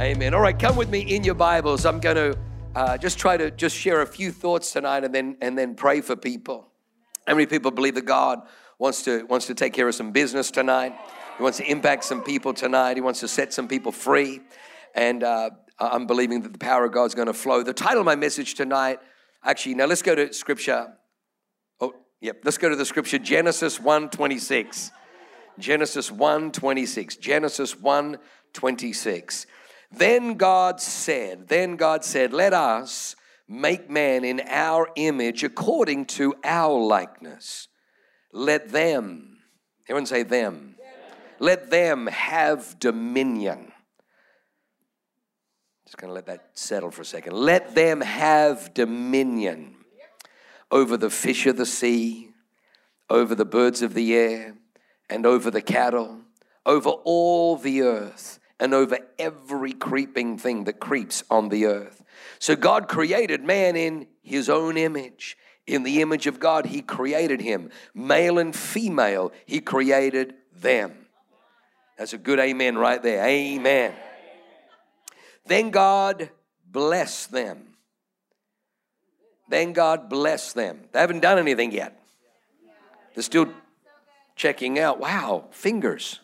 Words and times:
Amen. 0.00 0.32
All 0.32 0.40
right, 0.40 0.58
come 0.58 0.76
with 0.76 0.88
me 0.88 1.00
in 1.00 1.24
your 1.24 1.34
Bibles. 1.34 1.84
I'm 1.84 2.00
going 2.00 2.16
to 2.16 2.38
uh, 2.74 2.96
just 2.96 3.18
try 3.18 3.36
to 3.36 3.50
just 3.50 3.76
share 3.76 4.00
a 4.00 4.06
few 4.06 4.32
thoughts 4.32 4.72
tonight, 4.72 5.04
and 5.04 5.14
then 5.14 5.36
and 5.42 5.58
then 5.58 5.74
pray 5.74 6.00
for 6.00 6.16
people. 6.16 6.68
How 7.26 7.34
many 7.34 7.44
people 7.44 7.70
believe 7.70 7.96
that 7.96 8.06
God 8.06 8.40
wants 8.78 9.02
to 9.02 9.24
wants 9.26 9.46
to 9.48 9.54
take 9.54 9.74
care 9.74 9.86
of 9.86 9.94
some 9.94 10.10
business 10.10 10.50
tonight? 10.50 10.94
He 11.36 11.42
wants 11.42 11.58
to 11.58 11.70
impact 11.70 12.04
some 12.04 12.22
people 12.22 12.54
tonight. 12.54 12.96
He 12.96 13.02
wants 13.02 13.20
to 13.20 13.28
set 13.28 13.52
some 13.52 13.68
people 13.68 13.92
free, 13.92 14.40
and 14.94 15.22
uh, 15.22 15.50
I'm 15.78 16.06
believing 16.06 16.40
that 16.44 16.54
the 16.54 16.58
power 16.58 16.86
of 16.86 16.92
God's 16.92 17.14
going 17.14 17.26
to 17.28 17.34
flow. 17.34 17.62
The 17.62 17.74
title 17.74 18.00
of 18.00 18.06
my 18.06 18.16
message 18.16 18.54
tonight, 18.54 19.00
actually, 19.44 19.74
now 19.74 19.84
let's 19.84 20.00
go 20.00 20.14
to 20.14 20.32
Scripture. 20.32 20.94
Oh, 21.78 21.92
yep. 22.22 22.40
Let's 22.42 22.56
go 22.56 22.70
to 22.70 22.76
the 22.76 22.86
Scripture, 22.86 23.18
Genesis 23.18 23.78
1:26. 23.78 24.92
Genesis 25.58 26.10
1:26. 26.10 27.20
Genesis 27.20 27.74
1:26. 27.74 29.44
Then 29.90 30.34
God 30.34 30.80
said, 30.80 31.48
then 31.48 31.76
God 31.76 32.04
said, 32.04 32.32
let 32.32 32.52
us 32.54 33.16
make 33.48 33.90
man 33.90 34.24
in 34.24 34.40
our 34.46 34.88
image 34.94 35.42
according 35.42 36.06
to 36.06 36.34
our 36.44 36.78
likeness. 36.78 37.68
Let 38.32 38.68
them, 38.68 39.38
everyone 39.88 40.06
say 40.06 40.22
them, 40.22 40.76
let 41.40 41.70
them 41.70 42.06
have 42.06 42.78
dominion. 42.78 43.72
Just 45.86 45.96
gonna 45.96 46.12
let 46.12 46.26
that 46.26 46.50
settle 46.54 46.92
for 46.92 47.02
a 47.02 47.04
second. 47.04 47.32
Let 47.32 47.74
them 47.74 48.00
have 48.00 48.72
dominion 48.74 49.74
over 50.70 50.96
the 50.96 51.10
fish 51.10 51.46
of 51.46 51.56
the 51.56 51.66
sea, 51.66 52.30
over 53.08 53.34
the 53.34 53.44
birds 53.44 53.82
of 53.82 53.94
the 53.94 54.14
air, 54.14 54.54
and 55.08 55.26
over 55.26 55.50
the 55.50 55.62
cattle, 55.62 56.20
over 56.64 56.90
all 56.90 57.56
the 57.56 57.82
earth 57.82 58.39
and 58.60 58.74
over 58.74 58.98
every 59.18 59.72
creeping 59.72 60.38
thing 60.38 60.64
that 60.64 60.78
creeps 60.78 61.24
on 61.30 61.48
the 61.48 61.64
earth. 61.64 62.04
So 62.38 62.54
God 62.54 62.86
created 62.86 63.42
man 63.42 63.74
in 63.74 64.06
his 64.22 64.48
own 64.48 64.76
image. 64.76 65.36
In 65.66 65.82
the 65.82 66.02
image 66.02 66.26
of 66.26 66.38
God, 66.38 66.66
he 66.66 66.82
created 66.82 67.40
him. 67.40 67.70
Male 67.94 68.38
and 68.38 68.54
female, 68.54 69.32
he 69.46 69.60
created 69.60 70.34
them. 70.54 70.92
That's 71.96 72.12
a 72.12 72.18
good 72.18 72.38
amen 72.38 72.76
right 72.76 73.02
there. 73.02 73.24
Amen. 73.24 73.94
Then 75.46 75.70
God 75.70 76.30
blessed 76.66 77.32
them. 77.32 77.66
Then 79.48 79.72
God 79.72 80.08
blessed 80.08 80.54
them. 80.54 80.80
They 80.92 81.00
haven't 81.00 81.20
done 81.20 81.38
anything 81.38 81.72
yet. 81.72 82.00
They're 83.14 83.22
still 83.22 83.48
checking 84.36 84.78
out. 84.78 85.00
Wow, 85.00 85.46
fingers 85.50 86.20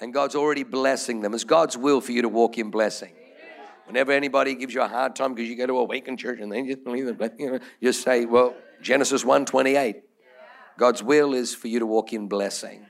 and 0.00 0.12
God's 0.12 0.34
already 0.34 0.64
blessing 0.64 1.20
them. 1.20 1.34
It's 1.34 1.44
God's 1.44 1.76
will 1.76 2.00
for 2.00 2.12
you 2.12 2.22
to 2.22 2.28
walk 2.28 2.58
in 2.58 2.70
blessing. 2.70 3.12
Whenever 3.86 4.12
anybody 4.12 4.54
gives 4.54 4.74
you 4.74 4.82
a 4.82 4.88
hard 4.88 5.14
time 5.14 5.34
because 5.34 5.48
you 5.48 5.56
go 5.56 5.66
to 5.66 5.78
Awaken 5.78 6.16
Church 6.16 6.40
and 6.40 6.50
they 6.50 6.62
just 6.62 6.84
believe 6.84 7.06
that, 7.18 7.38
you 7.38 7.52
know, 7.52 7.58
just 7.82 8.02
say, 8.02 8.24
well, 8.24 8.54
Genesis 8.80 9.24
1 9.24 9.44
28. 9.44 9.96
God's 10.76 11.02
will 11.02 11.34
is 11.34 11.54
for 11.54 11.68
you 11.68 11.78
to 11.78 11.86
walk 11.86 12.12
in 12.12 12.26
blessing. 12.26 12.86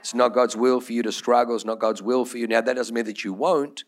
It's 0.00 0.14
not 0.14 0.34
God's 0.34 0.56
will 0.56 0.80
for 0.80 0.92
you 0.92 1.02
to 1.02 1.12
struggle. 1.12 1.54
It's 1.54 1.64
not 1.64 1.78
God's 1.78 2.02
will 2.02 2.24
for 2.24 2.38
you. 2.38 2.46
Now, 2.46 2.60
that 2.60 2.74
doesn't 2.74 2.94
mean 2.94 3.04
that 3.04 3.24
you 3.24 3.32
won't, 3.32 3.84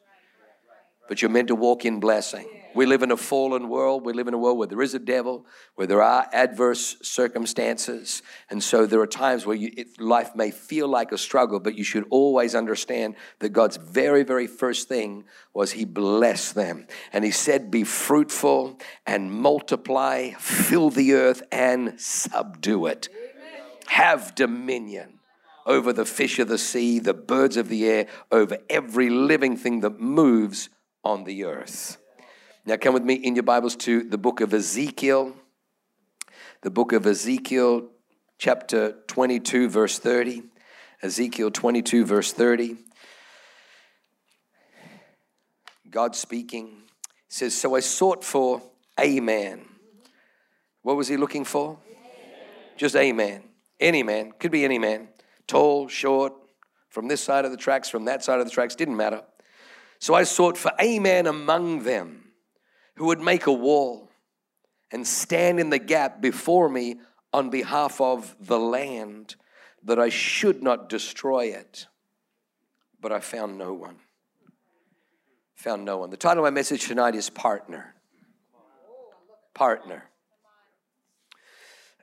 but 1.08 1.22
you're 1.22 1.30
meant 1.30 1.48
to 1.48 1.54
walk 1.54 1.84
in 1.84 1.98
blessing. 1.98 2.48
We 2.74 2.86
live 2.86 3.02
in 3.02 3.10
a 3.10 3.16
fallen 3.16 3.68
world. 3.68 4.04
We 4.04 4.12
live 4.12 4.28
in 4.28 4.34
a 4.34 4.38
world 4.38 4.58
where 4.58 4.66
there 4.66 4.82
is 4.82 4.94
a 4.94 4.98
devil, 4.98 5.46
where 5.74 5.86
there 5.86 6.02
are 6.02 6.28
adverse 6.32 6.96
circumstances. 7.02 8.22
And 8.48 8.62
so 8.62 8.86
there 8.86 9.00
are 9.00 9.06
times 9.06 9.44
where 9.44 9.56
you, 9.56 9.72
it, 9.76 10.00
life 10.00 10.34
may 10.34 10.50
feel 10.50 10.88
like 10.88 11.12
a 11.12 11.18
struggle, 11.18 11.60
but 11.60 11.76
you 11.76 11.84
should 11.84 12.06
always 12.10 12.54
understand 12.54 13.16
that 13.40 13.50
God's 13.50 13.76
very, 13.76 14.22
very 14.22 14.46
first 14.46 14.88
thing 14.88 15.24
was 15.52 15.72
He 15.72 15.84
blessed 15.84 16.54
them. 16.54 16.86
And 17.12 17.24
He 17.24 17.30
said, 17.30 17.70
Be 17.70 17.84
fruitful 17.84 18.78
and 19.06 19.32
multiply, 19.32 20.30
fill 20.38 20.90
the 20.90 21.14
earth 21.14 21.42
and 21.50 22.00
subdue 22.00 22.86
it. 22.86 23.08
Amen. 23.12 23.62
Have 23.88 24.34
dominion 24.34 25.20
over 25.66 25.92
the 25.92 26.04
fish 26.04 26.38
of 26.38 26.48
the 26.48 26.58
sea, 26.58 26.98
the 26.98 27.14
birds 27.14 27.56
of 27.56 27.68
the 27.68 27.86
air, 27.86 28.06
over 28.30 28.58
every 28.68 29.10
living 29.10 29.56
thing 29.56 29.80
that 29.80 30.00
moves 30.00 30.68
on 31.04 31.24
the 31.24 31.44
earth. 31.44 31.99
Now, 32.70 32.76
come 32.76 32.94
with 32.94 33.02
me 33.02 33.14
in 33.14 33.34
your 33.34 33.42
Bibles 33.42 33.74
to 33.78 34.04
the 34.04 34.16
book 34.16 34.40
of 34.40 34.54
Ezekiel. 34.54 35.34
The 36.60 36.70
book 36.70 36.92
of 36.92 37.04
Ezekiel, 37.04 37.88
chapter 38.38 38.92
22, 39.08 39.68
verse 39.68 39.98
30. 39.98 40.44
Ezekiel 41.02 41.50
22, 41.50 42.04
verse 42.04 42.32
30. 42.32 42.76
God 45.90 46.14
speaking 46.14 46.82
says, 47.28 47.58
So 47.58 47.74
I 47.74 47.80
sought 47.80 48.22
for 48.22 48.62
a 48.96 49.18
man. 49.18 49.62
What 50.82 50.96
was 50.96 51.08
he 51.08 51.16
looking 51.16 51.44
for? 51.44 51.76
Just 52.76 52.94
a 52.94 53.10
man. 53.10 53.42
Any 53.80 54.04
man. 54.04 54.30
Could 54.38 54.52
be 54.52 54.64
any 54.64 54.78
man. 54.78 55.08
Tall, 55.48 55.88
short, 55.88 56.34
from 56.88 57.08
this 57.08 57.20
side 57.20 57.44
of 57.44 57.50
the 57.50 57.56
tracks, 57.56 57.88
from 57.88 58.04
that 58.04 58.22
side 58.22 58.38
of 58.38 58.46
the 58.46 58.52
tracks, 58.52 58.76
didn't 58.76 58.96
matter. 58.96 59.22
So 59.98 60.14
I 60.14 60.22
sought 60.22 60.56
for 60.56 60.70
a 60.78 61.00
man 61.00 61.26
among 61.26 61.82
them 61.82 62.19
who 63.00 63.06
would 63.06 63.18
make 63.18 63.46
a 63.46 63.52
wall 63.52 64.10
and 64.92 65.06
stand 65.06 65.58
in 65.58 65.70
the 65.70 65.78
gap 65.78 66.20
before 66.20 66.68
me 66.68 67.00
on 67.32 67.48
behalf 67.48 67.98
of 67.98 68.36
the 68.38 68.58
land 68.58 69.36
that 69.82 69.98
I 69.98 70.10
should 70.10 70.62
not 70.62 70.90
destroy 70.90 71.46
it. 71.46 71.86
But 73.00 73.10
I 73.10 73.20
found 73.20 73.56
no 73.56 73.72
one. 73.72 73.96
Found 75.54 75.86
no 75.86 75.96
one. 75.96 76.10
The 76.10 76.18
title 76.18 76.44
of 76.44 76.52
my 76.52 76.54
message 76.54 76.88
tonight 76.88 77.14
is 77.14 77.30
Partner. 77.30 77.94
Partner. 79.54 80.04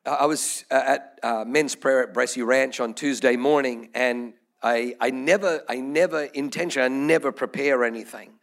I 0.04 0.26
was 0.26 0.66
at 0.72 1.20
uh, 1.22 1.46
men's 1.46 1.76
prayer 1.76 2.02
at 2.02 2.16
Bressi 2.16 2.44
Ranch 2.44 2.80
on 2.80 2.96
Tuesday 2.96 3.36
morning, 3.36 3.92
and 3.94 4.34
I, 4.64 4.96
I 5.00 5.12
never, 5.12 5.62
I 5.70 5.76
never 5.76 6.24
intention, 6.24 6.82
I 6.82 6.88
never 6.88 7.32
prepare 7.32 7.84
anything 7.84 8.37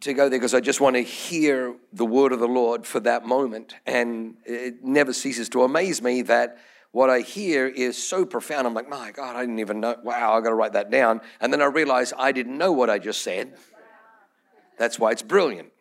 to 0.00 0.14
go 0.14 0.28
there 0.28 0.38
because 0.38 0.54
I 0.54 0.60
just 0.60 0.80
want 0.80 0.96
to 0.96 1.02
hear 1.02 1.74
the 1.92 2.06
word 2.06 2.32
of 2.32 2.40
the 2.40 2.48
Lord 2.48 2.86
for 2.86 3.00
that 3.00 3.26
moment. 3.26 3.74
And 3.86 4.36
it 4.44 4.82
never 4.82 5.12
ceases 5.12 5.48
to 5.50 5.62
amaze 5.62 6.02
me 6.02 6.22
that 6.22 6.58
what 6.92 7.10
I 7.10 7.20
hear 7.20 7.66
is 7.66 8.02
so 8.02 8.24
profound. 8.24 8.66
I'm 8.66 8.74
like, 8.74 8.88
my 8.88 9.12
God, 9.12 9.36
I 9.36 9.40
didn't 9.40 9.60
even 9.60 9.80
know. 9.80 9.96
Wow, 10.02 10.36
I 10.36 10.40
got 10.40 10.48
to 10.48 10.54
write 10.54 10.72
that 10.72 10.90
down. 10.90 11.20
And 11.40 11.52
then 11.52 11.62
I 11.62 11.66
realize 11.66 12.12
I 12.16 12.32
didn't 12.32 12.58
know 12.58 12.72
what 12.72 12.90
I 12.90 12.98
just 12.98 13.22
said. 13.22 13.54
That's 14.78 14.98
why 14.98 15.12
it's 15.12 15.22
brilliant. 15.22 15.72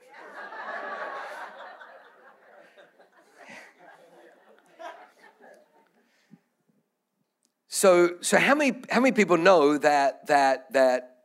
So, 7.71 8.17
so 8.19 8.37
how 8.37 8.55
many 8.55 8.81
how 8.89 8.99
many 8.99 9.13
people 9.13 9.37
know 9.37 9.77
that 9.77 10.27
that 10.27 10.73
that 10.73 11.19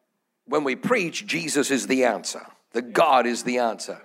when 0.44 0.62
we 0.62 0.76
preach, 0.76 1.26
Jesus 1.26 1.72
is 1.72 1.88
the 1.88 2.04
answer? 2.04 2.46
That 2.74 2.92
God 2.92 3.26
is 3.26 3.42
the 3.42 3.58
answer. 3.58 4.00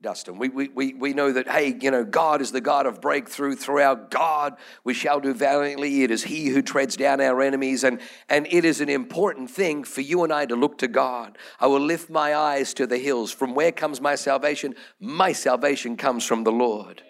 Dustin, 0.00 0.38
we, 0.38 0.48
we, 0.48 0.68
we, 0.68 0.94
we 0.94 1.12
know 1.12 1.32
that, 1.32 1.48
hey, 1.48 1.76
you 1.80 1.90
know, 1.90 2.04
God 2.04 2.40
is 2.40 2.52
the 2.52 2.60
God 2.60 2.86
of 2.86 3.00
breakthrough. 3.00 3.56
Through 3.56 3.82
our 3.82 3.96
God, 3.96 4.56
we 4.84 4.94
shall 4.94 5.18
do 5.18 5.34
valiantly. 5.34 6.04
It 6.04 6.12
is 6.12 6.22
He 6.22 6.48
who 6.48 6.62
treads 6.62 6.96
down 6.96 7.20
our 7.20 7.42
enemies. 7.42 7.82
And, 7.82 8.00
and 8.28 8.46
it 8.48 8.64
is 8.64 8.80
an 8.80 8.88
important 8.88 9.50
thing 9.50 9.82
for 9.82 10.00
you 10.00 10.22
and 10.22 10.32
I 10.32 10.46
to 10.46 10.54
look 10.54 10.78
to 10.78 10.88
God. 10.88 11.36
I 11.58 11.66
will 11.66 11.80
lift 11.80 12.10
my 12.10 12.36
eyes 12.36 12.74
to 12.74 12.86
the 12.86 12.98
hills. 12.98 13.32
From 13.32 13.56
where 13.56 13.72
comes 13.72 14.00
my 14.00 14.14
salvation? 14.14 14.76
My 15.00 15.32
salvation 15.32 15.96
comes 15.96 16.24
from 16.24 16.44
the 16.44 16.52
Lord. 16.52 17.02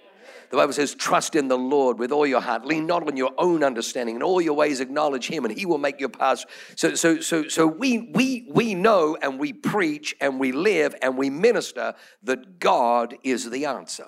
The 0.51 0.57
Bible 0.57 0.73
says, 0.73 0.95
Trust 0.95 1.35
in 1.35 1.49
the 1.49 1.59
Lord 1.59 1.99
with 1.99 2.11
all 2.11 2.27
your 2.27 2.41
heart. 2.41 2.65
Lean 2.65 2.87
not 2.87 3.07
on 3.07 3.17
your 3.17 3.33
own 3.39 3.63
understanding. 3.63 4.17
In 4.17 4.23
all 4.23 4.41
your 4.41 4.55
ways, 4.55 4.81
acknowledge 4.81 5.29
Him, 5.29 5.45
and 5.45 5.57
He 5.57 5.67
will 5.67 5.79
make 5.79 6.01
your 6.01 6.09
paths. 6.09 6.47
So, 6.77 6.95
so, 6.95 7.21
so, 7.21 7.49
so 7.49 7.67
we, 7.67 8.11
we, 8.15 8.49
we 8.51 8.75
know 8.75 9.17
and 9.21 9.39
we 9.39 9.53
preach 9.53 10.15
and 10.21 10.41
we 10.41 10.53
live 10.53 10.95
and 11.03 11.19
we 11.19 11.29
minister 11.29 11.95
that 12.23 12.59
God 12.59 13.17
is 13.23 13.51
the 13.51 13.67
answer. 13.67 14.07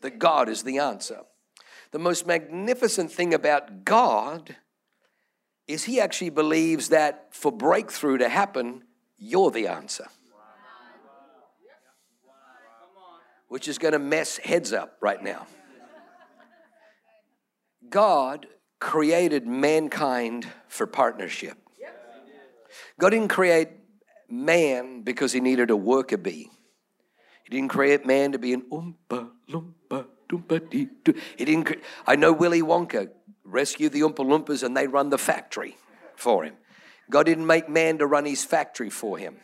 That 0.00 0.18
God 0.18 0.48
is 0.48 0.62
the 0.62 0.78
answer. 0.78 1.20
The 1.92 1.98
most 1.98 2.26
magnificent 2.26 3.12
thing 3.12 3.34
about 3.34 3.84
God 3.84 4.56
is 5.68 5.84
He 5.84 6.00
actually 6.00 6.30
believes 6.30 6.88
that 6.88 7.28
for 7.30 7.52
breakthrough 7.52 8.18
to 8.18 8.28
happen, 8.28 8.82
you're 9.18 9.50
the 9.50 9.68
answer. 9.68 10.06
which 13.50 13.66
is 13.66 13.78
going 13.78 13.92
to 13.92 13.98
mess 13.98 14.38
heads 14.38 14.72
up 14.72 14.96
right 15.00 15.22
now. 15.22 15.44
God 17.90 18.46
created 18.78 19.46
mankind 19.46 20.46
for 20.68 20.86
partnership. 20.86 21.58
God 22.98 23.10
didn't 23.10 23.28
create 23.28 23.68
man 24.28 25.02
because 25.02 25.32
he 25.32 25.40
needed 25.40 25.70
a 25.70 25.76
worker 25.76 26.16
bee. 26.16 26.50
He 27.44 27.50
didn't 27.50 27.68
create 27.68 28.06
man 28.06 28.32
to 28.32 28.38
be 28.38 28.52
an 28.52 28.62
oompa 28.70 29.30
loompa 29.48 30.06
doompa 30.28 30.70
dee 30.70 30.88
doo. 31.04 31.14
He 31.36 31.44
didn't. 31.44 31.64
Cre- 31.64 31.82
I 32.06 32.16
know 32.16 32.32
Willy 32.32 32.62
Wonka 32.62 33.10
rescued 33.44 33.92
the 33.92 34.00
Oompa 34.00 34.24
Loompas 34.24 34.62
and 34.62 34.76
they 34.76 34.86
run 34.86 35.10
the 35.10 35.18
factory 35.18 35.76
for 36.16 36.44
him. 36.44 36.54
God 37.10 37.26
didn't 37.26 37.46
make 37.46 37.68
man 37.68 37.98
to 37.98 38.06
run 38.06 38.24
his 38.24 38.44
factory 38.44 38.90
for 38.90 39.18
him. 39.18 39.36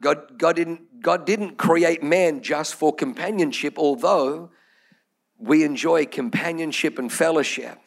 God, 0.00 0.38
God, 0.38 0.54
didn't, 0.54 1.02
God 1.02 1.26
didn't 1.26 1.56
create 1.56 2.02
man 2.02 2.40
just 2.40 2.74
for 2.74 2.94
companionship, 2.94 3.78
although 3.78 4.50
we 5.38 5.64
enjoy 5.64 6.06
companionship 6.06 6.98
and 6.98 7.12
fellowship. 7.12 7.78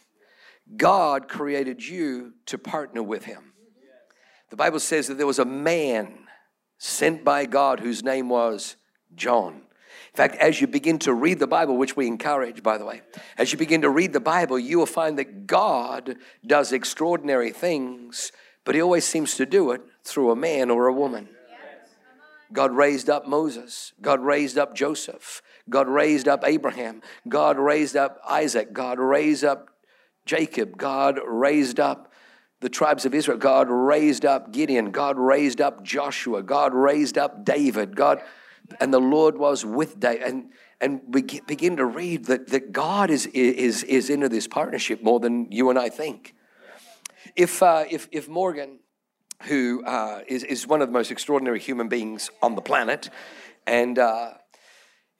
God 0.77 1.27
created 1.27 1.86
you 1.86 2.33
to 2.45 2.57
partner 2.57 3.03
with 3.03 3.25
him. 3.25 3.53
The 4.50 4.56
Bible 4.56 4.80
says 4.80 5.07
that 5.07 5.18
there 5.18 5.27
was 5.27 5.39
a 5.39 5.45
man 5.45 6.27
sent 6.77 7.24
by 7.24 7.45
God 7.45 7.80
whose 7.80 8.03
name 8.03 8.30
was 8.30 8.75
John. 9.15 9.53
In 9.53 10.18
fact, 10.18 10.36
as 10.36 10.59
you 10.59 10.68
begin 10.68 11.00
to 11.00 11.13
read 11.13 11.39
the 11.39 11.48
Bible, 11.48 11.77
which 11.77 11.95
we 11.95 12.07
encourage, 12.07 12.63
by 12.63 12.77
the 12.77 12.86
way, 12.86 13.01
as 13.38 13.51
you 13.51 13.57
begin 13.57 13.81
to 13.81 13.89
read 13.89 14.13
the 14.13 14.19
Bible, 14.19 14.59
you 14.59 14.77
will 14.77 14.86
find 14.86 15.18
that 15.18 15.47
God 15.47 16.15
does 16.45 16.74
extraordinary 16.74 17.51
things, 17.51 18.31
but 18.65 18.75
He 18.75 18.81
always 18.81 19.06
seems 19.06 19.36
to 19.36 19.45
do 19.45 19.71
it 19.71 19.81
through 20.04 20.31
a 20.31 20.36
man 20.36 20.69
or 20.69 20.88
a 20.88 20.94
woman. 20.94 21.30
God 22.51 22.71
raised 22.71 23.09
up 23.09 23.27
Moses. 23.27 23.94
God 24.01 24.19
raised 24.19 24.57
up 24.57 24.75
Joseph. 24.75 25.42
God 25.71 25.88
raised 25.88 26.27
up 26.27 26.44
Abraham. 26.45 27.01
God 27.27 27.57
raised 27.57 27.95
up 27.95 28.19
Isaac. 28.29 28.73
God 28.73 29.00
raised 29.00 29.44
up 29.44 29.69
Jacob. 30.25 30.77
God 30.77 31.19
raised 31.25 31.79
up 31.79 32.12
the 32.59 32.69
tribes 32.69 33.06
of 33.06 33.15
Israel. 33.15 33.38
God 33.38 33.69
raised 33.69 34.25
up 34.25 34.51
Gideon. 34.51 34.91
God 34.91 35.18
raised 35.18 35.59
up 35.59 35.83
Joshua. 35.83 36.44
God 36.44 36.73
raised 36.73 37.18
up 37.18 37.44
David. 37.44 37.95
God, 37.95 38.21
and 38.79 38.94
the 38.94 39.00
Lord 39.00 39.38
was 39.38 39.65
with 39.65 40.00
David. 40.00 40.21
And, 40.21 40.51
and 40.79 41.01
we 41.07 41.23
begin 41.23 41.77
to 41.77 41.85
read 41.85 42.25
that, 42.25 42.50
that 42.50 42.71
God 42.71 43.09
is, 43.09 43.25
is, 43.27 43.83
is 43.83 44.09
into 44.09 44.29
this 44.29 44.47
partnership 44.47 45.01
more 45.01 45.19
than 45.19 45.51
you 45.51 45.69
and 45.69 45.79
I 45.79 45.89
think. 45.89 46.35
If, 47.35 47.63
uh, 47.63 47.85
if, 47.89 48.07
if 48.12 48.29
Morgan, 48.29 48.79
who 49.44 49.83
uh, 49.85 50.21
is 50.27 50.44
is, 50.44 50.68
one 50.68 50.81
of 50.81 50.88
the 50.88 50.94
most 50.94 51.12
extraordinary 51.12 51.59
human 51.59 51.88
beings 51.88 52.29
on 52.41 52.56
the 52.56 52.62
planet, 52.62 53.09
and 53.65 53.97
uh, 53.97 54.33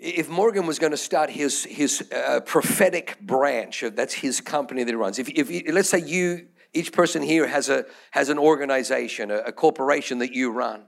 if 0.01 0.30
Morgan 0.30 0.65
was 0.65 0.80
going 0.80 0.92
to 0.92 0.98
start 0.98 1.30
his 1.30 1.63
his 1.63 2.03
uh, 2.12 2.39
prophetic 2.42 3.19
branch, 3.21 3.83
that's 3.94 4.15
his 4.15 4.42
company 4.42 4.83
that 4.83 4.92
he 4.92 4.95
runs. 4.95 5.19
If, 5.19 5.30
if 5.30 5.71
let's 5.71 5.89
say 5.89 6.00
you, 6.00 6.48
each 6.74 6.92
person 6.92 7.21
here 7.21 7.45
has 7.45 7.69
a 7.69 7.86
has 8.09 8.30
an 8.30 8.39
organization, 8.39 9.30
a, 9.30 9.38
a 9.38 9.51
corporation 9.51 10.18
that 10.18 10.33
you 10.33 10.51
run, 10.51 10.86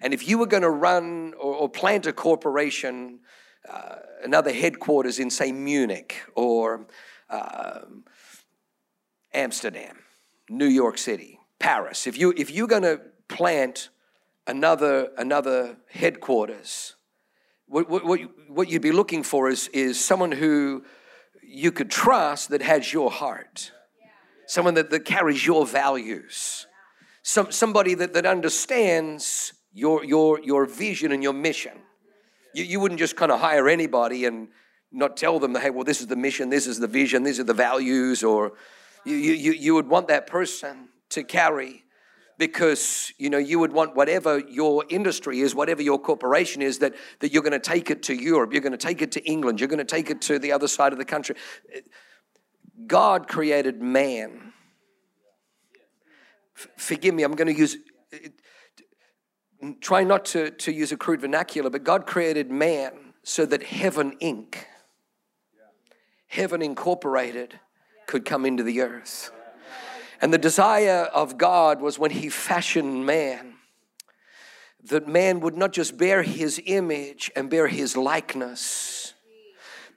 and 0.00 0.14
if 0.14 0.28
you 0.28 0.38
were 0.38 0.46
going 0.46 0.62
to 0.62 0.70
run 0.70 1.34
or, 1.34 1.54
or, 1.54 1.68
plant 1.68 2.06
a 2.06 2.12
corporation, 2.12 3.18
uh, 3.68 3.96
another 4.22 4.52
headquarters 4.52 5.18
in 5.18 5.30
say 5.30 5.50
Munich 5.50 6.22
or 6.36 6.86
um, 7.30 8.04
Amsterdam, 9.32 9.98
New 10.48 10.68
York 10.68 10.96
City, 10.96 11.40
Paris, 11.58 12.06
if 12.06 12.16
you 12.16 12.32
if 12.36 12.52
you're 12.52 12.68
going 12.68 12.82
to 12.82 13.00
plant 13.26 13.88
another 14.46 15.10
another 15.18 15.76
headquarters 15.90 16.94
what, 17.66 17.88
what, 17.88 18.20
what 18.48 18.68
you'd 18.68 18.82
be 18.82 18.92
looking 18.92 19.22
for 19.22 19.48
is, 19.48 19.68
is 19.68 20.02
someone 20.02 20.32
who 20.32 20.84
you 21.42 21.72
could 21.72 21.90
trust 21.90 22.50
that 22.50 22.62
has 22.62 22.92
your 22.92 23.10
heart, 23.10 23.72
someone 24.46 24.74
that, 24.74 24.90
that 24.90 25.04
carries 25.04 25.46
your 25.46 25.66
values, 25.66 26.66
Some, 27.22 27.50
somebody 27.52 27.94
that, 27.94 28.12
that 28.12 28.26
understands 28.26 29.54
your, 29.72 30.04
your, 30.04 30.40
your 30.42 30.66
vision 30.66 31.10
and 31.12 31.22
your 31.22 31.32
mission. 31.32 31.72
You, 32.52 32.64
you 32.64 32.80
wouldn't 32.80 33.00
just 33.00 33.16
kind 33.16 33.32
of 33.32 33.40
hire 33.40 33.68
anybody 33.68 34.26
and 34.26 34.48
not 34.92 35.16
tell 35.16 35.38
them, 35.40 35.54
hey, 35.54 35.70
well, 35.70 35.84
this 35.84 36.00
is 36.00 36.06
the 36.06 36.16
mission, 36.16 36.50
this 36.50 36.66
is 36.66 36.78
the 36.78 36.86
vision, 36.86 37.22
these 37.22 37.40
are 37.40 37.44
the 37.44 37.54
values, 37.54 38.22
or 38.22 38.52
you, 39.04 39.16
you, 39.16 39.52
you 39.52 39.74
would 39.74 39.88
want 39.88 40.08
that 40.08 40.26
person 40.26 40.88
to 41.10 41.24
carry 41.24 41.83
because 42.38 43.12
you 43.18 43.30
know 43.30 43.38
you 43.38 43.58
would 43.58 43.72
want 43.72 43.94
whatever 43.94 44.38
your 44.40 44.84
industry 44.88 45.40
is 45.40 45.54
whatever 45.54 45.82
your 45.82 45.98
corporation 45.98 46.62
is 46.62 46.78
that 46.78 46.94
that 47.20 47.32
you're 47.32 47.42
going 47.42 47.52
to 47.52 47.58
take 47.58 47.90
it 47.90 48.02
to 48.02 48.14
Europe 48.14 48.52
you're 48.52 48.62
going 48.62 48.72
to 48.72 48.78
take 48.78 49.02
it 49.02 49.12
to 49.12 49.24
England 49.24 49.60
you're 49.60 49.68
going 49.68 49.78
to 49.78 49.84
take 49.84 50.10
it 50.10 50.20
to 50.20 50.38
the 50.38 50.52
other 50.52 50.68
side 50.68 50.92
of 50.92 50.98
the 50.98 51.04
country. 51.04 51.36
God 52.86 53.28
created 53.28 53.80
man. 53.80 54.52
F- 56.56 56.68
forgive 56.76 57.14
me 57.14 57.22
I'm 57.22 57.34
going 57.34 57.52
to 57.52 57.58
use 57.58 57.76
try 59.80 60.04
not 60.04 60.26
to, 60.26 60.50
to 60.50 60.72
use 60.72 60.92
a 60.92 60.96
crude 60.96 61.20
vernacular 61.20 61.70
but 61.70 61.84
God 61.84 62.06
created 62.06 62.50
man 62.50 63.14
so 63.22 63.46
that 63.46 63.62
heaven 63.62 64.16
inc 64.20 64.56
heaven 66.26 66.62
incorporated 66.62 67.60
could 68.06 68.24
come 68.24 68.44
into 68.44 68.62
the 68.62 68.80
earth 68.80 69.30
and 70.24 70.32
the 70.32 70.38
desire 70.38 71.02
of 71.12 71.36
God 71.36 71.82
was 71.82 71.98
when 71.98 72.10
He 72.10 72.30
fashioned 72.30 73.04
man, 73.04 73.56
that 74.84 75.06
man 75.06 75.40
would 75.40 75.54
not 75.54 75.74
just 75.74 75.98
bear 75.98 76.22
His 76.22 76.58
image 76.64 77.30
and 77.36 77.50
bear 77.50 77.66
His 77.66 77.94
likeness, 77.94 79.12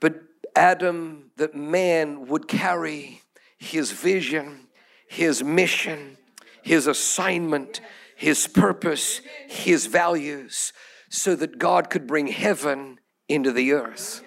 but 0.01 0.15
Adam, 0.53 1.31
that 1.38 1.56
man 1.56 2.27
would 2.27 2.50
carry 2.50 3.21
His 3.57 3.94
vision, 3.94 4.68
His 5.07 5.41
mission, 5.45 6.18
His 6.62 6.88
assignment, 6.88 7.80
His 8.18 8.47
purpose, 8.47 9.21
His 9.47 9.85
values, 9.85 10.73
so 11.07 11.38
that 11.38 11.57
God 11.57 11.89
could 11.89 12.06
bring 12.06 12.27
heaven 12.27 13.00
into 13.30 13.53
the 13.53 13.71
earth. 13.71 14.21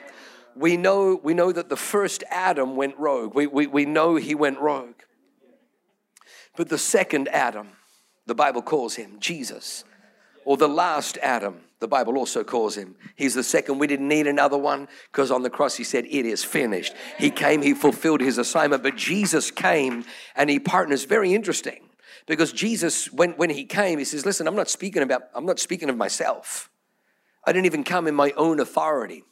We 0.57 0.79
know, 0.79 1.21
we 1.23 1.35
know 1.35 1.53
that 1.53 1.69
the 1.69 1.77
first 1.77 2.25
Adam 2.31 2.75
went 2.75 2.97
rogue. 2.97 3.35
We, 3.35 3.47
we, 3.47 3.67
we 3.67 3.85
know 3.85 4.17
he 4.17 4.35
went 4.35 4.61
rogue. 4.61 4.95
But 6.57 6.69
the 6.69 6.79
second 6.79 7.29
Adam, 7.29 7.69
the 8.27 8.35
Bible 8.35 8.63
calls 8.63 8.97
him 8.97 9.19
Jesus, 9.21 9.85
or 10.45 10.57
the 10.57 10.69
last 10.69 11.19
Adam, 11.23 11.61
the 11.81 11.89
Bible 11.89 12.19
also 12.19 12.45
calls 12.45 12.77
him. 12.77 12.95
He's 13.17 13.35
the 13.35 13.43
second. 13.43 13.79
We 13.79 13.87
didn't 13.87 14.09
need 14.09 14.27
another 14.27 14.59
one 14.59 14.87
because 15.11 15.31
on 15.31 15.43
the 15.43 15.51
cross 15.51 15.77
he 15.77 15.85
said, 15.85 16.05
It 16.05 16.27
is 16.27 16.45
finished. 16.45 16.95
He 17.19 17.31
came, 17.31 17.63
he 17.63 17.73
fulfilled 17.73 18.21
his 18.21 18.37
assignment, 18.37 18.83
but 18.83 18.97
Jesus 18.97 19.51
came 19.51 20.05
and 20.37 20.51
he 20.51 20.61
partners. 20.61 21.05
Very 21.05 21.35
interesting 21.35 21.89
because 22.27 22.53
Jesus, 22.53 23.11
when, 23.11 23.33
when 23.33 23.49
he 23.51 23.65
came, 23.65 23.99
he 23.99 24.05
says, 24.05 24.27
Listen, 24.27 24.47
I'm 24.47 24.55
not 24.55 24.69
speaking 24.69 25.03
about, 25.03 25.23
I'm 25.35 25.47
not 25.47 25.59
speaking 25.59 25.89
of 25.89 25.97
myself. 25.97 26.71
I 27.47 27.53
didn't 27.53 27.67
even 27.67 27.85
come 27.85 28.07
in 28.07 28.15
my 28.15 28.33
own 28.37 28.61
authority. 28.61 29.25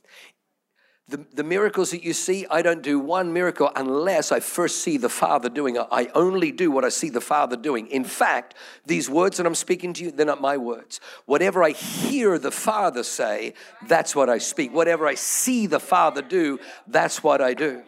The, 1.09 1.25
the 1.33 1.43
miracles 1.43 1.91
that 1.93 2.05
you 2.05 2.12
see, 2.12 2.47
I 2.50 2.61
don't 2.61 2.83
do 2.83 2.99
one 2.99 3.33
miracle 3.33 3.71
unless 3.75 4.31
I 4.31 4.41
first 4.41 4.83
see 4.83 4.99
the 4.99 5.09
Father 5.09 5.49
doing 5.49 5.77
it. 5.77 5.87
I 5.91 6.11
only 6.15 6.53
do 6.53 6.71
what 6.71 6.85
I 6.85 6.91
see 6.91 7.09
the 7.09 7.23
Father 7.23 7.57
doing. 7.57 7.87
In 7.87 8.05
fact, 8.05 8.55
these 8.85 9.09
words 9.09 9.38
that 9.38 9.47
I'm 9.47 9.55
speaking 9.55 9.95
to 9.95 10.05
you, 10.05 10.11
they're 10.11 10.27
not 10.27 10.43
my 10.43 10.59
words. 10.59 11.00
Whatever 11.25 11.65
I 11.65 11.71
hear 11.71 12.38
the 12.38 12.50
Father 12.50 13.03
say, 13.03 13.55
that's 13.87 14.15
what 14.15 14.29
I 14.29 14.37
speak. 14.37 14.75
Whatever 14.75 15.07
I 15.07 15.15
see 15.15 15.67
the 15.67 15.81
Father 15.81 16.21
do, 16.21 16.59
that's 16.87 17.23
what 17.23 17.41
I 17.41 17.55
do. 17.55 17.83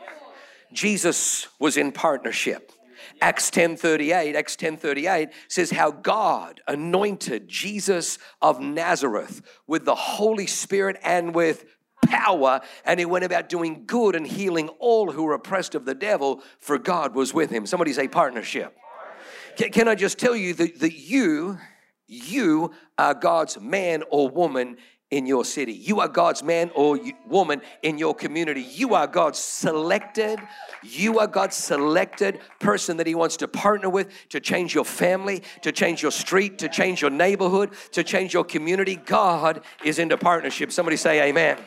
Jesus 0.73 1.47
was 1.59 1.77
in 1.77 1.93
partnership. 1.93 2.73
Acts 3.21 3.51
10:38, 3.51 4.35
Acts 4.35 4.57
10:38 4.57 5.31
says 5.49 5.71
how 5.71 5.91
God 5.91 6.63
anointed 6.67 7.49
Jesus 7.49 8.19
of 8.41 8.61
Nazareth 8.61 9.43
with 9.67 9.85
the 9.85 9.95
Holy 9.95 10.47
Spirit 10.47 10.97
and 11.03 11.35
with 11.35 11.67
power, 12.07 12.61
and 12.85 12.99
he 12.99 13.07
went 13.07 13.25
about 13.25 13.49
doing 13.49 13.85
good 13.87 14.15
and 14.15 14.27
healing 14.27 14.69
all 14.79 15.13
who 15.13 15.23
were 15.25 15.35
oppressed 15.35 15.75
of 15.75 15.85
the 15.85 15.95
devil, 15.95 16.43
for 16.59 16.79
God 16.79 17.15
was 17.15 17.33
with 17.35 17.51
him. 17.51 17.67
Somebody 17.67 17.93
say 17.93 18.09
partnership. 18.09 18.77
Can, 19.57 19.71
can 19.71 19.89
I 19.89 19.95
just 19.95 20.19
tell 20.19 20.37
you 20.37 20.55
that, 20.55 20.81
that 20.81 20.95
you, 20.95 21.59
you 22.07 22.73
are 22.99 23.15
God's 23.15 23.61
man 23.61 24.03
or 24.11 24.29
woman 24.29 24.77
in 25.11 25.27
your 25.27 25.45
city. 25.45 25.73
You 25.73 26.01
are 26.01 26.09
God's 26.09 26.43
man 26.43 26.71
or 26.75 26.99
woman 27.27 27.63
in 27.83 27.99
your 27.99 28.15
community. 28.15 28.63
You 28.63 28.95
are 28.95 29.07
God's 29.07 29.39
selected, 29.39 30.39
you 30.83 31.19
are 31.19 31.27
God's 31.27 31.57
selected 31.57 32.41
person 32.61 32.97
that 32.99 33.07
He 33.07 33.15
wants 33.15 33.37
to 33.39 33.49
partner 33.49 33.91
with 33.91 34.09
to 34.29 34.41
change 34.41 34.75
your 34.75 34.85
family, 34.85 35.43
to 35.63 35.73
change 35.73 36.01
your 36.01 36.13
street, 36.13 36.59
to 36.59 36.69
change 36.69 37.03
your 37.03 37.11
neighborhood, 37.11 37.73
to 37.93 38.05
change 38.05 38.33
your 38.33 38.45
community. 38.45 38.97
God 38.97 39.63
is 39.85 39.99
into 39.99 40.17
partnership. 40.17 40.71
Somebody 40.71 40.97
say, 40.97 41.29
Amen. 41.29 41.59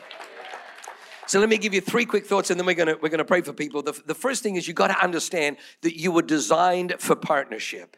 So 1.26 1.40
let 1.40 1.48
me 1.48 1.56
give 1.56 1.72
you 1.72 1.80
three 1.80 2.04
quick 2.04 2.26
thoughts 2.26 2.50
and 2.50 2.60
then 2.60 2.66
we're 2.66 2.74
gonna, 2.74 2.96
we're 3.00 3.08
gonna 3.08 3.24
pray 3.24 3.40
for 3.40 3.52
people. 3.52 3.82
The, 3.82 4.00
the 4.06 4.14
first 4.14 4.42
thing 4.42 4.56
is 4.56 4.68
you 4.68 4.74
gotta 4.74 5.02
understand 5.02 5.56
that 5.82 5.98
you 5.98 6.12
were 6.12 6.22
designed 6.22 6.96
for 6.98 7.16
partnership. 7.16 7.96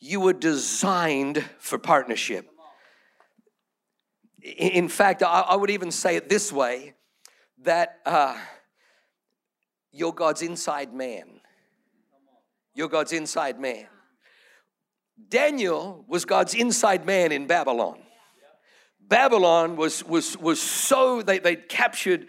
You 0.00 0.20
were 0.20 0.32
designed 0.32 1.44
for 1.58 1.78
partnership. 1.78 2.48
In 4.42 4.88
fact, 4.88 5.22
I 5.22 5.56
would 5.56 5.70
even 5.70 5.90
say 5.90 6.16
it 6.16 6.28
this 6.28 6.52
way 6.52 6.94
that 7.62 7.98
uh, 8.04 8.36
you're 9.92 10.12
God's 10.12 10.42
inside 10.42 10.92
man. 10.92 11.40
You're 12.74 12.88
God's 12.88 13.12
inside 13.12 13.58
man. 13.58 13.86
Daniel 15.28 16.04
was 16.06 16.24
God's 16.24 16.54
inside 16.54 17.06
man 17.06 17.32
in 17.32 17.46
Babylon. 17.46 17.98
Babylon 19.00 19.76
was, 19.76 20.04
was, 20.04 20.36
was 20.36 20.60
so, 20.60 21.22
they, 21.22 21.38
they'd 21.38 21.68
captured 21.68 22.26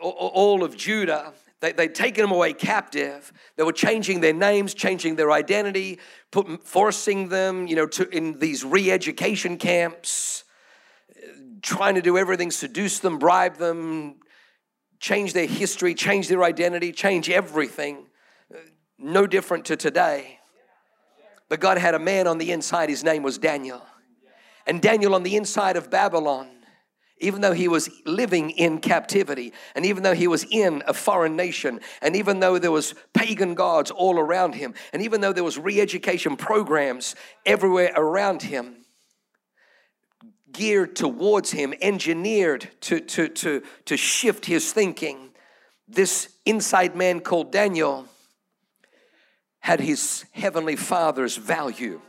all 0.00 0.64
of 0.64 0.76
Judah. 0.76 1.32
They, 1.60 1.72
they'd 1.72 1.94
taken 1.94 2.22
them 2.22 2.32
away 2.32 2.54
captive. 2.54 3.32
They 3.56 3.62
were 3.62 3.72
changing 3.72 4.20
their 4.20 4.32
names, 4.32 4.72
changing 4.72 5.16
their 5.16 5.30
identity, 5.30 5.98
put, 6.30 6.66
forcing 6.66 7.28
them, 7.28 7.66
you 7.66 7.76
know, 7.76 7.86
to, 7.86 8.08
in 8.08 8.38
these 8.38 8.64
re-education 8.64 9.58
camps, 9.58 10.44
trying 11.60 11.96
to 11.96 12.02
do 12.02 12.16
everything, 12.16 12.50
seduce 12.50 13.00
them, 13.00 13.18
bribe 13.18 13.56
them, 13.56 14.16
change 14.98 15.34
their 15.34 15.46
history, 15.46 15.94
change 15.94 16.28
their 16.28 16.42
identity, 16.42 16.92
change 16.92 17.28
everything. 17.28 18.06
No 18.98 19.26
different 19.26 19.66
to 19.66 19.76
today. 19.76 20.38
But 21.48 21.60
God 21.60 21.78
had 21.78 21.94
a 21.94 21.98
man 21.98 22.26
on 22.26 22.38
the 22.38 22.52
inside, 22.52 22.88
his 22.88 23.04
name 23.04 23.22
was 23.22 23.36
Daniel. 23.36 23.82
And 24.66 24.80
Daniel 24.80 25.14
on 25.14 25.24
the 25.24 25.36
inside 25.36 25.76
of 25.76 25.90
Babylon, 25.90 26.48
even 27.20 27.42
though 27.42 27.52
he 27.52 27.68
was 27.68 27.90
living 28.04 28.50
in 28.50 28.78
captivity, 28.78 29.52
and 29.74 29.84
even 29.86 30.02
though 30.02 30.14
he 30.14 30.26
was 30.26 30.44
in 30.50 30.82
a 30.86 30.94
foreign 30.94 31.36
nation, 31.36 31.80
and 32.02 32.16
even 32.16 32.40
though 32.40 32.58
there 32.58 32.72
was 32.72 32.94
pagan 33.12 33.54
gods 33.54 33.90
all 33.90 34.18
around 34.18 34.54
him, 34.54 34.74
and 34.92 35.02
even 35.02 35.20
though 35.20 35.32
there 35.32 35.44
was 35.44 35.58
re-education 35.58 36.36
programs 36.36 37.14
everywhere 37.44 37.92
around 37.94 38.42
him, 38.42 38.76
geared 40.52 40.96
towards 40.96 41.52
him, 41.52 41.74
engineered 41.80 42.68
to, 42.80 43.00
to, 43.00 43.28
to, 43.28 43.62
to 43.84 43.96
shift 43.96 44.46
his 44.46 44.72
thinking, 44.72 45.30
this 45.86 46.34
inside 46.46 46.96
man 46.96 47.20
called 47.20 47.52
Daniel 47.52 48.06
had 49.60 49.80
his 49.80 50.24
heavenly 50.32 50.76
father's 50.76 51.36
value. 51.36 52.00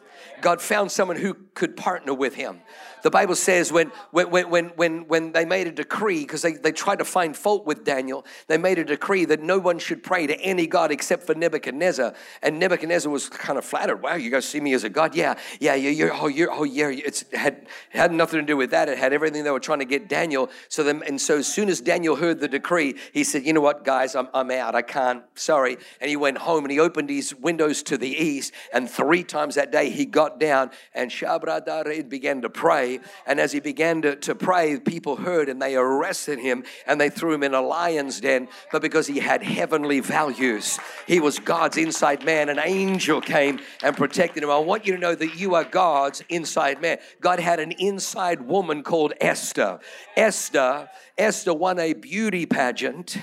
God 0.42 0.62
found 0.62 0.92
someone 0.92 1.18
who 1.18 1.36
could 1.54 1.78
partner 1.78 2.14
with 2.14 2.36
him. 2.36 2.62
The 3.04 3.10
Bible 3.10 3.36
says 3.36 3.72
when, 3.72 3.92
when, 4.12 4.30
when, 4.30 4.66
when, 4.76 5.08
when 5.08 5.32
they 5.32 5.44
made 5.44 5.68
a 5.68 5.72
decree, 5.72 6.22
because 6.22 6.44
they, 6.44 6.54
they 6.54 6.72
tried 6.72 7.00
to 7.00 7.06
find 7.06 7.36
fault 7.36 7.66
with 7.66 7.84
Daniel, 7.84 8.26
they 8.48 8.58
made 8.60 8.78
a 8.78 8.84
decree 8.84 9.26
that 9.26 9.42
no 9.42 9.58
one 9.58 9.80
should 9.80 10.04
pray 10.04 10.28
to 10.28 10.40
any 10.40 10.68
God 10.68 10.92
except 10.92 11.24
for 11.24 11.34
Nebuchadnezzar. 11.34 12.14
And 12.44 12.60
Nebuchadnezzar 12.60 13.12
was 13.12 13.28
kind 13.28 13.58
of 13.58 13.66
flattered. 13.66 14.04
Wow, 14.04 14.16
you 14.16 14.30
guys 14.30 14.48
see 14.48 14.60
me 14.60 14.74
as 14.74 14.84
a 14.84 14.90
God? 14.90 15.16
Yeah, 15.16 15.36
yeah, 15.60 15.74
yeah, 15.74 16.10
oh, 16.14 16.28
you're, 16.28 16.52
oh, 16.52 16.64
yeah. 16.64 16.90
It's 16.90 17.26
had, 17.34 17.66
had 17.90 18.12
nothing 18.12 18.40
to 18.40 18.46
do 18.46 18.56
with 18.56 18.70
that. 18.70 18.88
It 18.88 19.00
had 19.00 19.14
everything 19.14 19.44
they 19.44 19.52
were 19.52 19.60
trying 19.60 19.80
to 19.80 19.86
get 19.86 20.08
Daniel. 20.08 20.52
So 20.70 20.84
then, 20.84 21.02
and 21.08 21.20
so 21.20 21.40
as 21.40 21.52
soon 21.52 21.70
as 21.70 21.82
Daniel 21.82 22.16
heard 22.16 22.40
the 22.40 22.48
decree, 22.48 22.96
he 23.14 23.24
said, 23.24 23.46
you 23.46 23.54
know 23.54 23.62
what, 23.62 23.84
guys, 23.84 24.16
I'm, 24.16 24.28
I'm 24.34 24.52
out. 24.52 24.76
I 24.76 24.84
can't, 24.84 25.24
sorry. 25.34 25.78
And 26.00 26.10
he 26.10 26.16
went 26.16 26.38
home 26.38 26.66
and 26.66 26.72
he 26.72 26.80
opened 26.80 27.10
his 27.10 27.34
windows 27.34 27.82
to 27.84 27.98
the 27.98 28.10
east. 28.10 28.54
And 28.74 28.88
three 28.88 29.24
times 29.24 29.56
that 29.56 29.72
day 29.72 29.90
he 29.90 30.06
got 30.06 30.31
down 30.40 30.72
and 30.94 31.12
Shabra 31.12 32.10
began 32.10 32.42
to 32.42 32.50
pray 32.50 33.00
and 33.26 33.40
as 33.40 33.52
he 33.52 33.60
began 33.60 34.02
to, 34.02 34.16
to 34.18 34.36
pray, 34.36 34.80
people 34.80 35.16
heard 35.16 35.50
and 35.50 35.62
they 35.62 35.76
arrested 35.76 36.40
him 36.40 36.64
and 36.86 37.00
they 37.00 37.10
threw 37.10 37.34
him 37.34 37.44
in 37.44 37.54
a 37.54 37.62
lion's 37.62 38.20
den. 38.20 38.48
But 38.72 38.82
because 38.82 39.08
he 39.08 39.20
had 39.20 39.44
heavenly 39.44 40.00
values, 40.00 40.80
he 41.08 41.20
was 41.20 41.40
God's 41.40 41.78
inside 41.78 42.26
man. 42.26 42.50
An 42.50 42.60
angel 42.60 43.22
came 43.22 43.60
and 43.84 43.96
protected 43.96 44.44
him. 44.44 44.50
I 44.50 44.58
want 44.58 44.86
you 44.86 44.94
to 44.94 45.00
know 45.00 45.16
that 45.16 45.36
you 45.36 45.56
are 45.56 45.64
God's 45.64 46.24
inside 46.30 46.82
man. 46.82 46.98
God 47.20 47.40
had 47.40 47.60
an 47.60 47.72
inside 47.74 48.42
woman 48.42 48.84
called 48.84 49.14
Esther. 49.22 49.80
Esther, 50.16 50.90
Esther 51.18 51.54
won 51.54 51.80
a 51.80 51.94
beauty 51.94 52.46
pageant, 52.46 53.18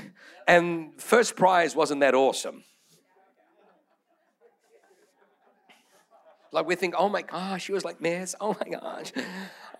and 0.46 0.92
first 1.00 1.36
prize 1.36 1.74
wasn't 1.76 2.00
that 2.00 2.14
awesome. 2.14 2.64
Like 6.52 6.66
we 6.66 6.74
think, 6.74 6.94
oh 6.96 7.08
my 7.08 7.22
gosh, 7.22 7.64
she 7.64 7.72
was 7.72 7.84
like 7.84 8.00
Miss. 8.00 8.34
Oh 8.40 8.56
my 8.60 8.68
gosh. 8.68 9.12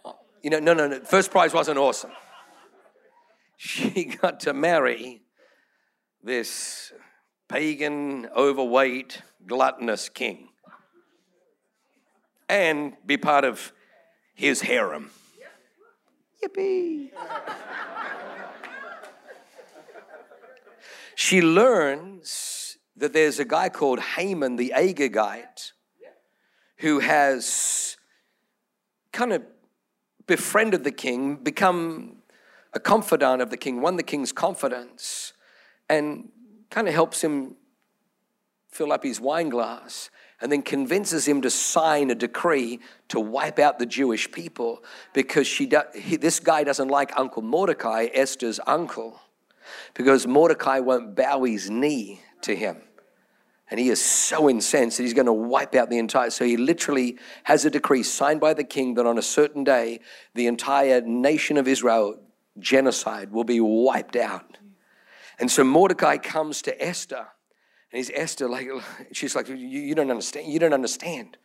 Uh, 0.04 0.12
you 0.42 0.50
know, 0.50 0.58
no, 0.58 0.75
no, 0.75 0.87
no. 0.87 1.00
First 1.00 1.30
prize 1.30 1.52
wasn't 1.52 1.78
awesome. 1.78 2.12
She 3.56 4.04
got 4.22 4.40
to 4.40 4.52
marry 4.52 5.22
this 6.22 6.92
pagan, 7.48 8.28
overweight, 8.37 9.22
gluttonous 9.46 10.08
king 10.08 10.48
and 12.48 12.94
be 13.04 13.16
part 13.16 13.44
of 13.44 13.72
his 14.34 14.62
harem. 14.62 15.10
Yippee. 16.42 17.10
she 21.14 21.42
learns 21.42 22.78
that 22.96 23.12
there's 23.12 23.38
a 23.38 23.44
guy 23.44 23.68
called 23.68 24.00
Haman 24.00 24.56
the 24.56 24.72
Agagite 24.76 25.72
who 26.78 27.00
has 27.00 27.97
kind 29.12 29.32
of 29.32 29.42
befriended 30.26 30.85
the 30.85 30.92
king, 30.92 31.37
become 31.37 32.16
a 32.73 32.80
confidant 32.80 33.42
of 33.42 33.50
the 33.50 33.56
king, 33.56 33.80
won 33.80 33.97
the 33.97 34.02
king's 34.02 34.32
confidence, 34.32 35.32
and 35.88 36.28
kind 36.70 36.87
of 36.87 36.94
helps 36.94 37.23
him 37.23 37.56
fill 38.68 38.92
up 38.92 39.02
his 39.02 39.20
wine 39.20 39.49
glass 39.49 40.11
and 40.40 40.52
then 40.52 40.62
convinces 40.62 41.26
him 41.26 41.42
to 41.42 41.50
sign 41.50 42.11
a 42.11 42.14
decree 42.14 42.78
to 43.08 43.18
wipe 43.18 43.58
out 43.58 43.78
the 43.78 43.87
Jewish 43.87 44.30
people 44.30 44.85
because 45.12 45.47
she 45.47 45.66
do, 45.66 45.80
he, 45.94 46.16
this 46.16 46.38
guy 46.38 46.62
doesn't 46.62 46.88
like 46.88 47.11
Uncle 47.18 47.42
Mordecai, 47.42 48.06
Esther's 48.14 48.61
uncle, 48.66 49.20
because 49.94 50.26
Mordecai 50.26 50.78
won't 50.78 51.16
bow 51.16 51.42
his 51.42 51.70
knee 51.70 52.20
to 52.42 52.54
him. 52.54 52.76
And 53.70 53.78
he 53.78 53.90
is 53.90 54.02
so 54.02 54.48
incensed 54.48 54.96
that 54.96 55.02
he's 55.02 55.14
going 55.14 55.26
to 55.26 55.32
wipe 55.32 55.75
out 55.75 55.90
the 55.90 55.98
entire. 55.98 56.30
So 56.30 56.44
he 56.44 56.56
literally 56.56 57.18
has 57.44 57.64
a 57.64 57.70
decree 57.70 58.02
signed 58.02 58.40
by 58.40 58.54
the 58.54 58.64
king 58.64 58.94
that 58.94 59.06
on 59.06 59.18
a 59.18 59.22
certain 59.22 59.62
day, 59.62 60.00
the 60.34 60.46
entire 60.46 61.02
nation 61.02 61.58
of 61.58 61.68
Israel, 61.68 62.18
genocide, 62.58 63.30
will 63.30 63.44
be 63.44 63.60
wiped 63.60 64.16
out. 64.16 64.56
And 65.38 65.50
so 65.50 65.64
Mordecai 65.64 66.16
comes 66.16 66.62
to 66.62 66.82
Esther. 66.82 67.26
And 67.92 67.98
he's 67.98 68.10
Esther, 68.14 68.48
like 68.48 68.68
she's 69.12 69.37
like, 69.37 69.48
you, 69.48 69.56
you 69.56 69.94
don't 69.94 70.10
understand. 70.10 70.50
You 70.50 70.58
don't 70.58 70.75
understand. 70.75 71.37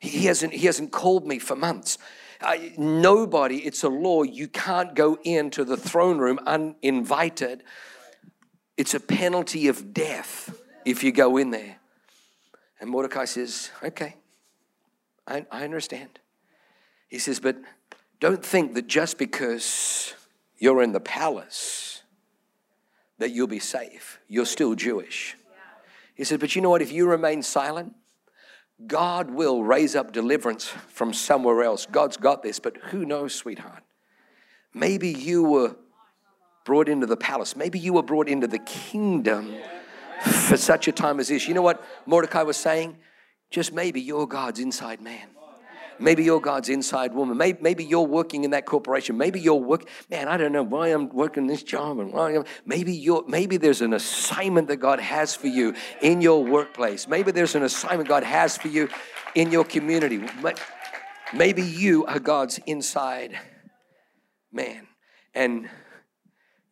He 0.00 0.26
hasn't, 0.26 0.52
he 0.52 0.66
hasn't 0.66 0.90
called 0.90 1.28
me 1.28 1.38
for 1.38 1.54
months. 1.54 1.96
Nobody, 2.76 3.58
it's 3.58 3.84
a 3.84 3.88
law, 3.88 4.24
you 4.24 4.48
can't 4.48 4.96
go 4.96 5.16
into 5.22 5.64
the 5.64 5.76
throne 5.76 6.18
room 6.18 6.40
uninvited. 6.44 7.62
It's 8.76 8.94
a 8.94 9.00
penalty 9.00 9.68
of 9.68 9.94
death 9.94 10.58
if 10.84 11.04
you 11.04 11.12
go 11.12 11.36
in 11.36 11.50
there. 11.50 11.76
And 12.80 12.90
Mordecai 12.90 13.24
says, 13.26 13.70
Okay, 13.82 14.16
I, 15.26 15.46
I 15.50 15.64
understand. 15.64 16.18
He 17.08 17.18
says, 17.18 17.40
But 17.40 17.56
don't 18.20 18.44
think 18.44 18.74
that 18.74 18.86
just 18.86 19.18
because 19.18 20.14
you're 20.58 20.82
in 20.82 20.92
the 20.92 21.00
palace 21.00 22.02
that 23.18 23.30
you'll 23.30 23.46
be 23.46 23.58
safe. 23.58 24.18
You're 24.28 24.46
still 24.46 24.74
Jewish. 24.74 25.36
He 26.14 26.24
said, 26.24 26.40
But 26.40 26.56
you 26.56 26.62
know 26.62 26.70
what? 26.70 26.82
If 26.82 26.92
you 26.92 27.06
remain 27.06 27.42
silent, 27.42 27.94
God 28.86 29.30
will 29.30 29.62
raise 29.62 29.94
up 29.94 30.12
deliverance 30.12 30.66
from 30.88 31.12
somewhere 31.12 31.62
else. 31.62 31.86
God's 31.86 32.16
got 32.16 32.42
this, 32.42 32.58
but 32.58 32.76
who 32.76 33.04
knows, 33.04 33.34
sweetheart? 33.34 33.82
Maybe 34.74 35.10
you 35.10 35.44
were 35.44 35.76
brought 36.64 36.88
into 36.88 37.06
the 37.06 37.16
palace. 37.16 37.54
Maybe 37.54 37.78
you 37.78 37.92
were 37.92 38.02
brought 38.02 38.28
into 38.28 38.46
the 38.46 38.58
kingdom 38.58 39.54
for 40.22 40.56
such 40.56 40.88
a 40.88 40.92
time 40.92 41.20
as 41.20 41.28
this. 41.28 41.48
You 41.48 41.54
know 41.54 41.62
what 41.62 41.84
Mordecai 42.06 42.42
was 42.42 42.56
saying? 42.56 42.96
Just 43.50 43.72
maybe 43.72 44.00
you're 44.00 44.26
God's 44.26 44.60
inside 44.60 45.00
man. 45.00 45.28
Maybe 45.98 46.24
you're 46.24 46.40
God's 46.40 46.68
inside 46.68 47.14
woman. 47.14 47.36
Maybe, 47.36 47.58
maybe 47.60 47.84
you're 47.84 48.06
working 48.06 48.44
in 48.44 48.50
that 48.50 48.66
corporation. 48.66 49.16
Maybe 49.16 49.40
you're 49.40 49.54
work. 49.54 49.88
Man, 50.10 50.26
I 50.26 50.36
don't 50.36 50.52
know 50.52 50.62
why 50.62 50.88
I'm 50.88 51.08
working 51.10 51.46
this 51.46 51.62
job 51.62 51.98
and 52.00 52.12
why 52.12 52.34
I'm, 52.34 52.44
maybe 52.66 52.92
you're. 52.92 53.24
Maybe 53.28 53.56
there's 53.56 53.82
an 53.82 53.92
assignment 53.92 54.68
that 54.68 54.78
God 54.78 54.98
has 55.00 55.34
for 55.34 55.46
you 55.46 55.74
in 56.00 56.20
your 56.20 56.44
workplace. 56.44 57.06
Maybe 57.06 57.30
there's 57.30 57.54
an 57.54 57.62
assignment 57.62 58.08
God 58.08 58.24
has 58.24 58.56
for 58.56 58.68
you 58.68 58.88
in 59.34 59.52
your 59.52 59.64
community. 59.64 60.20
Maybe 61.32 61.62
you 61.62 62.04
are 62.06 62.18
God's 62.18 62.58
inside 62.66 63.38
man. 64.50 64.88
And 65.34 65.68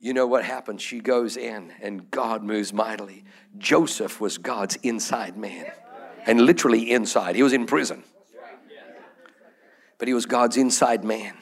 you 0.01 0.15
know 0.15 0.27
what 0.27 0.45
happened? 0.45 0.81
She 0.81 1.01
goes 1.01 1.37
in 1.37 1.73
and 1.83 2.11
God 2.11 2.43
moves 2.43 2.73
mightily. 2.73 3.25
Joseph 3.59 4.21
was 4.21 4.39
God's 4.39 4.77
inside 4.77 5.37
man 5.37 5.71
and 6.27 6.41
literally 6.41 6.91
inside. 6.91 7.37
He 7.37 7.43
was 7.43 7.53
in 7.53 7.67
prison, 7.67 8.03
but 9.99 10.09
he 10.09 10.15
was 10.15 10.25
God's 10.25 10.57
inside 10.57 11.05
man. 11.05 11.37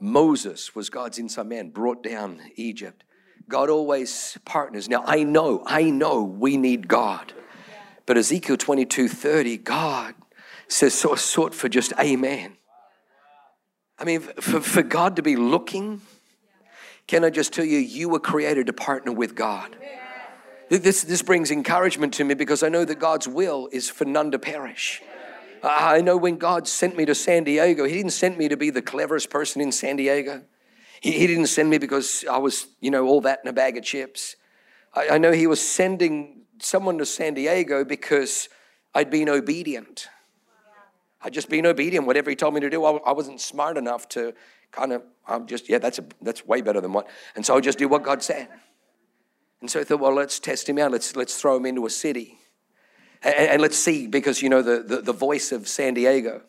Moses 0.00 0.74
was 0.74 0.88
God's 0.88 1.18
inside 1.18 1.46
man, 1.46 1.68
brought 1.68 2.02
down 2.02 2.40
Egypt. 2.56 3.04
God 3.48 3.68
always 3.68 4.38
partners. 4.46 4.88
Now, 4.88 5.04
I 5.06 5.24
know, 5.24 5.62
I 5.66 5.90
know 5.90 6.22
we 6.22 6.56
need 6.56 6.88
God. 6.88 7.34
But 8.06 8.16
Ezekiel 8.16 8.56
22 8.56 9.08
30, 9.08 9.58
God 9.58 10.14
says, 10.68 10.94
so 10.94 11.14
sought 11.16 11.54
for 11.54 11.68
just 11.68 11.92
a 11.98 12.16
man. 12.16 12.56
I 13.98 14.04
mean, 14.04 14.20
for, 14.20 14.60
for 14.60 14.82
God 14.82 15.16
to 15.16 15.22
be 15.22 15.36
looking, 15.36 16.00
can 17.10 17.24
I 17.24 17.30
just 17.30 17.52
tell 17.52 17.64
you, 17.64 17.78
you 17.78 18.08
were 18.08 18.20
created 18.20 18.68
to 18.68 18.72
partner 18.72 19.10
with 19.10 19.34
God. 19.34 19.74
This, 20.68 21.02
this 21.02 21.22
brings 21.22 21.50
encouragement 21.50 22.14
to 22.14 22.24
me 22.24 22.34
because 22.34 22.62
I 22.62 22.68
know 22.68 22.84
that 22.84 23.00
God's 23.00 23.26
will 23.26 23.68
is 23.72 23.90
for 23.90 24.04
none 24.04 24.30
to 24.30 24.38
perish. 24.38 25.02
I 25.60 26.02
know 26.02 26.16
when 26.16 26.36
God 26.36 26.68
sent 26.68 26.96
me 26.96 27.04
to 27.06 27.14
San 27.16 27.42
Diego, 27.42 27.84
He 27.84 27.94
didn't 27.94 28.12
send 28.12 28.38
me 28.38 28.46
to 28.46 28.56
be 28.56 28.70
the 28.70 28.80
cleverest 28.80 29.28
person 29.28 29.60
in 29.60 29.72
San 29.72 29.96
Diego. 29.96 30.44
He, 31.00 31.10
he 31.10 31.26
didn't 31.26 31.48
send 31.48 31.68
me 31.68 31.78
because 31.78 32.24
I 32.30 32.38
was, 32.38 32.68
you 32.80 32.92
know, 32.92 33.04
all 33.08 33.20
that 33.22 33.40
in 33.42 33.48
a 33.48 33.52
bag 33.52 33.76
of 33.76 33.82
chips. 33.82 34.36
I, 34.94 35.08
I 35.08 35.18
know 35.18 35.32
He 35.32 35.48
was 35.48 35.60
sending 35.60 36.42
someone 36.60 36.96
to 36.98 37.06
San 37.06 37.34
Diego 37.34 37.84
because 37.84 38.48
I'd 38.94 39.10
been 39.10 39.28
obedient. 39.28 40.06
I'd 41.22 41.32
just 41.32 41.50
been 41.50 41.66
obedient. 41.66 42.06
Whatever 42.06 42.30
He 42.30 42.36
told 42.36 42.54
me 42.54 42.60
to 42.60 42.70
do, 42.70 42.84
I, 42.84 42.92
I 42.98 43.12
wasn't 43.12 43.40
smart 43.40 43.76
enough 43.76 44.08
to 44.10 44.32
kind 44.70 44.92
of, 44.92 45.02
I'm 45.30 45.46
just, 45.46 45.68
yeah, 45.68 45.78
that's, 45.78 45.98
a, 45.98 46.04
that's 46.20 46.46
way 46.46 46.60
better 46.60 46.80
than 46.80 46.92
what. 46.92 47.08
And 47.34 47.46
so 47.46 47.56
I 47.56 47.60
just 47.60 47.78
do 47.78 47.88
what 47.88 48.02
God 48.02 48.22
said. 48.22 48.48
And 49.60 49.70
so 49.70 49.80
I 49.80 49.84
thought, 49.84 50.00
well, 50.00 50.14
let's 50.14 50.38
test 50.38 50.68
him 50.68 50.78
out. 50.78 50.90
Let's, 50.90 51.14
let's 51.16 51.40
throw 51.40 51.56
him 51.56 51.66
into 51.66 51.86
a 51.86 51.90
city. 51.90 52.38
And, 53.22 53.34
and 53.34 53.62
let's 53.62 53.76
see, 53.76 54.06
because, 54.06 54.42
you 54.42 54.48
know, 54.48 54.62
the, 54.62 54.82
the, 54.82 55.02
the, 55.02 55.12
voice 55.12 55.52
of 55.52 55.68
San 55.68 55.94
Diego, 55.94 56.42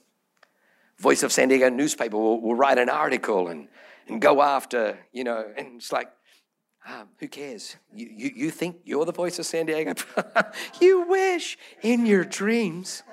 voice 0.97 1.21
of 1.23 1.31
San 1.31 1.49
Diego 1.49 1.69
newspaper 1.69 2.17
will, 2.17 2.39
will 2.39 2.55
write 2.55 2.77
an 2.77 2.89
article 2.89 3.49
and, 3.49 3.67
and 4.07 4.21
go 4.21 4.41
after, 4.41 4.97
you 5.11 5.23
know, 5.23 5.45
and 5.57 5.75
it's 5.75 5.91
like, 5.91 6.09
um, 6.87 7.09
who 7.19 7.27
cares? 7.27 7.75
You, 7.93 8.09
you, 8.11 8.31
you 8.35 8.49
think 8.49 8.77
you're 8.85 9.05
the 9.05 9.11
voice 9.11 9.37
of 9.37 9.45
San 9.45 9.67
Diego? 9.67 9.93
you 10.81 11.01
wish 11.07 11.57
in 11.83 12.05
your 12.05 12.23
dreams. 12.23 13.03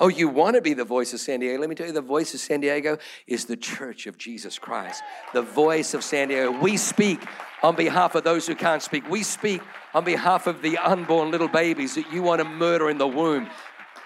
Oh, 0.00 0.08
you 0.08 0.28
want 0.28 0.56
to 0.56 0.62
be 0.62 0.74
the 0.74 0.84
voice 0.84 1.12
of 1.12 1.20
San 1.20 1.40
Diego? 1.40 1.60
Let 1.60 1.68
me 1.68 1.76
tell 1.76 1.86
you, 1.86 1.92
the 1.92 2.00
voice 2.00 2.34
of 2.34 2.40
San 2.40 2.60
Diego 2.60 2.98
is 3.26 3.44
the 3.44 3.56
church 3.56 4.06
of 4.06 4.18
Jesus 4.18 4.58
Christ. 4.58 5.02
The 5.32 5.42
voice 5.42 5.94
of 5.94 6.02
San 6.02 6.28
Diego. 6.28 6.50
We 6.50 6.76
speak 6.76 7.24
on 7.62 7.76
behalf 7.76 8.14
of 8.16 8.24
those 8.24 8.46
who 8.46 8.56
can't 8.56 8.82
speak. 8.82 9.08
We 9.08 9.22
speak 9.22 9.62
on 9.94 10.04
behalf 10.04 10.48
of 10.48 10.62
the 10.62 10.78
unborn 10.78 11.30
little 11.30 11.48
babies 11.48 11.94
that 11.94 12.12
you 12.12 12.22
want 12.22 12.40
to 12.40 12.44
murder 12.44 12.90
in 12.90 12.98
the 12.98 13.06
womb. 13.06 13.48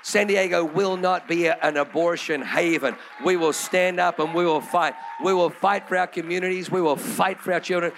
San 0.03 0.27
Diego 0.27 0.65
will 0.65 0.97
not 0.97 1.27
be 1.27 1.49
an 1.49 1.77
abortion 1.77 2.43
haven. 2.43 2.95
We 3.25 3.37
will 3.37 3.53
stand 3.53 3.99
up 3.99 4.19
and 4.19 4.35
we 4.35 4.45
will 4.45 4.61
fight. 4.61 4.95
We 5.25 5.33
will 5.33 5.51
fight 5.51 5.89
for 5.89 5.97
our 5.97 6.07
communities. 6.07 6.71
We 6.71 6.83
will 6.83 6.97
fight 6.97 7.41
for 7.41 7.53
our 7.53 7.61
children. 7.61 7.93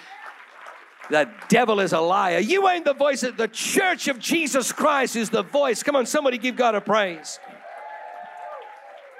The 1.10 1.28
devil 1.48 1.80
is 1.80 1.92
a 1.92 2.00
liar. 2.00 2.38
You 2.38 2.68
ain't 2.68 2.84
the 2.84 2.94
voice 2.94 3.24
of 3.24 3.36
the 3.36 3.48
church 3.48 4.06
of 4.06 4.20
Jesus 4.20 4.72
Christ 4.72 5.16
is 5.16 5.28
the 5.28 5.42
voice. 5.42 5.82
Come 5.82 5.96
on, 5.96 6.06
somebody 6.06 6.38
give 6.38 6.56
God 6.56 6.76
a 6.76 6.80
praise. 6.80 7.40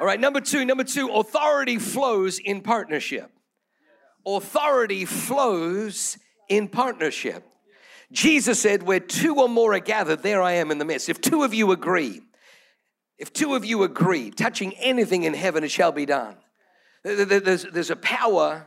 All 0.00 0.06
right, 0.06 0.18
number 0.18 0.40
two, 0.40 0.64
number 0.64 0.82
two, 0.82 1.10
authority 1.10 1.78
flows 1.78 2.38
in 2.38 2.62
partnership. 2.62 3.30
Authority 4.26 5.04
flows 5.04 6.16
in 6.48 6.68
partnership. 6.68 7.44
Jesus 8.10 8.58
said, 8.60 8.82
Where 8.82 8.98
two 8.98 9.36
or 9.36 9.48
more 9.48 9.74
are 9.74 9.78
gathered, 9.78 10.22
there 10.22 10.40
I 10.40 10.52
am 10.52 10.70
in 10.70 10.78
the 10.78 10.86
midst. 10.86 11.10
If 11.10 11.20
two 11.20 11.42
of 11.42 11.52
you 11.52 11.70
agree, 11.72 12.22
if 13.18 13.30
two 13.30 13.54
of 13.54 13.66
you 13.66 13.82
agree, 13.82 14.30
touching 14.30 14.72
anything 14.78 15.24
in 15.24 15.34
heaven, 15.34 15.64
it 15.64 15.70
shall 15.70 15.92
be 15.92 16.06
done. 16.06 16.36
There's, 17.04 17.64
there's 17.64 17.90
a 17.90 17.96
power, 17.96 18.66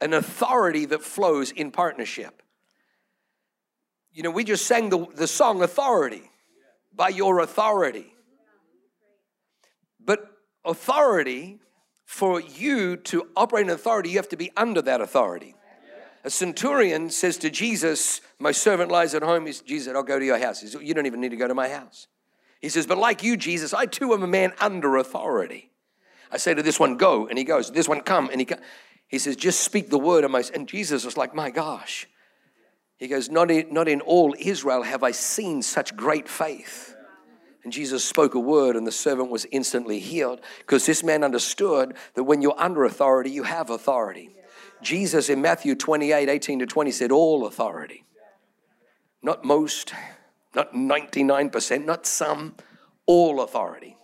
an 0.00 0.14
authority 0.14 0.86
that 0.86 1.02
flows 1.02 1.50
in 1.50 1.70
partnership. 1.70 2.42
You 4.12 4.22
know, 4.22 4.30
we 4.30 4.44
just 4.44 4.64
sang 4.64 4.88
the, 4.88 5.06
the 5.14 5.26
song 5.26 5.62
Authority 5.62 6.22
by 6.94 7.10
your 7.10 7.40
authority. 7.40 8.14
But 10.02 10.37
authority, 10.68 11.58
for 12.04 12.40
you 12.40 12.96
to 12.96 13.28
operate 13.36 13.64
in 13.66 13.70
authority, 13.70 14.10
you 14.10 14.16
have 14.16 14.28
to 14.28 14.36
be 14.36 14.50
under 14.56 14.80
that 14.82 15.00
authority. 15.00 15.54
A 16.24 16.30
centurion 16.30 17.10
says 17.10 17.36
to 17.38 17.50
Jesus, 17.50 18.20
My 18.38 18.52
servant 18.52 18.90
lies 18.90 19.14
at 19.14 19.22
home. 19.22 19.46
He's, 19.46 19.60
Jesus 19.60 19.86
said, 19.86 19.96
I'll 19.96 20.02
go 20.02 20.18
to 20.18 20.24
your 20.24 20.38
house. 20.38 20.60
He 20.60 20.68
said, 20.68 20.82
You 20.82 20.94
don't 20.94 21.06
even 21.06 21.20
need 21.20 21.30
to 21.30 21.36
go 21.36 21.48
to 21.48 21.54
my 21.54 21.68
house. 21.68 22.06
He 22.60 22.68
says, 22.68 22.86
But 22.86 22.98
like 22.98 23.22
you, 23.22 23.36
Jesus, 23.36 23.74
I 23.74 23.86
too 23.86 24.12
am 24.14 24.22
a 24.22 24.26
man 24.26 24.52
under 24.60 24.96
authority. 24.96 25.70
I 26.30 26.36
say 26.36 26.54
to 26.54 26.62
this 26.62 26.80
one, 26.80 26.96
Go, 26.96 27.26
and 27.26 27.38
he 27.38 27.44
goes. 27.44 27.70
This 27.70 27.88
one, 27.88 28.00
Come, 28.00 28.30
and 28.30 28.40
he 28.40 28.44
comes. 28.44 28.62
He 29.06 29.18
says, 29.18 29.36
Just 29.36 29.60
speak 29.60 29.90
the 29.90 29.98
word. 29.98 30.24
And 30.24 30.68
Jesus 30.68 31.04
was 31.04 31.16
like, 31.16 31.34
My 31.34 31.50
gosh. 31.50 32.06
He 32.98 33.06
goes, 33.06 33.30
not 33.30 33.50
in, 33.50 33.72
not 33.72 33.88
in 33.88 34.00
all 34.00 34.34
Israel 34.38 34.82
have 34.82 35.04
I 35.04 35.12
seen 35.12 35.62
such 35.62 35.96
great 35.96 36.28
faith. 36.28 36.96
And 37.64 37.72
Jesus 37.72 38.04
spoke 38.04 38.34
a 38.34 38.40
word, 38.40 38.76
and 38.76 38.86
the 38.86 38.92
servant 38.92 39.30
was 39.30 39.46
instantly 39.50 39.98
healed 39.98 40.40
because 40.60 40.86
this 40.86 41.02
man 41.02 41.24
understood 41.24 41.94
that 42.14 42.24
when 42.24 42.40
you're 42.40 42.58
under 42.58 42.84
authority, 42.84 43.30
you 43.30 43.42
have 43.42 43.68
authority. 43.70 44.30
Jesus 44.80 45.28
in 45.28 45.42
Matthew 45.42 45.74
28 45.74 46.28
18 46.28 46.60
to 46.60 46.66
20 46.66 46.90
said, 46.92 47.12
All 47.12 47.46
authority. 47.46 48.04
Not 49.22 49.44
most, 49.44 49.92
not 50.54 50.72
99%, 50.72 51.84
not 51.84 52.06
some, 52.06 52.54
all 53.06 53.40
authority. 53.42 53.96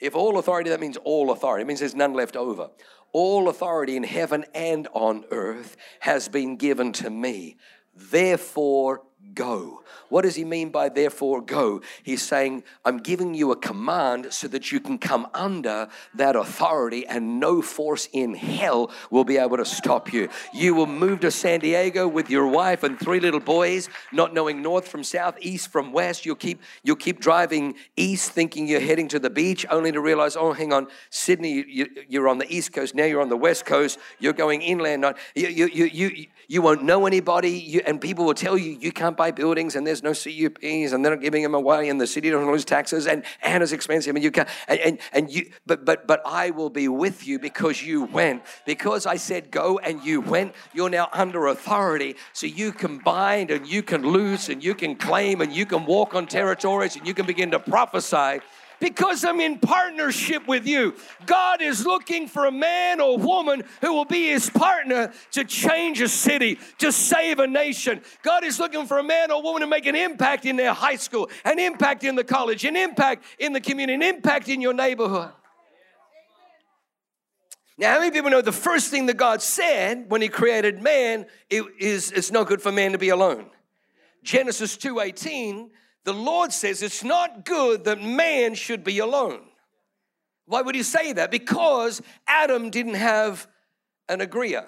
If 0.00 0.14
all 0.14 0.38
authority, 0.38 0.70
that 0.70 0.80
means 0.80 0.96
all 0.96 1.30
authority. 1.30 1.62
It 1.62 1.66
means 1.66 1.80
there's 1.80 1.94
none 1.94 2.14
left 2.14 2.36
over. 2.36 2.70
All 3.12 3.48
authority 3.48 3.96
in 3.96 4.04
heaven 4.04 4.44
and 4.54 4.88
on 4.92 5.24
earth 5.30 5.76
has 6.00 6.28
been 6.28 6.56
given 6.56 6.92
to 6.94 7.10
me. 7.10 7.56
Therefore, 7.94 9.02
go. 9.34 9.82
What 10.08 10.22
does 10.22 10.36
he 10.36 10.44
mean 10.44 10.70
by 10.70 10.88
therefore 10.88 11.40
go? 11.42 11.82
He's 12.02 12.22
saying, 12.22 12.64
I'm 12.84 12.98
giving 12.98 13.34
you 13.34 13.52
a 13.52 13.56
command 13.56 14.32
so 14.32 14.48
that 14.48 14.72
you 14.72 14.80
can 14.80 14.98
come 14.98 15.28
under 15.34 15.88
that 16.14 16.34
authority 16.36 17.06
and 17.06 17.38
no 17.38 17.60
force 17.60 18.08
in 18.12 18.34
hell 18.34 18.90
will 19.10 19.24
be 19.24 19.36
able 19.36 19.58
to 19.58 19.64
stop 19.64 20.12
you. 20.12 20.28
You 20.54 20.74
will 20.74 20.86
move 20.86 21.20
to 21.20 21.30
San 21.30 21.60
Diego 21.60 22.08
with 22.08 22.30
your 22.30 22.46
wife 22.46 22.82
and 22.82 22.98
three 22.98 23.20
little 23.20 23.40
boys, 23.40 23.88
not 24.12 24.32
knowing 24.32 24.62
north 24.62 24.88
from 24.88 25.04
south, 25.04 25.36
east 25.40 25.70
from 25.70 25.92
west. 25.92 26.24
You'll 26.24 26.36
keep, 26.36 26.62
you'll 26.82 26.96
keep 26.96 27.20
driving 27.20 27.74
east 27.96 28.32
thinking 28.32 28.66
you're 28.66 28.80
heading 28.80 29.08
to 29.08 29.18
the 29.18 29.30
beach 29.30 29.66
only 29.70 29.92
to 29.92 30.00
realize, 30.00 30.36
oh, 30.36 30.52
hang 30.52 30.72
on, 30.72 30.88
Sydney, 31.10 31.64
you, 31.68 32.22
are 32.22 32.28
on 32.28 32.38
the 32.38 32.50
east 32.52 32.72
coast. 32.72 32.94
Now 32.94 33.04
you're 33.04 33.20
on 33.20 33.28
the 33.28 33.36
west 33.36 33.66
coast. 33.66 33.98
You're 34.18 34.32
going 34.32 34.62
inland. 34.62 35.04
You, 35.34 35.48
you, 35.48 35.66
you, 35.66 35.84
you, 35.84 36.26
you 36.50 36.62
won't 36.62 36.82
know 36.82 37.06
anybody. 37.06 37.50
You, 37.50 37.82
and 37.84 38.00
people 38.00 38.24
will 38.24 38.34
tell 38.34 38.56
you 38.56 38.78
you 38.80 38.90
can't 38.90 39.16
buy 39.16 39.30
buildings 39.30 39.76
and 39.76 39.86
there's 39.86 40.02
no 40.02 40.14
CUPs 40.14 40.92
and 40.92 41.04
they're 41.04 41.14
not 41.14 41.20
giving 41.20 41.42
them 41.42 41.54
away 41.54 41.90
and 41.90 42.00
the 42.00 42.06
city 42.06 42.30
doesn't 42.30 42.50
lose 42.50 42.64
taxes 42.64 43.06
and, 43.06 43.22
and 43.42 43.62
it's 43.62 43.72
expensive 43.72 44.16
and 44.16 44.24
you 44.24 44.30
can't 44.30 44.48
and, 44.66 44.80
and, 44.80 44.98
and 45.12 45.30
you 45.30 45.50
but 45.66 45.84
but 45.84 46.06
but 46.06 46.22
I 46.24 46.50
will 46.50 46.70
be 46.70 46.88
with 46.88 47.26
you 47.26 47.38
because 47.38 47.82
you 47.82 48.04
went. 48.04 48.42
Because 48.64 49.04
I 49.04 49.16
said 49.16 49.50
go 49.50 49.78
and 49.78 50.02
you 50.02 50.22
went 50.22 50.54
you're 50.72 50.88
now 50.88 51.10
under 51.12 51.48
authority. 51.48 52.16
So 52.32 52.46
you 52.46 52.72
can 52.72 52.98
bind 52.98 53.50
and 53.50 53.66
you 53.66 53.82
can 53.82 54.02
loose 54.02 54.48
and 54.48 54.64
you 54.64 54.74
can 54.74 54.96
claim 54.96 55.42
and 55.42 55.52
you 55.52 55.66
can 55.66 55.84
walk 55.84 56.14
on 56.14 56.26
territories 56.26 56.96
and 56.96 57.06
you 57.06 57.12
can 57.12 57.26
begin 57.26 57.50
to 57.50 57.58
prophesy 57.58 58.40
because 58.80 59.24
I'm 59.24 59.40
in 59.40 59.58
partnership 59.58 60.46
with 60.46 60.66
you. 60.66 60.94
God 61.26 61.62
is 61.62 61.84
looking 61.84 62.28
for 62.28 62.46
a 62.46 62.52
man 62.52 63.00
or 63.00 63.18
woman 63.18 63.64
who 63.80 63.92
will 63.92 64.04
be 64.04 64.28
his 64.28 64.50
partner 64.50 65.12
to 65.32 65.44
change 65.44 66.00
a 66.00 66.08
city, 66.08 66.58
to 66.78 66.92
save 66.92 67.38
a 67.38 67.46
nation. 67.46 68.00
God 68.22 68.44
is 68.44 68.58
looking 68.58 68.86
for 68.86 68.98
a 68.98 69.02
man 69.02 69.30
or 69.30 69.42
woman 69.42 69.62
to 69.62 69.66
make 69.66 69.86
an 69.86 69.96
impact 69.96 70.46
in 70.46 70.56
their 70.56 70.72
high 70.72 70.96
school, 70.96 71.28
an 71.44 71.58
impact 71.58 72.04
in 72.04 72.14
the 72.14 72.24
college, 72.24 72.64
an 72.64 72.76
impact 72.76 73.24
in 73.38 73.52
the 73.52 73.60
community, 73.60 73.94
an 73.94 74.02
impact 74.02 74.48
in 74.48 74.60
your 74.60 74.74
neighborhood. 74.74 75.30
Now, 77.78 77.92
how 77.92 78.00
many 78.00 78.10
people 78.10 78.30
know 78.30 78.42
the 78.42 78.50
first 78.50 78.90
thing 78.90 79.06
that 79.06 79.16
God 79.16 79.40
said 79.40 80.10
when 80.10 80.20
He 80.20 80.28
created 80.28 80.82
man 80.82 81.26
it 81.48 81.62
is 81.78 82.10
it's 82.10 82.32
not 82.32 82.48
good 82.48 82.60
for 82.60 82.72
man 82.72 82.92
to 82.92 82.98
be 82.98 83.10
alone? 83.10 83.50
Genesis 84.24 84.76
2:18 84.76 85.70
the 86.08 86.14
Lord 86.14 86.54
says 86.54 86.82
it's 86.82 87.04
not 87.04 87.44
good 87.44 87.84
that 87.84 88.00
man 88.02 88.54
should 88.54 88.82
be 88.82 88.98
alone. 88.98 89.42
Why 90.46 90.62
would 90.62 90.74
he 90.74 90.82
say 90.82 91.12
that? 91.12 91.30
Because 91.30 92.00
Adam 92.26 92.70
didn't 92.70 92.94
have 92.94 93.46
an 94.08 94.22
agreeer. 94.22 94.66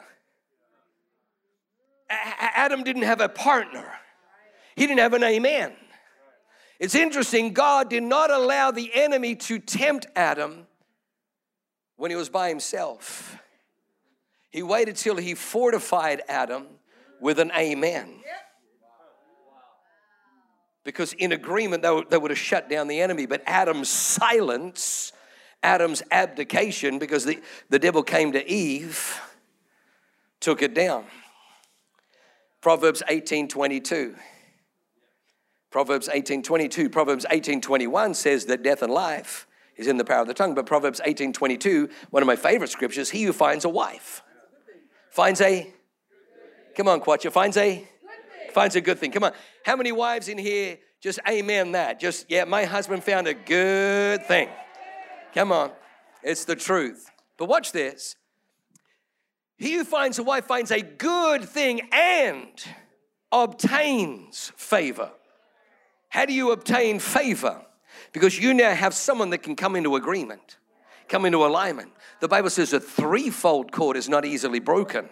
Adam 2.10 2.84
didn't 2.84 3.04
have 3.04 3.22
a 3.22 3.28
partner. 3.30 3.90
He 4.76 4.86
didn't 4.86 5.00
have 5.00 5.14
an 5.14 5.24
amen. 5.24 5.72
It's 6.78 6.94
interesting, 6.94 7.54
God 7.54 7.88
did 7.88 8.02
not 8.02 8.30
allow 8.30 8.70
the 8.70 8.90
enemy 8.92 9.34
to 9.36 9.58
tempt 9.58 10.08
Adam 10.14 10.66
when 11.96 12.10
he 12.10 12.18
was 12.18 12.28
by 12.28 12.50
himself. 12.50 13.38
He 14.50 14.62
waited 14.62 14.96
till 14.96 15.16
he 15.16 15.34
fortified 15.34 16.20
Adam 16.28 16.66
with 17.18 17.38
an 17.38 17.50
amen 17.56 18.20
because 20.84 21.12
in 21.14 21.32
agreement 21.32 21.82
they 21.82 21.90
would, 21.90 22.10
they 22.10 22.18
would 22.18 22.30
have 22.30 22.38
shut 22.38 22.68
down 22.68 22.88
the 22.88 23.00
enemy. 23.00 23.26
But 23.26 23.42
Adam's 23.46 23.88
silence, 23.88 25.12
Adam's 25.62 26.02
abdication, 26.10 26.98
because 26.98 27.24
the, 27.24 27.40
the 27.68 27.78
devil 27.78 28.02
came 28.02 28.32
to 28.32 28.50
Eve, 28.50 29.20
took 30.40 30.62
it 30.62 30.74
down. 30.74 31.04
Proverbs 32.60 33.02
18 33.08 33.48
22. 33.48 34.14
Proverbs 35.70 36.08
18 36.12 36.42
22. 36.42 36.90
Proverbs 36.90 37.26
18 37.30 37.60
21 37.60 38.14
says 38.14 38.46
that 38.46 38.62
death 38.62 38.82
and 38.82 38.92
life 38.92 39.46
is 39.76 39.86
in 39.86 39.96
the 39.96 40.04
power 40.04 40.22
of 40.22 40.26
the 40.26 40.34
tongue. 40.34 40.54
But 40.54 40.66
Proverbs 40.66 41.00
18 41.04 41.32
22, 41.32 41.88
one 42.10 42.22
of 42.22 42.26
my 42.26 42.36
favorite 42.36 42.70
scriptures, 42.70 43.10
he 43.10 43.22
who 43.22 43.32
finds 43.32 43.64
a 43.64 43.68
wife 43.68 44.22
finds 45.10 45.40
a, 45.40 45.70
come 46.76 46.88
on, 46.88 47.00
Quatcha, 47.00 47.30
finds 47.30 47.56
a, 47.56 47.86
finds 48.52 48.76
a 48.76 48.80
good 48.80 48.98
thing. 48.98 49.10
Come 49.10 49.24
on. 49.24 49.32
How 49.64 49.76
many 49.76 49.92
wives 49.92 50.28
in 50.28 50.38
here 50.38 50.78
just 51.00 51.18
amen 51.28 51.72
that? 51.72 52.00
Just, 52.00 52.26
yeah, 52.28 52.44
my 52.44 52.64
husband 52.64 53.04
found 53.04 53.26
a 53.26 53.34
good 53.34 54.24
thing. 54.26 54.48
Come 55.34 55.52
on. 55.52 55.72
It's 56.22 56.44
the 56.44 56.56
truth. 56.56 57.10
But 57.36 57.46
watch 57.46 57.72
this. 57.72 58.16
He 59.56 59.74
who 59.74 59.84
finds 59.84 60.18
a 60.18 60.22
wife 60.22 60.46
finds 60.46 60.70
a 60.70 60.80
good 60.80 61.44
thing 61.44 61.82
and 61.92 62.48
obtains 63.30 64.52
favor. 64.56 65.10
How 66.08 66.26
do 66.26 66.32
you 66.32 66.50
obtain 66.50 66.98
favor? 66.98 67.62
Because 68.12 68.38
you 68.38 68.54
now 68.54 68.74
have 68.74 68.94
someone 68.94 69.30
that 69.30 69.38
can 69.38 69.56
come 69.56 69.76
into 69.76 69.96
agreement, 69.96 70.56
come 71.08 71.24
into 71.24 71.44
alignment. 71.44 71.92
The 72.20 72.28
Bible 72.28 72.50
says 72.50 72.72
a 72.72 72.80
threefold 72.80 73.70
cord 73.70 73.96
is 73.96 74.08
not 74.08 74.24
easily 74.24 74.58
broken. 74.58 75.08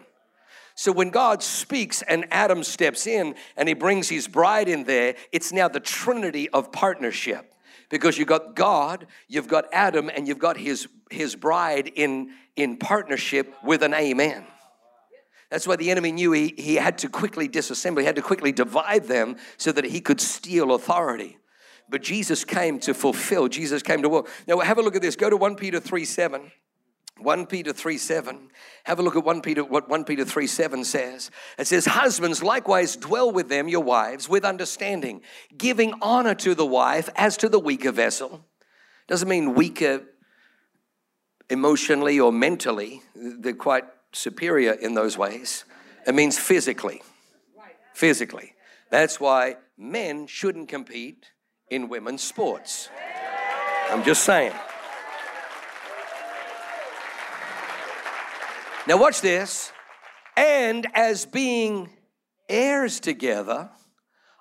So 0.78 0.92
when 0.92 1.10
God 1.10 1.42
speaks 1.42 2.02
and 2.02 2.24
Adam 2.30 2.62
steps 2.62 3.08
in 3.08 3.34
and 3.56 3.66
he 3.66 3.74
brings 3.74 4.08
his 4.08 4.28
bride 4.28 4.68
in 4.68 4.84
there, 4.84 5.16
it's 5.32 5.52
now 5.52 5.66
the 5.66 5.80
trinity 5.80 6.48
of 6.50 6.70
partnership. 6.70 7.52
Because 7.88 8.16
you've 8.16 8.28
got 8.28 8.54
God, 8.54 9.08
you've 9.26 9.48
got 9.48 9.64
Adam, 9.72 10.08
and 10.08 10.28
you've 10.28 10.38
got 10.38 10.56
his, 10.56 10.86
his 11.10 11.34
bride 11.34 11.90
in, 11.96 12.30
in 12.54 12.76
partnership 12.76 13.52
with 13.64 13.82
an 13.82 13.92
amen. 13.92 14.46
That's 15.50 15.66
why 15.66 15.74
the 15.74 15.90
enemy 15.90 16.12
knew 16.12 16.30
he, 16.30 16.54
he 16.56 16.76
had 16.76 16.98
to 16.98 17.08
quickly 17.08 17.48
disassemble, 17.48 17.98
he 17.98 18.06
had 18.06 18.14
to 18.14 18.22
quickly 18.22 18.52
divide 18.52 19.08
them 19.08 19.34
so 19.56 19.72
that 19.72 19.84
he 19.84 20.00
could 20.00 20.20
steal 20.20 20.74
authority. 20.74 21.38
But 21.88 22.02
Jesus 22.02 22.44
came 22.44 22.78
to 22.80 22.94
fulfill, 22.94 23.48
Jesus 23.48 23.82
came 23.82 24.02
to 24.02 24.08
work. 24.08 24.28
Now, 24.46 24.60
have 24.60 24.78
a 24.78 24.82
look 24.82 24.94
at 24.94 25.02
this. 25.02 25.16
Go 25.16 25.28
to 25.28 25.36
1 25.36 25.56
Peter 25.56 25.80
3 25.80 26.04
7. 26.04 26.52
1 27.20 27.46
Peter 27.46 27.72
3 27.72 27.98
7. 27.98 28.50
Have 28.84 28.98
a 28.98 29.02
look 29.02 29.16
at 29.16 29.24
1 29.24 29.42
Peter, 29.42 29.64
what 29.64 29.88
1 29.88 30.04
Peter 30.04 30.24
3 30.24 30.46
7 30.46 30.84
says. 30.84 31.30
It 31.58 31.66
says, 31.66 31.86
Husbands, 31.86 32.42
likewise 32.42 32.96
dwell 32.96 33.30
with 33.30 33.48
them, 33.48 33.68
your 33.68 33.82
wives, 33.82 34.28
with 34.28 34.44
understanding, 34.44 35.22
giving 35.56 35.94
honor 36.00 36.34
to 36.36 36.54
the 36.54 36.66
wife 36.66 37.08
as 37.16 37.36
to 37.38 37.48
the 37.48 37.58
weaker 37.60 37.92
vessel. 37.92 38.44
Doesn't 39.06 39.28
mean 39.28 39.54
weaker 39.54 40.02
emotionally 41.50 42.20
or 42.20 42.32
mentally. 42.32 43.02
They're 43.14 43.54
quite 43.54 43.84
superior 44.12 44.72
in 44.72 44.94
those 44.94 45.16
ways. 45.16 45.64
It 46.06 46.14
means 46.14 46.38
physically. 46.38 47.02
Physically. 47.94 48.54
That's 48.90 49.18
why 49.20 49.56
men 49.76 50.26
shouldn't 50.26 50.68
compete 50.68 51.26
in 51.70 51.88
women's 51.88 52.22
sports. 52.22 52.88
I'm 53.90 54.04
just 54.04 54.24
saying. 54.24 54.52
Now, 58.88 58.96
watch 58.96 59.20
this. 59.20 59.70
And 60.36 60.86
as 60.94 61.26
being 61.26 61.90
heirs 62.48 62.98
together 62.98 63.70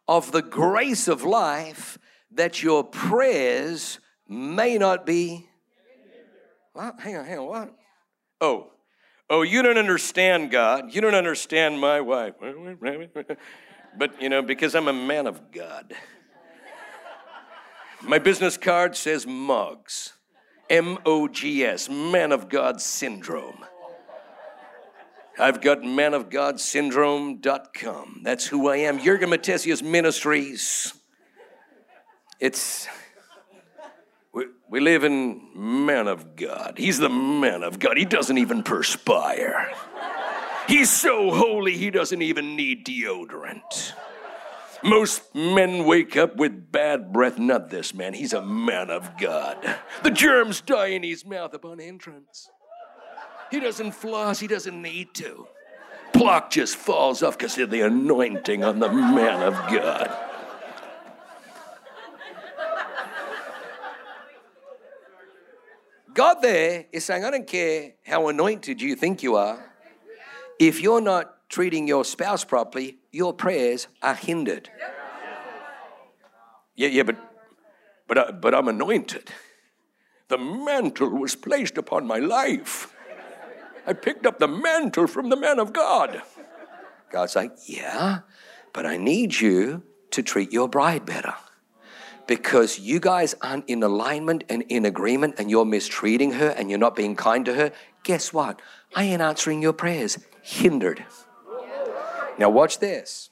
of 0.08 0.32
the 0.32 0.42
grace 0.42 1.08
of 1.08 1.24
life, 1.24 2.00
that 2.32 2.64
your 2.64 2.84
prayers 2.84 4.00
may 4.28 4.78
not 4.78 5.06
be. 5.06 5.48
Hang 6.76 7.18
on, 7.18 7.26
hang 7.26 7.40
on, 7.40 7.46
what? 7.46 7.76
Oh, 8.42 8.72
Oh, 9.30 9.42
you 9.42 9.62
don't 9.62 9.78
understand 9.78 10.52
God. 10.52 10.94
You 10.96 11.02
don't 11.02 11.16
understand 11.16 11.80
my 11.80 12.00
wife. 12.00 12.36
But, 13.98 14.22
you 14.22 14.30
know, 14.30 14.42
because 14.42 14.74
I'm 14.74 14.88
a 14.88 14.94
man 14.94 15.28
of 15.28 15.52
God. 15.52 15.94
My 18.02 18.20
business 18.20 18.56
card 18.56 18.96
says 18.96 19.28
MOGS. 19.28 20.14
M 20.70 20.98
O 21.06 21.28
G 21.28 21.64
S, 21.66 21.90
Man 21.90 22.32
of 22.32 22.48
God 22.50 22.82
Syndrome. 22.82 23.66
I've 25.39 25.62
got 25.62 25.82
manofgodsyndrome.com. 25.82 28.21
That's 28.23 28.47
who 28.47 28.69
I 28.69 28.78
am. 28.78 29.00
Jurgen 29.00 29.30
Matthesius 29.30 29.84
Ministries. 29.84 30.93
It's 32.39 32.88
we, 34.34 34.45
we 34.69 34.80
live 34.80 35.04
in 35.04 35.50
man 35.56 36.08
of 36.08 36.36
God. 36.36 36.76
He's 36.78 37.00
the 37.00 37.10
man 37.10 37.63
of 37.63 37.80
God. 37.80 37.97
He 37.97 38.06
doesn't 38.06 38.38
even 38.38 38.63
perspire. 38.63 39.71
He's 40.67 40.91
so 40.91 41.32
holy, 41.32 41.78
he 41.78 41.91
doesn't 41.91 42.21
even 42.21 42.56
need 42.56 42.86
deodorant. 42.86 43.93
Most 44.84 45.34
men 45.34 45.86
wake 45.86 46.17
up 46.17 46.36
with 46.36 46.71
bad 46.71 47.12
breath. 47.12 47.39
Not 47.39 47.69
this 47.69 47.93
man. 47.93 48.13
He's 48.13 48.34
a 48.34 48.41
man 48.41 48.89
of 48.89 49.17
God. 49.17 49.58
The 50.04 50.12
germs 50.12 50.62
die 50.62 50.88
in 50.88 51.04
his 51.04 51.26
mouth 51.26 51.54
upon 51.54 51.80
entrance. 51.80 52.50
He 53.52 53.60
doesn't 53.60 53.92
floss, 53.92 54.40
he 54.40 54.48
doesn't 54.48 54.82
need 54.82 55.14
to. 55.16 55.48
Plaque 56.14 56.50
just 56.50 56.76
falls 56.76 57.22
off 57.24 57.38
because 57.38 57.58
of 57.58 57.70
the 57.70 57.82
anointing 57.82 58.64
on 58.64 58.80
the 58.80 58.92
man 58.92 59.44
of 59.44 59.54
God. 59.72 60.16
God 66.14 66.42
there 66.42 66.86
is 66.92 67.06
saying, 67.06 67.24
I 67.24 67.30
don't 67.30 67.46
care 67.46 67.94
how 68.04 68.28
anointed 68.28 68.82
you 68.82 68.96
think 68.96 69.22
you 69.22 69.36
are. 69.36 69.72
If 70.58 70.82
you're 70.82 71.02
not 71.02 71.48
treating 71.48 71.88
your 71.88 72.04
spouse 72.04 72.44
properly, 72.44 72.98
your 73.12 73.34
prayers 73.34 73.88
are 74.02 74.16
hindered. 74.16 74.70
Yeah, 76.76 76.88
yeah, 76.88 77.04
but 77.04 77.18
but 78.08 78.18
uh, 78.18 78.32
but 78.32 78.56
I'm 78.56 78.68
anointed. 78.68 79.30
The 80.30 80.38
mantle 80.38 81.10
was 81.10 81.36
placed 81.36 81.78
upon 81.78 82.08
my 82.08 82.18
life. 82.18 82.94
I 83.88 83.93
picked 83.93 84.26
up 84.28 84.38
the 84.38 84.47
mantle 84.47 85.08
from 85.08 85.30
the 85.30 85.38
man 85.38 85.60
of 85.60 85.71
God. 85.71 86.21
God's 87.10 87.36
like, 87.38 87.54
yeah, 87.65 88.19
but 88.73 88.86
I 88.86 88.97
need 88.97 89.39
you 89.39 89.84
to 90.12 90.21
treat 90.21 90.52
your 90.52 90.67
bride 90.67 91.06
better 91.06 91.34
because 92.28 92.80
you 92.80 93.00
guys 93.00 93.34
aren't 93.41 93.67
in 93.69 93.82
alignment 93.82 94.43
and 94.50 94.63
in 94.63 94.86
agreement 94.86 95.36
and 95.38 95.50
you're 95.50 95.65
mistreating 95.65 96.34
her 96.34 96.50
and 96.50 96.69
you're 96.69 96.78
not 96.78 96.95
being 96.95 97.15
kind 97.15 97.45
to 97.45 97.54
her, 97.54 97.71
guess 98.04 98.34
what? 98.34 98.62
I 98.93 99.04
ain't 99.04 99.21
answering 99.21 99.62
your 99.62 99.73
prayers. 99.73 100.19
Hindered. 100.41 101.06
Now, 102.38 102.50
watch 102.50 102.80
this. 102.80 103.30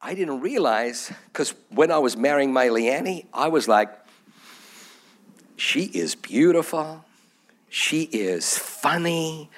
I 0.00 0.14
didn't 0.14 0.40
realize, 0.40 1.12
because 1.26 1.54
when 1.68 1.90
I 1.90 1.98
was 1.98 2.16
marrying 2.16 2.52
my 2.52 2.68
Leanne, 2.68 3.26
I 3.34 3.48
was 3.48 3.68
like, 3.68 3.90
she 5.56 5.84
is 5.84 6.14
beautiful. 6.14 7.04
She 7.70 8.02
is 8.02 8.58
funny. 8.58 9.48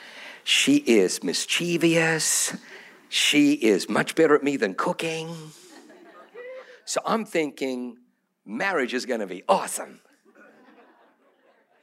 She 0.44 0.76
is 0.76 1.24
mischievous. 1.24 2.54
She 3.08 3.54
is 3.54 3.88
much 3.88 4.14
better 4.14 4.34
at 4.34 4.42
me 4.42 4.56
than 4.56 4.74
cooking. 4.74 5.34
So 6.84 7.00
I'm 7.06 7.24
thinking 7.24 7.96
marriage 8.44 8.92
is 8.94 9.06
going 9.06 9.20
to 9.20 9.26
be 9.26 9.42
awesome. 9.48 10.00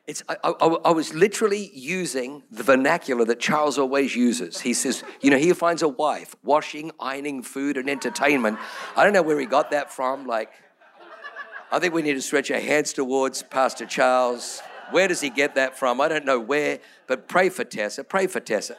It's, 0.06 0.24
I, 0.28 0.38
I, 0.44 0.50
I, 0.50 0.92
was 0.92 1.14
literally 1.14 1.70
using 1.72 2.42
the 2.50 2.64
vernacular 2.64 3.26
that 3.26 3.40
Charles 3.40 3.78
always 3.78 4.16
uses. 4.16 4.60
He 4.60 4.74
says, 4.74 5.04
you 5.22 5.30
know, 5.30 5.38
he 5.38 5.54
finds 5.54 5.84
a 5.84 5.88
wife 5.88 6.36
washing, 6.44 6.92
ironing, 7.00 7.44
food, 7.44 7.78
and 7.78 7.88
entertainment. 7.88 8.58
I 8.96 9.04
don't 9.04 9.14
know 9.14 9.22
where 9.22 9.40
he 9.40 9.46
got 9.46 9.70
that 9.70 9.94
from. 9.94 10.26
Like, 10.26 10.52
I 11.72 11.78
think 11.78 11.94
we 11.94 12.02
need 12.02 12.16
to 12.16 12.24
stretch 12.24 12.50
our 12.50 12.60
hands 12.60 12.92
towards 12.92 13.44
Pastor 13.44 13.86
Charles. 13.86 14.64
Where 14.92 15.08
does 15.08 15.22
he 15.22 15.30
get 15.30 15.56
that 15.56 15.78
from? 15.78 16.02
I 16.02 16.08
don't 16.08 16.26
know 16.26 16.40
where, 16.40 16.80
but 17.08 17.28
pray 17.28 17.50
for 17.50 17.64
Tessa. 17.64 18.04
Pray 18.04 18.28
for 18.28 18.40
Tessa. 18.40 18.76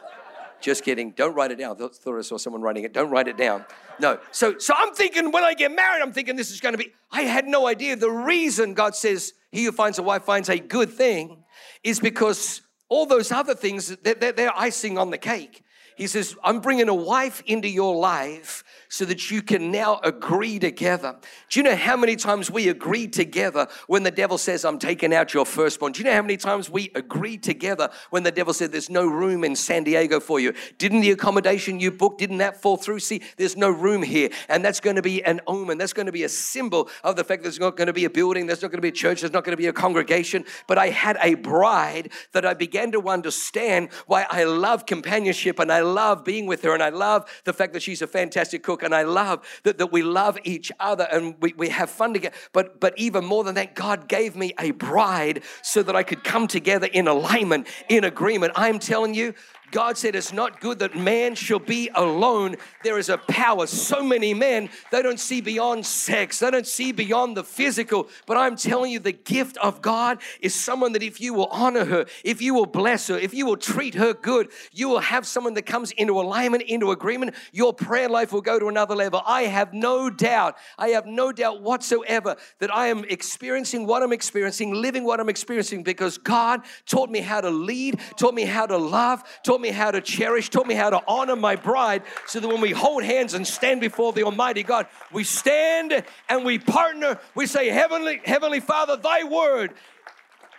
Just 0.61 0.85
kidding. 0.85 1.12
Don't 1.12 1.35
write 1.35 1.51
it 1.51 1.59
down. 1.59 1.77
I 1.77 1.88
thought 1.88 2.18
I 2.18 2.23
saw 2.23 2.37
someone 2.37 2.61
writing 2.62 2.85
it. 2.85 2.92
Don't 2.92 3.11
write 3.11 3.29
it 3.29 3.37
down. 3.37 3.64
No. 3.99 4.18
So, 4.31 4.59
so 4.59 4.75
I'm 4.77 4.94
thinking 4.94 5.33
when 5.33 5.42
I 5.42 5.55
get 5.55 5.73
married, 5.73 6.03
I'm 6.03 6.12
thinking 6.12 6.37
this 6.37 6.51
is 6.51 6.61
going 6.61 6.75
to 6.75 6.79
be. 6.79 6.92
I 7.11 7.23
had 7.23 7.46
no 7.46 7.66
idea. 7.66 7.96
The 7.96 8.11
reason 8.11 8.75
God 8.75 8.94
says, 8.94 9.33
He 9.53 9.64
who 9.64 9.73
finds 9.73 9.99
a 9.99 10.03
wife 10.03 10.25
finds 10.25 10.49
a 10.49 10.59
good 10.59 10.90
thing 10.90 11.44
is 11.83 11.99
because 11.99 12.61
all 12.88 13.07
those 13.07 13.33
other 13.33 13.55
things, 13.55 13.96
they're, 14.03 14.33
they're 14.33 14.57
icing 14.57 14.99
on 14.99 15.11
the 15.11 15.18
cake. 15.18 15.62
He 15.96 16.07
says, 16.07 16.37
I'm 16.42 16.61
bringing 16.61 16.88
a 16.88 16.94
wife 16.94 17.42
into 17.46 17.68
your 17.68 17.94
life 17.94 18.64
so 18.90 19.05
that 19.05 19.31
you 19.31 19.40
can 19.40 19.70
now 19.70 20.00
agree 20.03 20.59
together. 20.59 21.16
Do 21.48 21.61
you 21.61 21.62
know 21.62 21.76
how 21.76 21.96
many 21.96 22.16
times 22.16 22.50
we 22.50 22.68
agree 22.68 23.07
together 23.07 23.68
when 23.87 24.03
the 24.03 24.11
devil 24.11 24.37
says, 24.37 24.64
I'm 24.64 24.81
taking 24.81 25.14
out 25.14 25.33
your 25.33 25.46
firstborn? 25.46 25.92
Do 25.92 26.00
you 26.00 26.05
know 26.05 26.14
how 26.14 26.22
many 26.22 26.37
times 26.37 26.68
we 26.68 26.90
agree 26.96 27.38
together 27.38 27.88
when 28.11 28.24
the 28.24 28.33
devil 28.33 28.53
said, 28.53 28.72
There's 28.72 28.90
no 28.90 29.07
room 29.07 29.44
in 29.44 29.55
San 29.55 29.85
Diego 29.85 30.18
for 30.18 30.40
you? 30.40 30.53
Didn't 30.76 31.00
the 31.03 31.12
accommodation 31.12 31.79
you 31.79 31.92
booked, 31.92 32.18
didn't 32.18 32.38
that 32.38 32.61
fall 32.61 32.76
through? 32.76 32.98
See, 32.98 33.22
there's 33.37 33.57
no 33.57 33.70
room 33.70 34.03
here. 34.03 34.29
And 34.48 34.64
that's 34.64 34.81
going 34.81 34.96
to 34.96 35.03
be 35.03 35.22
an 35.24 35.40
omen. 35.46 35.79
That's 35.79 35.92
going 35.92 36.07
to 36.07 36.12
be 36.12 36.24
a 36.24 36.29
symbol 36.29 36.90
of 37.05 37.14
the 37.14 37.22
fact 37.22 37.42
that 37.42 37.44
there's 37.44 37.61
not 37.61 37.76
going 37.76 37.87
to 37.87 37.92
be 37.92 38.07
a 38.07 38.11
building, 38.11 38.46
there's 38.46 38.61
not 38.61 38.72
going 38.72 38.79
to 38.79 38.83
be 38.83 38.88
a 38.88 38.92
church, 38.92 39.20
there's 39.20 39.33
not 39.33 39.44
going 39.44 39.57
to 39.57 39.62
be 39.62 39.68
a 39.68 39.72
congregation. 39.72 40.44
But 40.66 40.79
I 40.79 40.88
had 40.88 41.16
a 41.22 41.35
bride 41.35 42.11
that 42.33 42.44
I 42.44 42.55
began 42.55 42.90
to 42.90 43.09
understand 43.09 43.90
why 44.09 44.26
I 44.29 44.42
love 44.42 44.85
companionship 44.85 45.61
and 45.61 45.70
I 45.70 45.81
love 45.81 46.24
being 46.24 46.46
with 46.46 46.62
her 46.62 46.74
and 46.74 46.83
I 46.83 46.88
love 46.88 47.31
the 47.44 47.53
fact 47.53 47.72
that 47.74 47.83
she's 47.83 48.03
a 48.03 48.09
fantastic 48.09 48.64
cook 48.64 48.80
and 48.83 48.95
I 48.95 49.03
love 49.03 49.47
that, 49.64 49.79
that 49.79 49.93
we 49.93 50.03
love 50.03 50.38
each 50.45 50.73
other 50.81 51.07
and 51.11 51.35
we, 51.40 51.53
we 51.55 51.69
have 51.69 51.90
fun 51.90 52.12
together. 52.12 52.35
But, 52.53 52.81
but 52.81 52.99
even 52.99 53.25
more 53.25 53.45
than 53.45 53.55
that, 53.55 53.75
God 53.75 54.09
gave 54.09 54.37
me 54.37 54.55
a 54.59 54.71
bride 54.73 55.43
so 55.62 55.83
that 55.83 55.97
I 55.97 56.03
could 56.03 56.25
come 56.25 56.47
together 56.47 56.87
in 56.87 57.09
alignment, 57.09 57.66
in 57.88 58.05
agreement. 58.05 58.53
I'm 58.57 58.79
telling 58.79 59.14
you, 59.14 59.35
God 59.70 59.96
said 59.96 60.14
it's 60.14 60.33
not 60.33 60.61
good 60.61 60.80
that 60.80 60.96
man 60.96 61.35
shall 61.35 61.59
be 61.59 61.90
alone. 61.94 62.56
There 62.83 62.98
is 62.98 63.09
a 63.09 63.18
power. 63.18 63.66
So 63.66 64.02
many 64.02 64.35
men, 64.35 64.70
they 64.90 65.02
don't 65.02 65.20
see 65.20 65.40
beyond 65.40 65.87
sex, 65.87 66.38
they 66.40 66.50
don't 66.50 66.66
see 66.66 66.92
beyond 66.92 67.37
the 67.37 67.44
physical. 67.44 68.09
But 68.26 68.37
I'm 68.37 68.56
telling 68.56 68.92
you, 68.92 68.98
the 68.98 69.12
gift 69.12 69.56
of 69.59 69.83
God 69.83 70.20
is 70.40 70.54
someone 70.54 70.92
that 70.92 71.02
if 71.02 71.20
you 71.20 71.35
will 71.35 71.46
honor 71.46 71.85
her, 71.85 72.06
if 72.24 72.42
you 72.42 72.54
will 72.54 72.66
bless 72.66 73.09
her, 73.09 73.18
if 73.18 73.35
you 73.35 73.46
will 73.46 73.56
treat 73.56 73.94
her 73.94 74.14
good, 74.14 74.50
you 74.72 74.88
will 74.88 75.00
have 75.00 75.26
someone 75.26 75.54
that 75.54 75.66
comes 75.66 75.92
into 75.92 76.20
alignment, 76.20 76.62
into 76.64 76.90
agreement. 76.90 77.35
Your 77.52 77.72
prayer 77.72 78.09
life 78.09 78.33
will 78.33 78.40
go 78.40 78.59
to 78.59 78.68
another 78.68 78.94
level. 78.94 79.22
I 79.26 79.42
have 79.42 79.72
no 79.72 80.11
doubt, 80.11 80.56
I 80.78 80.88
have 80.88 81.06
no 81.06 81.33
doubt 81.33 81.62
whatsoever 81.62 82.37
that 82.59 82.74
I 82.74 82.88
am 82.88 83.04
experiencing 83.09 83.87
what 83.87 84.02
I'm 84.02 84.12
experiencing, 84.12 84.74
living 84.74 85.04
what 85.04 85.20
I'm 85.20 85.28
experiencing 85.28 85.83
because 85.83 86.18
God 86.18 86.62
taught 86.87 87.11
me 87.11 87.20
how 87.20 87.40
to 87.40 87.50
lead, 87.50 88.00
taught 88.16 88.35
me 88.35 88.44
how 88.44 88.66
to 88.66 88.76
love, 88.76 89.22
taught 89.44 89.60
taught 89.61 89.68
me 89.68 89.77
how 89.77 89.90
to 89.90 90.01
cherish, 90.01 90.49
taught 90.49 90.66
me 90.66 90.75
how 90.75 90.88
to 90.88 91.03
honor 91.07 91.37
my 91.37 91.55
bride, 91.55 92.03
so 92.27 92.40
that 92.40 92.49
when 92.49 92.62
we 92.62 92.70
hold 92.70 93.03
hands 93.03 93.35
and 93.35 93.46
stand 93.46 93.79
before 93.81 94.11
the 94.14 94.23
Almighty 94.23 94.62
God, 94.62 94.87
we 95.12 95.23
stand 95.23 96.03
and 96.31 96.44
we 96.46 96.59
partner. 96.59 97.18
We 97.35 97.46
say, 97.46 97.68
Heavenly, 97.68 98.23
Heavenly 98.25 98.61
Father, 98.61 98.96
thy 98.96 99.25
word. 99.25 99.75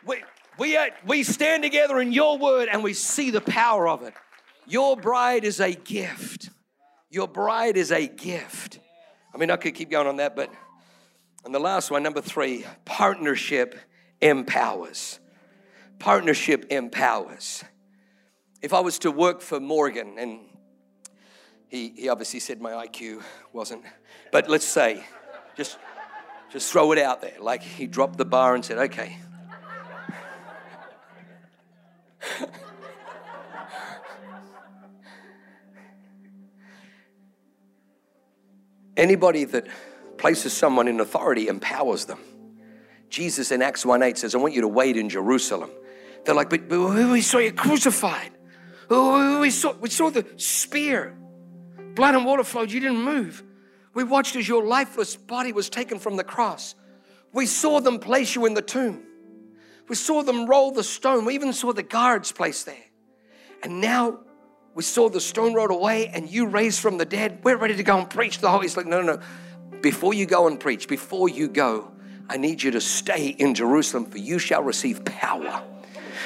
We, 0.06 0.24
we, 0.60 0.78
uh, 0.78 0.90
we 1.08 1.24
stand 1.24 1.64
together 1.64 2.00
in 2.00 2.12
your 2.12 2.38
word 2.38 2.70
and 2.72 2.84
we 2.84 2.94
see 2.94 3.32
the 3.32 3.42
power 3.42 3.88
of 3.88 4.04
it. 4.04 4.14
Your 4.68 4.96
bride 4.96 5.46
is 5.46 5.60
a 5.60 5.74
gift. 5.74 6.52
Your 7.10 7.28
bride 7.28 7.78
is 7.78 7.92
a 7.92 8.08
gift. 8.08 8.80
I 9.34 9.38
mean, 9.40 9.50
I 9.50 9.56
could 9.56 9.74
keep 9.74 9.90
going 9.90 10.06
on 10.06 10.18
that, 10.18 10.36
but 10.36 10.52
and 11.44 11.56
the 11.56 11.60
last 11.60 11.90
one, 11.90 12.04
number 12.04 12.22
three, 12.22 12.66
partnership 12.86 13.76
empowers. 14.22 15.20
Partnership 15.98 16.68
empowers 16.70 17.64
if 18.62 18.74
I 18.74 18.80
was 18.80 19.00
to 19.00 19.12
work 19.12 19.42
for 19.42 19.60
Morgan, 19.60 20.18
and 20.18 20.40
he, 21.68 21.94
he 21.96 22.10
obviously 22.10 22.40
said 22.40 22.62
my 22.62 22.72
IQ 22.72 23.24
wasn't, 23.54 23.84
but 24.32 24.50
let's 24.50 24.66
say, 24.66 25.04
just, 25.56 25.78
just 26.52 26.72
throw 26.72 26.92
it 26.92 27.00
out 27.00 27.22
there. 27.22 27.38
Like 27.40 27.64
he 27.64 27.88
dropped 27.88 28.18
the 28.18 28.26
bar 28.26 28.54
and 28.56 28.64
said, 28.64 28.78
okay. 28.78 29.18
Anybody 38.98 39.46
that 39.46 39.68
places 40.18 40.54
someone 40.54 40.88
in 40.88 41.00
authority 41.00 41.48
empowers 41.48 42.06
them. 42.06 42.20
Jesus 43.10 43.52
in 43.52 43.62
Acts 43.62 43.86
1 43.86 44.04
8 44.04 44.18
says, 44.18 44.36
I 44.36 44.38
want 44.38 44.54
you 44.54 44.62
to 44.62 44.68
wait 44.68 44.98
in 44.98 45.10
Jerusalem. 45.10 45.72
They're 46.26 46.36
like, 46.36 46.50
but, 46.50 46.70
but 46.70 46.80
we 47.10 47.22
saw 47.22 47.40
you 47.40 47.52
crucified. 47.52 48.32
We 48.92 49.52
saw, 49.52 49.74
we 49.74 49.90
saw 49.90 50.10
the 50.10 50.26
spear. 50.36 51.16
Blood 51.96 52.16
and 52.16 52.26
water 52.26 52.44
flowed. 52.44 52.72
You 52.72 52.82
didn't 52.82 53.02
move. 53.02 53.42
We 53.94 54.04
watched 54.04 54.36
as 54.36 54.48
your 54.48 54.66
lifeless 54.66 55.16
body 55.16 55.54
was 55.54 55.70
taken 55.70 55.98
from 55.98 56.18
the 56.18 56.24
cross. 56.24 56.76
We 57.34 57.46
saw 57.46 57.80
them 57.80 58.00
place 58.00 58.36
you 58.36 58.46
in 58.46 58.54
the 58.54 58.62
tomb. 58.62 59.04
We 59.88 59.96
saw 59.96 60.24
them 60.24 60.46
roll 60.46 60.72
the 60.72 60.84
stone. 60.84 61.24
We 61.26 61.36
even 61.36 61.54
saw 61.54 61.72
the 61.72 61.84
guards 61.84 62.32
placed 62.32 62.66
there. 62.66 62.76
And 63.64 63.80
now 63.80 64.20
we 64.74 64.84
saw 64.84 65.10
the 65.10 65.22
stone 65.22 65.54
rolled 65.54 65.72
away 65.72 66.08
and 66.08 66.30
you 66.30 66.48
raised 66.48 66.82
from 66.82 66.98
the 66.98 67.06
dead. 67.06 67.40
We're 67.44 67.58
ready 67.58 67.76
to 67.78 67.84
go 67.84 67.98
and 67.98 68.10
preach 68.10 68.40
the 68.40 68.50
Holy. 68.50 68.68
Like, 68.68 68.88
no, 68.88 69.02
no, 69.02 69.16
no. 69.16 69.80
Before 69.82 70.14
you 70.14 70.26
go 70.26 70.48
and 70.48 70.60
preach, 70.60 70.90
before 70.90 71.30
you 71.30 71.48
go, 71.48 71.92
I 72.30 72.38
need 72.38 72.62
you 72.62 72.72
to 72.72 72.82
stay 72.82 73.28
in 73.30 73.54
Jerusalem, 73.54 74.06
for 74.06 74.18
you 74.18 74.38
shall 74.38 74.64
receive 74.64 75.04
power 75.06 75.64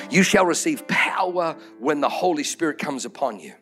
you 0.09 0.23
shall 0.23 0.45
receive 0.45 0.87
power 0.87 1.55
when 1.79 2.01
the 2.01 2.09
Holy 2.09 2.43
Spirit 2.43 2.77
comes 2.77 3.05
upon 3.05 3.39
you. 3.39 3.53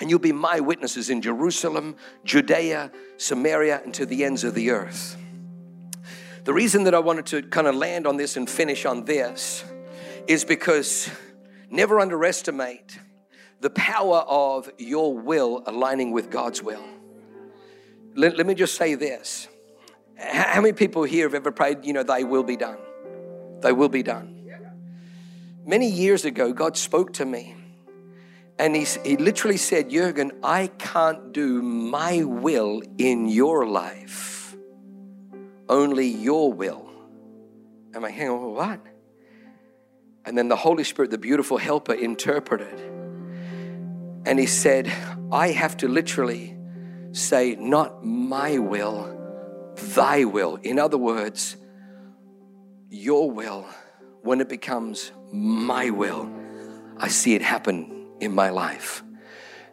And 0.00 0.08
you'll 0.08 0.18
be 0.20 0.32
my 0.32 0.60
witnesses 0.60 1.10
in 1.10 1.20
Jerusalem, 1.20 1.96
Judea, 2.24 2.92
Samaria, 3.16 3.82
and 3.84 3.92
to 3.94 4.06
the 4.06 4.24
ends 4.24 4.44
of 4.44 4.54
the 4.54 4.70
earth. 4.70 5.16
The 6.44 6.52
reason 6.52 6.84
that 6.84 6.94
I 6.94 7.00
wanted 7.00 7.26
to 7.26 7.42
kind 7.42 7.66
of 7.66 7.74
land 7.74 8.06
on 8.06 8.16
this 8.16 8.36
and 8.36 8.48
finish 8.48 8.86
on 8.86 9.04
this 9.04 9.64
is 10.26 10.44
because 10.44 11.10
never 11.68 12.00
underestimate 12.00 12.98
the 13.60 13.70
power 13.70 14.18
of 14.18 14.70
your 14.78 15.18
will 15.18 15.64
aligning 15.66 16.12
with 16.12 16.30
God's 16.30 16.62
will. 16.62 16.84
Let, 18.14 18.36
let 18.36 18.46
me 18.46 18.54
just 18.54 18.76
say 18.76 18.94
this. 18.94 19.48
How 20.16 20.60
many 20.60 20.72
people 20.72 21.02
here 21.02 21.26
have 21.26 21.34
ever 21.34 21.50
prayed, 21.50 21.84
you 21.84 21.92
know, 21.92 22.02
thy 22.02 22.22
will 22.22 22.44
be 22.44 22.56
done? 22.56 22.78
Thy 23.60 23.72
will 23.72 23.88
be 23.88 24.02
done 24.02 24.37
many 25.68 25.86
years 25.86 26.24
ago, 26.24 26.52
God 26.52 26.76
spoke 26.76 27.12
to 27.14 27.24
me. 27.24 27.54
And 28.58 28.74
he, 28.74 28.84
he 29.04 29.16
literally 29.16 29.58
said, 29.58 29.90
Jurgen, 29.90 30.32
I 30.42 30.66
can't 30.78 31.32
do 31.32 31.62
my 31.62 32.24
will 32.24 32.82
in 32.96 33.28
your 33.28 33.66
life, 33.68 34.56
only 35.68 36.08
your 36.08 36.52
will. 36.52 36.90
And 37.88 37.96
I'm 37.96 38.02
like, 38.02 38.14
hang 38.14 38.30
on, 38.30 38.54
what? 38.54 38.80
And 40.24 40.36
then 40.36 40.48
the 40.48 40.56
Holy 40.56 40.82
Spirit, 40.82 41.12
the 41.12 41.18
beautiful 41.18 41.58
helper, 41.58 41.94
interpreted. 41.94 42.80
And 44.26 44.38
he 44.38 44.46
said, 44.46 44.90
I 45.30 45.52
have 45.52 45.76
to 45.78 45.88
literally 45.88 46.56
say, 47.12 47.54
not 47.54 48.04
my 48.04 48.58
will, 48.58 49.14
thy 49.94 50.24
will. 50.24 50.56
In 50.56 50.78
other 50.78 50.98
words, 50.98 51.56
your 52.90 53.30
will 53.30 53.66
when 54.28 54.42
it 54.42 54.48
becomes 54.50 55.10
my 55.32 55.88
will, 55.88 56.30
I 56.98 57.08
see 57.08 57.34
it 57.34 57.40
happen 57.40 58.08
in 58.20 58.30
my 58.30 58.50
life. 58.50 59.02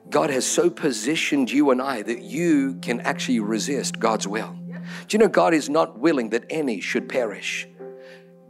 God 0.09 0.29
has 0.29 0.47
so 0.47 0.69
positioned 0.69 1.51
you 1.51 1.71
and 1.71 1.81
I 1.81 2.03
that 2.03 2.21
you 2.21 2.75
can 2.81 3.01
actually 3.01 3.41
resist 3.41 3.99
God's 3.99 4.25
will. 4.25 4.55
Do 5.07 5.17
you 5.17 5.19
know 5.19 5.27
God 5.27 5.53
is 5.53 5.69
not 5.69 5.99
willing 5.99 6.29
that 6.29 6.45
any 6.49 6.79
should 6.79 7.09
perish? 7.09 7.67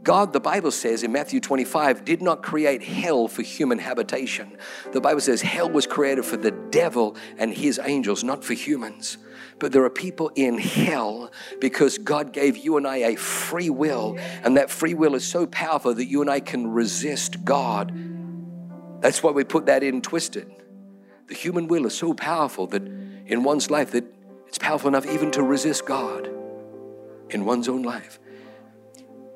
God, 0.04 0.32
the 0.32 0.38
Bible 0.38 0.70
says 0.70 1.02
in 1.02 1.10
Matthew 1.10 1.40
25, 1.40 2.04
did 2.04 2.22
not 2.22 2.40
create 2.40 2.84
hell 2.84 3.26
for 3.26 3.42
human 3.42 3.80
habitation. 3.80 4.56
The 4.92 5.00
Bible 5.00 5.20
says 5.20 5.42
hell 5.42 5.68
was 5.68 5.88
created 5.88 6.24
for 6.24 6.36
the 6.36 6.52
devil 6.70 7.16
and 7.36 7.52
his 7.52 7.80
angels, 7.82 8.22
not 8.22 8.44
for 8.44 8.54
humans. 8.54 9.18
But 9.58 9.72
there 9.72 9.84
are 9.84 9.90
people 9.90 10.30
in 10.34 10.58
hell 10.58 11.32
because 11.60 11.98
God 11.98 12.32
gave 12.32 12.56
you 12.56 12.76
and 12.76 12.86
I 12.86 12.96
a 12.96 13.16
free 13.16 13.70
will, 13.70 14.16
and 14.42 14.56
that 14.56 14.70
free 14.70 14.94
will 14.94 15.14
is 15.14 15.26
so 15.26 15.46
powerful 15.46 15.94
that 15.94 16.04
you 16.04 16.20
and 16.20 16.30
I 16.30 16.40
can 16.40 16.66
resist 16.66 17.44
God. 17.44 17.92
That's 19.00 19.22
why 19.22 19.30
we 19.30 19.44
put 19.44 19.66
that 19.66 19.82
in 19.82 20.02
twisted. 20.02 20.50
The 21.28 21.34
human 21.34 21.68
will 21.68 21.86
is 21.86 21.96
so 21.96 22.14
powerful 22.14 22.66
that 22.68 22.82
in 22.82 23.42
one's 23.42 23.70
life 23.70 23.92
that 23.92 24.04
it's 24.46 24.58
powerful 24.58 24.88
enough 24.88 25.06
even 25.06 25.30
to 25.32 25.42
resist 25.42 25.86
God 25.86 26.28
in 27.30 27.44
one's 27.44 27.68
own 27.68 27.82
life. 27.82 28.20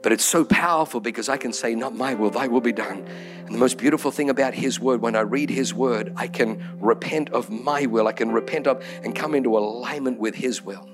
But 0.02 0.12
it's 0.12 0.24
so 0.24 0.44
powerful 0.44 1.00
because 1.00 1.28
I 1.28 1.36
can 1.36 1.52
say, 1.52 1.74
Not 1.74 1.94
my 1.94 2.14
will, 2.14 2.30
thy 2.30 2.46
will 2.46 2.60
be 2.60 2.72
done. 2.72 3.06
And 3.44 3.54
the 3.54 3.58
most 3.58 3.76
beautiful 3.76 4.10
thing 4.10 4.30
about 4.30 4.54
His 4.54 4.80
word, 4.80 5.02
when 5.02 5.14
I 5.14 5.20
read 5.20 5.50
His 5.50 5.74
word, 5.74 6.14
I 6.16 6.26
can 6.26 6.78
repent 6.80 7.30
of 7.30 7.50
my 7.50 7.86
will. 7.86 8.08
I 8.08 8.12
can 8.12 8.32
repent 8.32 8.66
of 8.66 8.82
and 9.02 9.14
come 9.14 9.34
into 9.34 9.58
alignment 9.58 10.18
with 10.18 10.34
His 10.34 10.62
will. 10.62 10.88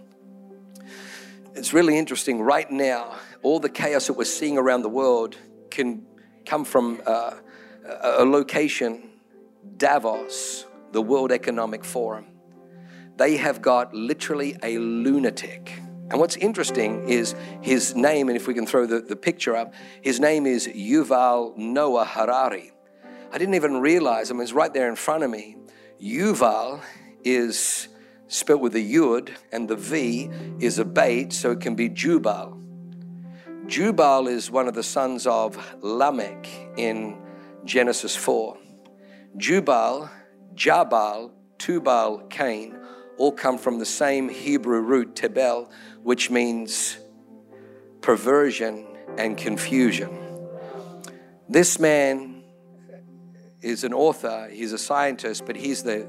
It's 1.55 1.73
really 1.73 1.97
interesting. 1.97 2.41
Right 2.41 2.71
now, 2.71 3.17
all 3.43 3.61
the 3.61 3.69
chaos 3.69 4.09
that 4.09 4.15
we're 4.15 4.25
seeing 4.25 4.59
around 4.59 4.83
the 4.83 4.89
world 4.89 5.37
can 5.71 6.05
come 6.45 6.65
from 6.65 7.01
uh, 7.07 7.35
a 8.03 8.25
location, 8.25 9.11
Davos, 9.77 10.67
the 10.93 11.01
World 11.01 11.33
Economic 11.33 11.85
Forum. 11.85 12.27
They 13.17 13.37
have 13.37 13.63
got 13.63 13.95
literally 13.95 14.57
a 14.63 14.79
lunatic 14.79 15.81
and 16.09 16.21
what's 16.21 16.37
interesting 16.37 17.09
is 17.09 17.35
his 17.63 17.97
name, 17.97 18.29
and 18.29 18.37
if 18.37 18.47
we 18.47 18.55
can 18.55 18.65
throw 18.65 18.87
the, 18.87 19.01
the 19.01 19.17
picture 19.17 19.57
up, 19.57 19.75
his 20.03 20.21
name 20.21 20.47
is 20.47 20.69
Yuval 20.69 21.57
Noah 21.57 22.05
Harari. 22.05 22.71
I 23.33 23.39
didn't 23.39 23.55
even 23.55 23.81
realize, 23.81 24.31
I 24.31 24.35
mean, 24.35 24.43
it's 24.43 24.53
right 24.53 24.73
there 24.73 24.89
in 24.89 24.95
front 24.95 25.25
of 25.25 25.31
me. 25.31 25.57
Yuval 26.01 26.81
is 27.25 27.89
spelled 28.29 28.61
with 28.61 28.77
a 28.77 28.81
yud, 28.81 29.31
and 29.51 29.69
the 29.69 29.75
V 29.75 30.31
is 30.61 30.79
a 30.79 30.85
bait, 30.85 31.33
so 31.33 31.51
it 31.51 31.61
can 31.61 31.75
be 31.75 31.89
Jubal. 31.89 32.57
Jubal 33.67 34.29
is 34.29 34.49
one 34.49 34.69
of 34.69 34.75
the 34.75 34.85
sons 34.85 35.27
of 35.27 35.59
Lamech 35.83 36.49
in 36.77 37.21
Genesis 37.65 38.15
4. 38.15 38.57
Jubal, 39.37 40.09
Jabal, 40.55 41.33
Tubal, 41.59 42.29
Cain 42.31 42.79
all 43.17 43.33
come 43.33 43.59
from 43.59 43.79
the 43.79 43.87
same 43.87 44.29
Hebrew 44.29 44.81
root, 44.81 45.17
Tebel, 45.17 45.71
which 46.07 46.31
means 46.31 46.99
perversion 48.01 48.87
and 49.19 49.37
confusion. 49.37 50.09
This 51.49 51.81
man 51.81 52.45
is 53.61 53.83
an 53.83 53.93
author, 53.93 54.49
he's 54.49 54.73
a 54.73 54.79
scientist, 54.79 55.45
but 55.47 55.57
he's 55.57 55.83
the, 55.83 56.09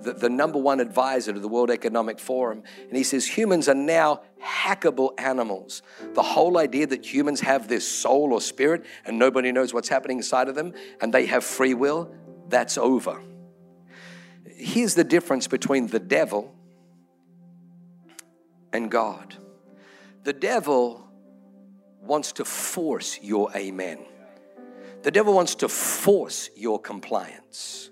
the, 0.00 0.12
the 0.12 0.30
number 0.30 0.60
one 0.60 0.78
advisor 0.78 1.32
to 1.32 1.40
the 1.40 1.48
World 1.48 1.72
Economic 1.72 2.20
Forum. 2.20 2.62
And 2.86 2.96
he 2.96 3.02
says 3.02 3.26
humans 3.26 3.68
are 3.68 3.74
now 3.74 4.22
hackable 4.40 5.10
animals. 5.18 5.82
The 6.14 6.22
whole 6.22 6.56
idea 6.56 6.86
that 6.86 7.04
humans 7.04 7.40
have 7.40 7.66
this 7.66 7.86
soul 7.86 8.32
or 8.32 8.40
spirit 8.40 8.86
and 9.04 9.18
nobody 9.18 9.50
knows 9.50 9.74
what's 9.74 9.88
happening 9.88 10.18
inside 10.18 10.48
of 10.48 10.54
them 10.54 10.72
and 11.00 11.12
they 11.12 11.26
have 11.26 11.42
free 11.42 11.74
will, 11.74 12.14
that's 12.48 12.78
over. 12.78 13.20
Here's 14.46 14.94
the 14.94 15.02
difference 15.02 15.48
between 15.48 15.88
the 15.88 15.98
devil 15.98 16.54
and 18.72 18.90
God. 18.90 19.36
The 20.24 20.32
devil 20.32 21.08
wants 22.00 22.32
to 22.32 22.44
force 22.44 23.18
your 23.22 23.50
amen. 23.56 24.04
The 25.02 25.10
devil 25.10 25.34
wants 25.34 25.56
to 25.56 25.68
force 25.68 26.50
your 26.56 26.80
compliance. 26.80 27.90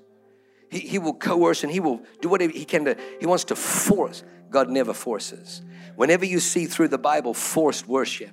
He, 0.71 0.81
he 0.81 0.99
will 0.99 1.15
coerce 1.15 1.65
and 1.65 1.73
he 1.73 1.81
will 1.81 2.03
do 2.21 2.29
whatever 2.29 2.53
he 2.53 2.65
can 2.65 2.85
to, 2.85 2.97
he 3.19 3.27
wants 3.27 3.45
to 3.45 3.57
force. 3.57 4.23
God 4.51 4.69
never 4.69 4.93
forces. 4.93 5.63
Whenever 5.97 6.25
you 6.25 6.41
see 6.41 6.67
through 6.67 6.89
the 6.89 6.99
Bible 6.99 7.35
forced 7.35 7.87
worship, 7.87 8.33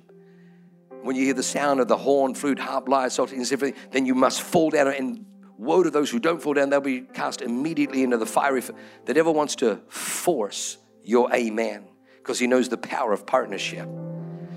when 1.02 1.16
you 1.16 1.24
hear 1.24 1.34
the 1.34 1.42
sound 1.42 1.80
of 1.80 1.88
the 1.88 1.96
horn, 1.96 2.34
flute, 2.34 2.58
harp, 2.58 2.88
lyre, 2.88 3.10
psaltery, 3.10 3.38
and 3.38 3.52
everything, 3.52 3.80
then 3.92 4.04
you 4.04 4.14
must 4.14 4.42
fall 4.42 4.70
down 4.70 4.88
and 4.88 5.24
woe 5.56 5.82
to 5.82 5.90
those 5.90 6.10
who 6.10 6.18
don't 6.18 6.40
fall 6.40 6.54
down, 6.54 6.70
they'll 6.70 6.80
be 6.80 7.00
cast 7.00 7.40
immediately 7.40 8.02
into 8.02 8.16
the 8.16 8.26
fiery. 8.26 8.62
The 9.06 9.14
devil 9.14 9.34
wants 9.34 9.56
to 9.56 9.76
force 9.88 10.78
your 11.02 11.32
amen 11.34 11.87
because 12.28 12.38
he 12.38 12.46
knows 12.46 12.68
the 12.68 12.76
power 12.76 13.14
of 13.14 13.24
partnership. 13.24 13.88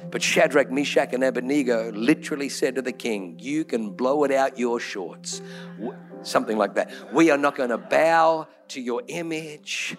But 0.09 0.21
Shadrach, 0.21 0.69
Meshach, 0.69 1.13
and 1.13 1.23
Abednego 1.23 1.89
literally 1.93 2.49
said 2.49 2.75
to 2.75 2.81
the 2.81 2.91
king, 2.91 3.39
You 3.39 3.63
can 3.63 3.91
blow 3.91 4.25
it 4.25 4.31
out 4.33 4.59
your 4.59 4.77
shorts. 4.77 5.41
Something 6.21 6.57
like 6.57 6.75
that. 6.75 6.91
We 7.13 7.31
are 7.31 7.37
not 7.37 7.55
going 7.55 7.69
to 7.69 7.77
bow 7.77 8.49
to 8.67 8.81
your 8.81 9.03
image. 9.07 9.95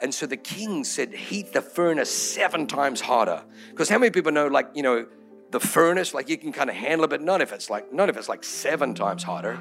And 0.00 0.14
so 0.14 0.24
the 0.24 0.38
king 0.38 0.82
said, 0.82 1.12
Heat 1.12 1.52
the 1.52 1.60
furnace 1.60 2.10
seven 2.10 2.66
times 2.66 3.02
hotter. 3.02 3.42
Because 3.68 3.90
how 3.90 3.98
many 3.98 4.10
people 4.10 4.32
know, 4.32 4.46
like, 4.46 4.70
you 4.72 4.82
know, 4.82 5.06
the 5.50 5.60
furnace, 5.60 6.14
like 6.14 6.30
you 6.30 6.38
can 6.38 6.52
kind 6.52 6.70
of 6.70 6.76
handle 6.76 7.04
it, 7.04 7.10
but 7.10 7.20
not 7.20 7.42
if 7.42 7.52
it's 7.52 7.68
like, 7.68 7.92
not 7.92 8.08
if 8.08 8.16
it's 8.16 8.30
like 8.30 8.44
seven 8.44 8.94
times 8.94 9.22
hotter. 9.24 9.60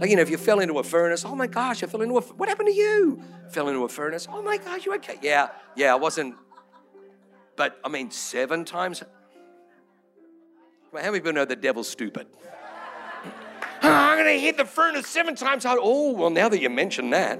Like, 0.00 0.10
you 0.10 0.16
know, 0.16 0.22
if 0.22 0.30
you 0.30 0.36
fell 0.36 0.60
into 0.60 0.78
a 0.78 0.82
furnace, 0.82 1.24
oh 1.24 1.34
my 1.34 1.46
gosh, 1.46 1.82
I 1.82 1.86
fell 1.86 2.02
into 2.02 2.18
a, 2.18 2.20
what 2.20 2.48
happened 2.48 2.68
to 2.68 2.74
you? 2.74 3.22
Fell 3.50 3.68
into 3.68 3.84
a 3.84 3.88
furnace, 3.88 4.28
oh 4.30 4.42
my 4.42 4.58
gosh, 4.58 4.84
you 4.84 4.94
okay? 4.96 5.18
Yeah, 5.22 5.48
yeah, 5.74 5.92
I 5.92 5.94
wasn't, 5.94 6.34
but 7.56 7.80
I 7.84 7.88
mean, 7.88 8.10
seven 8.10 8.64
times. 8.64 9.02
How 10.92 11.02
many 11.02 11.18
people 11.18 11.32
know 11.32 11.44
the 11.44 11.56
devil's 11.56 11.88
stupid? 11.88 12.26
I'm 13.82 14.18
going 14.18 14.34
to 14.34 14.40
hit 14.40 14.56
the 14.56 14.64
furnace 14.64 15.06
seven 15.06 15.34
times. 15.34 15.64
Oh, 15.66 16.12
well, 16.12 16.30
now 16.30 16.48
that 16.48 16.60
you 16.60 16.70
mention 16.70 17.10
that, 17.10 17.38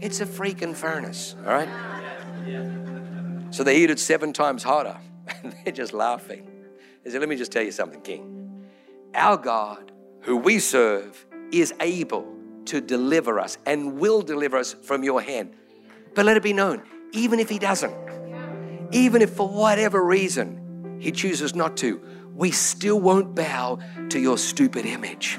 it's 0.00 0.20
a 0.20 0.26
freaking 0.26 0.74
furnace, 0.74 1.34
all 1.44 1.52
right? 1.52 1.68
So 3.50 3.64
they 3.64 3.78
heat 3.78 3.90
it 3.90 3.98
seven 3.98 4.32
times 4.32 4.62
harder, 4.62 4.98
and 5.42 5.54
they're 5.64 5.72
just 5.72 5.92
laughing. 5.92 6.48
They 7.02 7.10
said, 7.10 7.20
Let 7.20 7.28
me 7.28 7.36
just 7.36 7.52
tell 7.52 7.62
you 7.62 7.72
something, 7.72 8.00
King. 8.02 8.66
Our 9.14 9.36
God, 9.36 9.90
who 10.20 10.36
we 10.36 10.58
serve, 10.58 11.26
is 11.50 11.72
able 11.80 12.34
to 12.66 12.80
deliver 12.80 13.40
us 13.40 13.56
and 13.64 13.98
will 13.98 14.20
deliver 14.20 14.58
us 14.58 14.74
from 14.74 15.02
your 15.02 15.22
hand. 15.22 15.54
But 16.14 16.26
let 16.26 16.36
it 16.36 16.42
be 16.42 16.52
known, 16.52 16.82
even 17.12 17.40
if 17.40 17.48
He 17.48 17.58
doesn't, 17.58 17.94
even 18.92 19.22
if 19.22 19.30
for 19.30 19.48
whatever 19.48 20.04
reason 20.04 20.98
he 21.00 21.10
chooses 21.10 21.54
not 21.54 21.76
to, 21.78 22.00
we 22.34 22.50
still 22.50 23.00
won't 23.00 23.34
bow 23.34 23.78
to 24.10 24.18
your 24.18 24.38
stupid 24.38 24.86
image. 24.86 25.38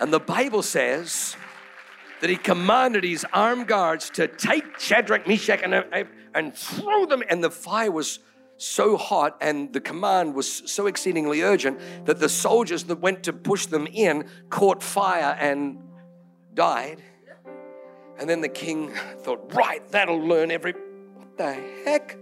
And 0.00 0.12
the 0.12 0.20
Bible 0.20 0.62
says 0.62 1.36
that 2.20 2.30
he 2.30 2.36
commanded 2.36 3.04
his 3.04 3.26
armed 3.32 3.66
guards 3.66 4.10
to 4.10 4.28
take 4.28 4.78
Shadrach, 4.78 5.26
Meshach, 5.26 5.60
and, 5.62 5.74
uh, 5.74 6.04
and 6.34 6.54
throw 6.54 7.06
them, 7.06 7.22
and 7.28 7.42
the 7.42 7.50
fire 7.50 7.90
was 7.90 8.18
so 8.62 8.96
hot 8.96 9.36
and 9.40 9.72
the 9.72 9.80
command 9.80 10.34
was 10.34 10.70
so 10.70 10.86
exceedingly 10.86 11.42
urgent 11.42 11.80
that 12.06 12.20
the 12.20 12.28
soldiers 12.28 12.84
that 12.84 13.00
went 13.00 13.24
to 13.24 13.32
push 13.32 13.66
them 13.66 13.88
in 13.88 14.24
caught 14.50 14.82
fire 14.82 15.36
and 15.40 15.78
died. 16.54 17.02
And 18.18 18.30
then 18.30 18.40
the 18.40 18.48
king 18.48 18.92
thought, 19.22 19.52
right, 19.54 19.86
that'll 19.90 20.20
learn 20.20 20.50
every. 20.50 20.72
What 20.72 21.36
the 21.36 21.54
heck? 21.84 22.16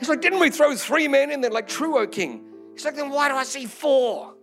He's 0.00 0.08
like, 0.08 0.22
Didn't 0.22 0.40
we 0.40 0.50
throw 0.50 0.74
three 0.74 1.06
men 1.06 1.30
in 1.30 1.42
there? 1.42 1.50
Like, 1.50 1.68
true, 1.68 1.98
O 1.98 2.06
king. 2.06 2.44
He's 2.72 2.84
like, 2.84 2.96
Then 2.96 3.10
why 3.10 3.28
do 3.28 3.36
I 3.36 3.44
see 3.44 3.66
four? 3.66 4.34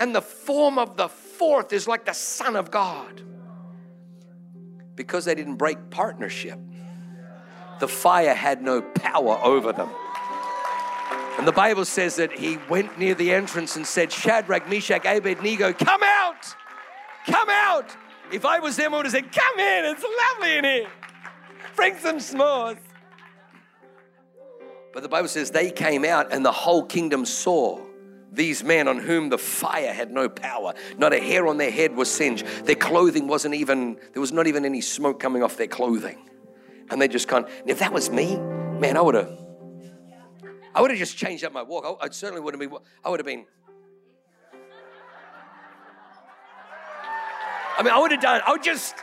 And 0.00 0.12
the 0.12 0.22
form 0.22 0.78
of 0.78 0.96
the 0.96 1.08
fourth 1.08 1.72
is 1.72 1.86
like 1.86 2.06
the 2.06 2.14
Son 2.14 2.56
of 2.56 2.70
God. 2.70 3.22
Because 4.96 5.26
they 5.26 5.34
didn't 5.34 5.56
break 5.56 5.90
partnership, 5.90 6.58
the 7.78 7.88
fire 7.88 8.34
had 8.34 8.62
no 8.62 8.80
power 8.80 9.38
over 9.42 9.72
them. 9.72 9.90
And 11.36 11.46
the 11.46 11.52
Bible 11.52 11.84
says 11.84 12.16
that 12.16 12.38
he 12.38 12.58
went 12.68 12.98
near 12.98 13.14
the 13.14 13.32
entrance 13.32 13.76
and 13.76 13.86
said, 13.86 14.10
Shadrach, 14.10 14.68
Meshach, 14.68 15.04
Abednego, 15.04 15.72
come 15.72 16.00
out! 16.02 16.54
Come 17.26 17.48
out! 17.50 17.96
If 18.32 18.44
I 18.44 18.60
was 18.60 18.76
them, 18.76 18.94
I 18.94 18.98
would 18.98 19.06
have 19.06 19.12
said, 19.12 19.30
Come 19.32 19.58
in, 19.58 19.84
it's 19.84 20.04
lovely 20.32 20.56
in 20.56 20.64
here. 20.64 20.88
Bring 21.76 21.98
some 21.98 22.18
s'mores. 22.18 22.78
But 24.94 25.02
the 25.02 25.08
Bible 25.08 25.28
says 25.28 25.50
they 25.50 25.72
came 25.72 26.04
out 26.04 26.32
and 26.32 26.44
the 26.44 26.52
whole 26.52 26.84
kingdom 26.84 27.26
saw 27.26 27.80
these 28.30 28.62
men 28.62 28.86
on 28.86 28.98
whom 28.98 29.28
the 29.28 29.38
fire 29.38 29.92
had 29.92 30.12
no 30.12 30.28
power. 30.28 30.72
Not 30.96 31.12
a 31.12 31.18
hair 31.18 31.48
on 31.48 31.56
their 31.56 31.70
head 31.70 31.96
was 31.96 32.08
singed. 32.08 32.46
Their 32.64 32.76
clothing 32.76 33.26
wasn't 33.26 33.56
even, 33.56 33.98
there 34.12 34.20
was 34.20 34.30
not 34.30 34.46
even 34.46 34.64
any 34.64 34.80
smoke 34.80 35.18
coming 35.18 35.42
off 35.42 35.56
their 35.56 35.66
clothing. 35.66 36.30
And 36.90 37.02
they 37.02 37.08
just 37.08 37.26
kind 37.26 37.46
if 37.66 37.80
that 37.80 37.92
was 37.92 38.08
me, 38.08 38.36
man, 38.36 38.96
I 38.96 39.00
would 39.00 39.16
have, 39.16 39.36
I 40.72 40.80
would 40.80 40.90
have 40.90 40.98
just 40.98 41.16
changed 41.16 41.44
up 41.44 41.52
my 41.52 41.62
walk. 41.62 41.98
I, 42.00 42.06
I 42.06 42.10
certainly 42.10 42.40
would 42.40 42.54
have 42.54 42.60
been, 42.60 42.78
I 43.04 43.10
would 43.10 43.18
have 43.18 43.26
been, 43.26 43.46
I 47.76 47.82
mean, 47.82 47.92
I 47.92 47.98
would 47.98 48.12
have 48.12 48.20
done, 48.20 48.42
I 48.46 48.52
would 48.52 48.62
just, 48.62 48.94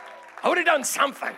I 0.42 0.48
would 0.48 0.56
have 0.56 0.66
done 0.66 0.84
something. 0.84 1.34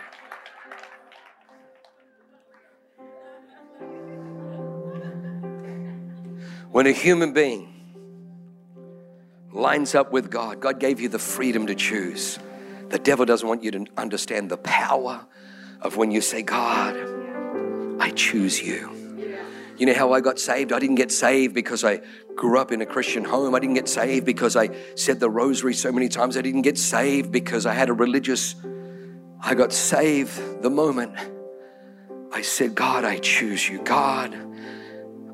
When 6.75 6.87
a 6.87 6.91
human 6.91 7.31
being 7.31 7.73
lines 9.53 9.95
up 9.95 10.11
with 10.11 10.29
God, 10.29 10.59
God 10.59 10.77
gave 10.77 10.99
you 10.99 11.07
the 11.07 11.17
freedom 11.17 11.67
to 11.67 11.73
choose. 11.73 12.37
The 12.89 12.99
devil 12.99 13.25
doesn't 13.25 13.47
want 13.47 13.63
you 13.63 13.71
to 13.71 13.85
understand 13.95 14.51
the 14.51 14.57
power 14.57 15.25
of 15.79 15.95
when 15.95 16.11
you 16.11 16.19
say, 16.19 16.41
God, 16.41 16.97
I 18.01 18.09
choose 18.09 18.61
you. 18.61 18.91
You 19.77 19.85
know 19.85 19.93
how 19.93 20.11
I 20.11 20.19
got 20.19 20.37
saved? 20.37 20.73
I 20.73 20.79
didn't 20.79 20.97
get 20.97 21.13
saved 21.13 21.55
because 21.55 21.85
I 21.85 22.01
grew 22.35 22.59
up 22.59 22.73
in 22.73 22.81
a 22.81 22.85
Christian 22.85 23.23
home. 23.23 23.55
I 23.55 23.59
didn't 23.59 23.75
get 23.75 23.87
saved 23.87 24.25
because 24.25 24.57
I 24.57 24.71
said 24.95 25.21
the 25.21 25.29
rosary 25.29 25.75
so 25.75 25.93
many 25.93 26.09
times. 26.09 26.35
I 26.35 26.41
didn't 26.41 26.63
get 26.63 26.77
saved 26.77 27.31
because 27.31 27.65
I 27.65 27.73
had 27.73 27.87
a 27.87 27.93
religious. 27.93 28.53
I 29.39 29.55
got 29.55 29.71
saved 29.71 30.61
the 30.61 30.69
moment 30.69 31.15
I 32.33 32.41
said, 32.41 32.75
God, 32.75 33.05
I 33.05 33.19
choose 33.19 33.69
you. 33.69 33.81
God, 33.81 34.35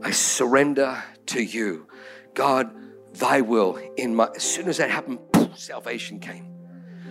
I 0.03 0.11
surrender 0.11 1.03
to 1.27 1.43
you. 1.43 1.87
God, 2.33 2.73
thy 3.13 3.41
will 3.41 3.77
in 3.97 4.15
my. 4.15 4.29
As 4.35 4.43
soon 4.43 4.67
as 4.67 4.77
that 4.77 4.89
happened, 4.89 5.19
poof, 5.31 5.57
salvation 5.59 6.19
came. 6.19 6.47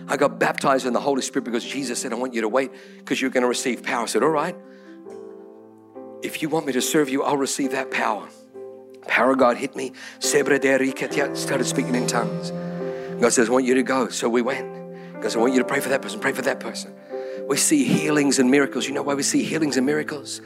I 0.07 0.17
got 0.17 0.39
baptized 0.39 0.85
in 0.85 0.93
the 0.93 0.99
Holy 0.99 1.21
Spirit 1.21 1.45
because 1.45 1.63
Jesus 1.63 2.01
said, 2.01 2.11
I 2.11 2.15
want 2.15 2.33
you 2.33 2.41
to 2.41 2.49
wait 2.49 2.71
because 2.97 3.21
you're 3.21 3.29
going 3.31 3.43
to 3.43 3.47
receive 3.47 3.83
power. 3.83 4.03
I 4.03 4.07
said, 4.07 4.23
All 4.23 4.29
right. 4.29 4.55
If 6.23 6.41
you 6.41 6.49
want 6.49 6.67
me 6.67 6.73
to 6.73 6.81
serve 6.81 7.09
you, 7.09 7.23
I'll 7.23 7.37
receive 7.37 7.71
that 7.71 7.89
power. 7.89 8.27
Power 9.07 9.35
God 9.35 9.57
hit 9.57 9.75
me. 9.75 9.93
Started 10.19 11.65
speaking 11.65 11.95
in 11.95 12.05
tongues. 12.05 12.51
God 13.21 13.33
says, 13.33 13.49
I 13.49 13.51
want 13.51 13.65
you 13.65 13.73
to 13.75 13.83
go. 13.83 14.09
So 14.09 14.29
we 14.29 14.41
went. 14.41 15.13
God 15.15 15.23
says, 15.23 15.35
I 15.35 15.39
want 15.39 15.53
you 15.53 15.59
to 15.59 15.65
pray 15.65 15.79
for 15.79 15.89
that 15.89 16.01
person, 16.01 16.19
pray 16.19 16.33
for 16.33 16.43
that 16.43 16.59
person. 16.59 16.93
We 17.47 17.57
see 17.57 17.83
healings 17.83 18.39
and 18.39 18.51
miracles. 18.51 18.87
You 18.87 18.93
know 18.93 19.01
why 19.01 19.15
we 19.15 19.23
see 19.23 19.43
healings 19.43 19.77
and 19.77 19.85
miracles? 19.85 20.41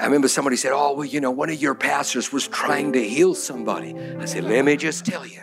I 0.00 0.06
remember 0.06 0.26
somebody 0.26 0.56
said, 0.56 0.72
Oh, 0.74 0.94
well, 0.94 1.04
you 1.04 1.20
know, 1.20 1.30
one 1.30 1.50
of 1.50 1.62
your 1.62 1.74
pastors 1.74 2.32
was 2.32 2.48
trying 2.48 2.92
to 2.94 3.08
heal 3.08 3.34
somebody. 3.34 3.96
I 4.18 4.24
said, 4.24 4.42
Let 4.42 4.64
me 4.64 4.76
just 4.76 5.06
tell 5.06 5.24
you. 5.24 5.40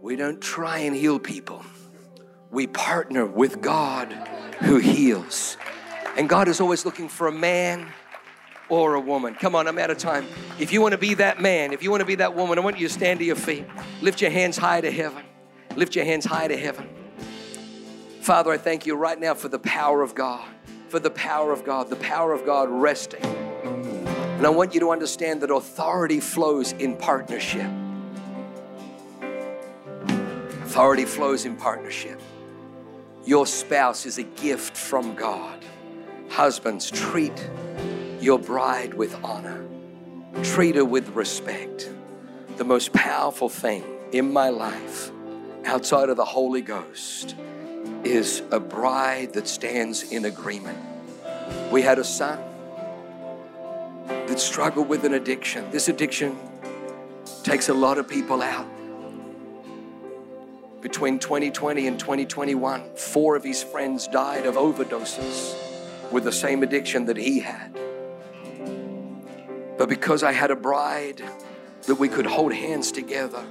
We 0.00 0.16
don't 0.16 0.40
try 0.40 0.78
and 0.78 0.96
heal 0.96 1.18
people, 1.18 1.64
we 2.50 2.66
partner 2.66 3.24
with 3.24 3.60
God 3.60 4.12
who 4.60 4.78
heals. 4.78 5.56
And 6.16 6.28
God 6.28 6.48
is 6.48 6.60
always 6.60 6.84
looking 6.84 7.08
for 7.08 7.28
a 7.28 7.32
man 7.32 7.86
or 8.68 8.94
a 8.94 9.00
woman. 9.00 9.36
Come 9.36 9.54
on, 9.54 9.68
I'm 9.68 9.78
out 9.78 9.90
of 9.90 9.98
time. 9.98 10.26
If 10.58 10.72
you 10.72 10.80
want 10.80 10.92
to 10.92 10.98
be 10.98 11.14
that 11.14 11.40
man, 11.40 11.72
if 11.72 11.84
you 11.84 11.92
want 11.92 12.00
to 12.00 12.06
be 12.06 12.16
that 12.16 12.34
woman, 12.34 12.58
I 12.58 12.62
want 12.62 12.80
you 12.80 12.88
to 12.88 12.92
stand 12.92 13.20
to 13.20 13.24
your 13.24 13.36
feet. 13.36 13.64
Lift 14.02 14.20
your 14.20 14.32
hands 14.32 14.56
high 14.56 14.80
to 14.80 14.90
heaven. 14.90 15.22
Lift 15.76 15.94
your 15.94 16.04
hands 16.04 16.24
high 16.24 16.48
to 16.48 16.56
heaven. 16.56 16.88
Father, 18.20 18.50
I 18.50 18.58
thank 18.58 18.84
you 18.84 18.96
right 18.96 19.18
now 19.18 19.34
for 19.34 19.48
the 19.48 19.60
power 19.60 20.02
of 20.02 20.16
God 20.16 20.44
for 20.88 20.98
the 20.98 21.10
power 21.10 21.52
of 21.52 21.64
God, 21.64 21.90
the 21.90 21.96
power 21.96 22.32
of 22.32 22.46
God 22.46 22.68
resting. 22.70 23.24
And 23.24 24.46
I 24.46 24.50
want 24.50 24.72
you 24.72 24.80
to 24.80 24.90
understand 24.90 25.40
that 25.42 25.50
authority 25.50 26.20
flows 26.20 26.72
in 26.72 26.96
partnership. 26.96 27.70
Authority 30.62 31.04
flows 31.04 31.44
in 31.44 31.56
partnership. 31.56 32.20
Your 33.24 33.46
spouse 33.46 34.06
is 34.06 34.18
a 34.18 34.22
gift 34.22 34.76
from 34.76 35.14
God. 35.14 35.64
Husbands, 36.30 36.90
treat 36.90 37.48
your 38.20 38.38
bride 38.38 38.94
with 38.94 39.14
honor, 39.24 39.66
treat 40.42 40.76
her 40.76 40.84
with 40.84 41.08
respect. 41.10 41.90
The 42.56 42.64
most 42.64 42.92
powerful 42.92 43.48
thing 43.48 43.84
in 44.12 44.32
my 44.32 44.48
life 44.48 45.10
outside 45.64 46.08
of 46.08 46.16
the 46.16 46.24
Holy 46.24 46.62
Ghost 46.62 47.34
is 48.04 48.42
a 48.50 48.60
bride 48.60 49.32
that 49.34 49.48
stands 49.48 50.10
in 50.12 50.24
agreement. 50.24 50.78
We 51.70 51.82
had 51.82 51.98
a 51.98 52.04
son 52.04 52.38
that 54.06 54.38
struggled 54.38 54.88
with 54.88 55.04
an 55.04 55.14
addiction. 55.14 55.70
This 55.70 55.88
addiction 55.88 56.36
takes 57.42 57.68
a 57.68 57.74
lot 57.74 57.98
of 57.98 58.08
people 58.08 58.42
out. 58.42 58.66
Between 60.80 61.18
2020 61.18 61.88
and 61.88 61.98
2021, 61.98 62.94
four 62.94 63.36
of 63.36 63.42
his 63.42 63.62
friends 63.62 64.06
died 64.06 64.46
of 64.46 64.54
overdoses 64.54 65.56
with 66.12 66.24
the 66.24 66.32
same 66.32 66.62
addiction 66.62 67.06
that 67.06 67.16
he 67.16 67.40
had. 67.40 67.76
But 69.76 69.88
because 69.88 70.22
I 70.22 70.32
had 70.32 70.50
a 70.50 70.56
bride 70.56 71.22
that 71.86 71.96
we 71.96 72.08
could 72.08 72.26
hold 72.26 72.52
hands 72.52 72.92
together 72.92 73.44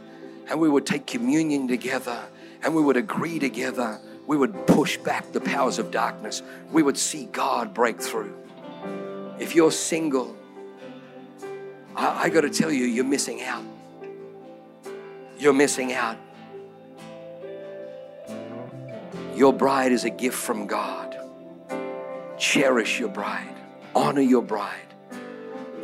and 0.50 0.60
we 0.60 0.70
would 0.70 0.86
take 0.86 1.06
communion 1.06 1.68
together 1.68 2.20
and 2.64 2.76
we 2.76 2.82
would 2.82 2.98
agree 2.98 3.40
together, 3.40 4.00
we 4.28 4.36
would 4.36 4.68
push 4.68 4.98
back 4.98 5.32
the 5.32 5.40
powers 5.40 5.80
of 5.80 5.90
darkness. 5.90 6.44
We 6.72 6.84
would 6.84 6.98
see 6.98 7.26
God 7.32 7.74
break 7.74 8.00
through. 8.02 8.38
If 9.40 9.56
you're 9.56 9.72
single, 9.72 10.36
I, 11.96 12.26
I 12.26 12.30
got 12.30 12.42
to 12.42 12.50
tell 12.50 12.72
you, 12.72 12.84
you're 12.84 13.06
missing 13.06 13.42
out. 13.42 13.64
You're 15.40 15.54
missing 15.54 15.94
out. 15.94 16.18
Your 19.34 19.54
bride 19.54 19.94
is 19.94 20.04
a 20.04 20.10
gift 20.10 20.36
from 20.36 20.68
God. 20.68 21.18
Cherish 22.38 23.00
your 23.00 23.10
bride, 23.10 23.56
honor 23.96 24.22
your 24.22 24.42
bride. 24.42 24.82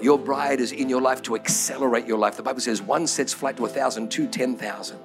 Your 0.01 0.19
bride 0.19 0.59
is 0.59 0.73
in 0.73 0.89
your 0.89 1.01
life 1.01 1.21
to 1.23 1.35
accelerate 1.35 2.05
your 2.05 2.17
life. 2.17 2.35
The 2.35 2.43
Bible 2.43 2.59
says 2.59 2.81
one 2.81 3.07
sets 3.07 3.31
flight 3.31 3.55
to 3.57 3.65
a 3.65 3.69
thousand, 3.69 4.11
two, 4.11 4.27
ten 4.27 4.57
thousand. 4.57 4.99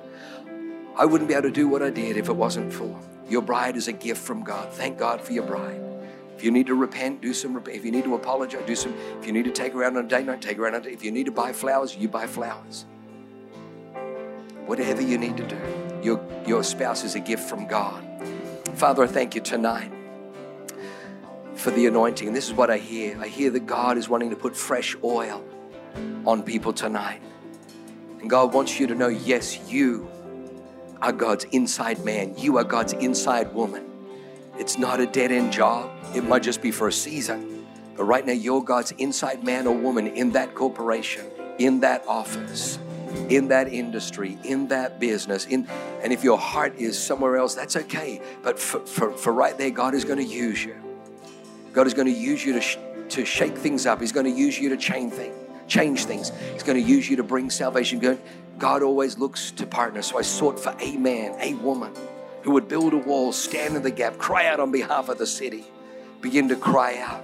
I 0.97 1.05
wouldn't 1.05 1.29
be 1.29 1.35
able 1.35 1.45
to 1.45 1.53
do 1.53 1.69
what 1.69 1.83
I 1.83 1.91
did 1.91 2.17
if 2.17 2.29
it 2.29 2.35
wasn't 2.35 2.73
for 2.73 2.99
your 3.29 3.43
bride 3.43 3.77
is 3.77 3.89
a 3.89 3.93
gift 3.93 4.21
from 4.23 4.43
God. 4.43 4.73
Thank 4.73 4.99
God 4.99 5.21
for 5.21 5.33
your 5.33 5.45
bride. 5.45 5.81
If 6.37 6.45
you 6.45 6.51
need 6.51 6.69
to 6.69 6.75
repent, 6.75 7.21
do 7.21 7.35
some. 7.35 7.53
Repent. 7.53 7.77
If 7.77 7.85
you 7.85 7.91
need 7.91 8.05
to 8.05 8.15
apologize, 8.15 8.63
do 8.65 8.77
some. 8.77 8.95
If 9.21 9.27
you 9.27 9.33
need 9.33 9.45
to 9.45 9.51
take 9.51 9.73
her 9.73 9.83
out 9.83 9.97
on 9.97 10.05
a 10.05 10.09
date 10.09 10.25
night, 10.25 10.41
take 10.41 10.57
her 10.57 10.67
out 10.67 10.75
on 10.75 10.81
a 10.81 10.85
date. 10.85 10.93
If 10.93 11.03
you 11.03 11.11
need 11.11 11.27
to 11.27 11.33
buy 11.33 11.53
flowers, 11.53 11.97
you 11.97 12.09
buy 12.09 12.27
flowers. 12.27 12.87
Whatever 14.67 15.03
you 15.03 15.19
need 15.19 15.37
to 15.37 15.47
do, 15.47 15.59
your 16.03 16.25
your 16.47 16.63
spouse 16.63 17.03
is 17.03 17.17
a 17.17 17.21
gift 17.21 17.49
from 17.49 17.67
God. 17.67 18.05
Father, 18.75 19.03
I 19.03 19.09
thank 19.09 19.35
you 19.35 19.41
tonight 19.41 19.91
for 21.55 21.73
the 21.73 21.87
anointing. 21.87 22.29
And 22.29 22.37
this 22.37 22.47
is 22.47 22.55
what 22.55 22.71
I 22.71 22.79
hear 22.79 23.21
I 23.21 23.27
hear 23.27 23.51
that 23.51 23.67
God 23.67 23.99
is 23.99 24.09
wanting 24.09 24.31
to 24.31 24.37
put 24.37 24.57
fresh 24.57 24.97
oil 25.03 25.45
on 26.25 26.45
people 26.45 26.73
tonight. 26.73 27.21
And 28.21 28.31
God 28.31 28.55
wants 28.55 28.79
you 28.79 28.87
to 28.87 28.95
know 28.95 29.09
yes, 29.09 29.69
you 29.69 30.09
are 31.01 31.13
God's 31.13 31.45
inside 31.45 32.05
man, 32.05 32.37
you 32.37 32.59
are 32.59 32.65
God's 32.65 32.93
inside 32.95 33.55
woman. 33.55 33.85
It's 34.59 34.79
not 34.79 35.01
a 35.01 35.07
dead 35.07 35.31
end 35.31 35.53
job, 35.53 35.91
it 36.15 36.25
might 36.25 36.43
just 36.43 36.63
be 36.63 36.71
for 36.71 36.89
a 36.89 36.93
season. 36.93 37.67
But 37.97 38.05
right 38.05 38.25
now, 38.25 38.33
you're 38.33 38.63
God's 38.63 38.93
inside 38.93 39.43
man 39.43 39.67
or 39.67 39.75
woman 39.75 40.07
in 40.07 40.33
that 40.33 40.55
corporation, 40.55 41.27
in 41.59 41.81
that 41.81 42.07
office 42.07 42.79
in 43.29 43.49
that 43.49 43.73
industry, 43.73 44.39
in 44.45 44.69
that 44.69 45.01
business, 45.01 45.47
in 45.47 45.67
and 46.03 46.13
if 46.13 46.23
your 46.23 46.39
heart 46.39 46.77
is 46.77 46.99
somewhere 46.99 47.37
else, 47.37 47.55
that's 47.55 47.77
okay. 47.77 48.21
But 48.43 48.59
for, 48.59 48.81
for, 48.81 49.13
for 49.13 49.33
right 49.33 49.57
there, 49.59 49.71
God 49.71 49.95
is 49.95 50.05
going 50.05 50.19
to 50.19 50.25
use 50.25 50.65
you. 50.65 50.77
God 51.73 51.87
is 51.87 51.95
going 51.95 52.07
to 52.07 52.13
use 52.13 52.45
you 52.45 52.53
to, 52.55 52.61
sh- 52.61 52.79
to 53.11 53.25
shake 53.25 53.57
things 53.57 53.87
up. 53.87 54.01
He's 54.01 54.13
going 54.13 54.27
to 54.27 54.33
use 54.33 54.59
you 54.59 54.69
to 54.71 54.77
change 54.77 55.13
things. 55.13 55.35
Change 55.69 56.07
things. 56.07 56.33
He's 56.53 56.63
going 56.63 56.83
to 56.83 56.89
use 56.89 57.09
you 57.09 57.17
to 57.17 57.23
bring 57.23 57.51
salvation. 57.51 58.19
God 58.59 58.83
always 58.83 59.19
looks 59.19 59.51
to 59.53 59.67
partners. 59.67 60.07
So 60.07 60.19
I 60.19 60.23
sought 60.23 60.59
for 60.59 60.75
a 60.81 60.97
man, 60.97 61.37
a 61.41 61.55
woman 61.55 61.93
who 62.43 62.53
would 62.53 62.67
build 62.67 62.95
a 62.95 62.99
wall, 62.99 63.33
stand 63.33 63.77
in 63.77 63.83
the 63.83 63.91
gap, 63.91 64.19
cry 64.19 64.47
out 64.47 64.59
on 64.59 64.73
behalf 64.73 65.09
of 65.09 65.19
the 65.19 65.27
city, 65.27 65.65
begin 66.21 66.49
to 66.49 66.57
cry 66.57 66.99
out. 66.99 67.23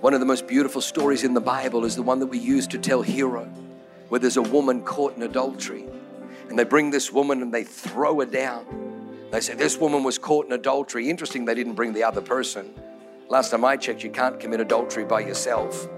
One 0.00 0.14
of 0.14 0.20
the 0.20 0.26
most 0.26 0.46
beautiful 0.46 0.80
stories 0.80 1.24
in 1.24 1.34
the 1.34 1.40
Bible 1.40 1.84
is 1.84 1.96
the 1.96 2.02
one 2.02 2.20
that 2.20 2.26
we 2.26 2.38
use 2.38 2.66
to 2.68 2.78
tell 2.78 3.02
Hero 3.02 3.44
where 4.08 4.18
there's 4.18 4.36
a 4.36 4.42
woman 4.42 4.82
caught 4.82 5.16
in 5.16 5.22
adultery. 5.22 5.86
And 6.48 6.58
they 6.58 6.64
bring 6.64 6.90
this 6.90 7.12
woman 7.12 7.42
and 7.42 7.54
they 7.54 7.64
throw 7.64 8.18
her 8.20 8.26
down. 8.26 9.28
They 9.30 9.40
say, 9.40 9.54
This 9.54 9.78
woman 9.78 10.02
was 10.02 10.18
caught 10.18 10.46
in 10.46 10.52
adultery. 10.52 11.08
Interesting, 11.08 11.44
they 11.44 11.54
didn't 11.54 11.74
bring 11.74 11.92
the 11.92 12.02
other 12.02 12.20
person. 12.20 12.74
Last 13.28 13.50
time 13.50 13.64
I 13.64 13.76
checked, 13.76 14.02
you 14.02 14.10
can't 14.10 14.40
commit 14.40 14.60
adultery 14.60 15.04
by 15.04 15.20
yourself. 15.20 15.88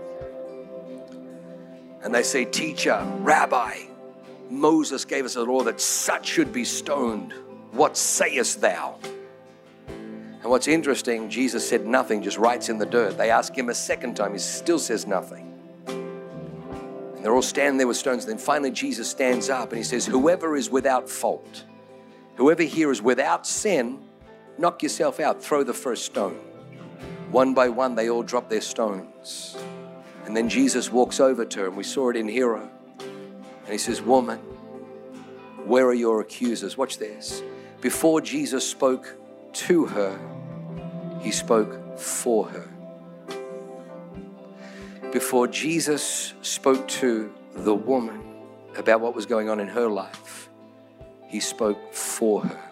And 2.03 2.15
they 2.15 2.23
say, 2.23 2.45
Teacher, 2.45 3.05
Rabbi, 3.21 3.85
Moses 4.51 5.05
gave 5.05 5.25
us 5.25 5.37
a 5.37 5.43
law 5.43 5.63
that 5.63 5.81
such 5.81 6.27
should 6.27 6.53
be 6.53 6.65
stoned. 6.65 7.33
What 7.71 7.97
sayest 7.97 8.61
thou? 8.61 8.99
And 10.43 10.51
what's 10.51 10.67
interesting, 10.67 11.31
Jesus 11.31 11.67
said 11.67 11.87
nothing, 11.87 12.23
just 12.23 12.37
writes 12.37 12.69
in 12.69 12.77
the 12.77 12.87
dirt. 12.87 13.17
They 13.17 13.31
ask 13.31 13.57
him 13.57 13.69
a 13.69 13.75
second 13.75 14.17
time, 14.17 14.33
he 14.33 14.39
still 14.39 14.79
says 14.79 15.07
nothing. 15.07 15.49
And 15.87 17.25
they're 17.25 17.35
all 17.35 17.43
standing 17.43 17.79
there 17.79 17.87
with 17.87 17.97
stones. 17.97 18.25
And 18.25 18.33
then 18.33 18.45
finally, 18.45 18.73
Jesus 18.73 19.09
stands 19.09 19.49
up 19.49 19.69
and 19.69 19.79
he 19.79 19.85
says, 19.85 20.05
Whoever 20.05 20.57
is 20.57 20.69
without 20.69 21.09
fault, 21.09 21.65
whoever 22.35 22.65
here 22.65 22.91
is 22.91 23.01
without 23.01 23.47
sin, 23.47 24.01
knock 24.59 24.83
yourself 24.83 25.21
out, 25.21 25.41
throw 25.43 25.63
the 25.63 25.73
first 25.73 26.05
stone. 26.05 26.35
One 27.31 27.55
by 27.55 27.69
one, 27.69 27.95
they 27.95 28.11
all 28.11 28.25
drop 28.25 28.51
their 28.51 28.61
stones. 28.61 29.57
And 30.25 30.37
then 30.37 30.49
Jesus 30.49 30.91
walks 30.91 31.21
over 31.21 31.45
to 31.45 31.61
her, 31.61 31.67
and 31.67 31.77
we 31.77 31.85
saw 31.85 32.11
it 32.11 32.17
in 32.17 32.29
Hero. 32.29 32.69
And 33.01 33.69
he 33.69 33.79
says, 33.79 34.01
Woman, 34.01 34.39
where 35.65 35.87
are 35.87 35.95
your 35.95 36.21
accusers? 36.21 36.77
Watch 36.77 36.99
this. 36.99 37.43
Before 37.81 38.21
Jesus 38.21 38.69
spoke 38.69 39.17
to 39.53 39.87
her, 39.87 40.19
he 41.21 41.31
spoke 41.31 41.99
for 41.99 42.47
her 42.49 42.69
before 45.13 45.47
Jesus 45.47 46.33
spoke 46.41 46.89
to 46.89 47.33
the 47.55 47.75
woman 47.75 48.23
about 48.77 49.03
what 49.03 49.15
was 49.15 49.27
going 49.27 49.51
on 49.51 49.61
in 49.61 49.69
her 49.69 49.87
life, 49.87 50.49
he 51.29 51.39
spoke 51.39 51.93
for 51.93 52.43
her. 52.43 52.72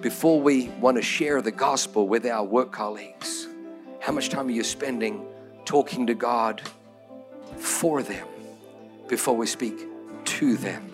Before 0.00 0.40
we 0.40 0.68
want 0.80 0.96
to 0.96 1.02
share 1.02 1.42
the 1.42 1.50
gospel 1.50 2.08
with 2.08 2.24
our 2.24 2.42
work 2.42 2.72
colleagues, 2.72 3.46
how 4.00 4.12
much 4.12 4.30
time 4.30 4.48
are 4.48 4.50
you 4.50 4.64
spending 4.64 5.26
talking 5.66 6.06
to 6.06 6.14
God 6.14 6.62
for 7.58 8.02
them 8.02 8.26
before 9.08 9.36
we 9.36 9.46
speak 9.46 9.86
to 10.24 10.56
them? 10.56 10.90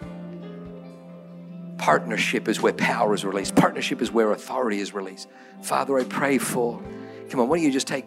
Partnership 1.78 2.48
is 2.48 2.61
where 2.61 2.72
power 2.72 3.14
is 3.14 3.24
released. 3.24 3.54
Partnership 3.54 4.02
is 4.02 4.11
where 4.11 4.32
authority 4.32 4.80
is 4.80 4.92
released. 4.92 5.28
Father, 5.62 5.96
I 6.00 6.02
pray 6.02 6.38
for, 6.38 6.82
come 7.30 7.38
on, 7.38 7.48
why 7.48 7.59
don't 7.59 7.64
you 7.64 7.70
just 7.70 7.86
take, 7.86 8.07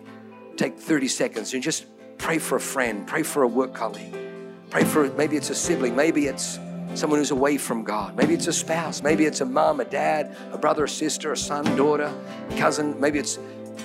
take 0.57 0.77
30 0.77 1.07
seconds 1.07 1.53
and 1.53 1.63
just 1.63 1.85
pray 2.17 2.39
for 2.39 2.57
a 2.57 2.61
friend, 2.61 3.07
pray 3.07 3.23
for 3.23 3.43
a 3.43 3.47
work 3.47 3.73
colleague, 3.73 4.13
pray 4.69 4.83
for, 4.83 5.09
maybe 5.13 5.37
it's 5.37 5.49
a 5.49 5.55
sibling, 5.55 5.95
maybe 5.95 6.25
it's 6.25 6.59
someone 6.95 7.19
who's 7.19 7.31
away 7.31 7.57
from 7.57 7.83
God, 7.83 8.15
maybe 8.15 8.33
it's 8.33 8.47
a 8.47 8.53
spouse, 8.53 9.01
maybe 9.01 9.25
it's 9.25 9.41
a 9.41 9.45
mom, 9.45 9.79
a 9.79 9.85
dad, 9.85 10.35
a 10.51 10.57
brother, 10.57 10.85
a 10.85 10.89
sister, 10.89 11.31
a 11.31 11.37
son, 11.37 11.63
daughter, 11.75 12.13
cousin, 12.57 12.99
maybe 12.99 13.19
it's 13.19 13.39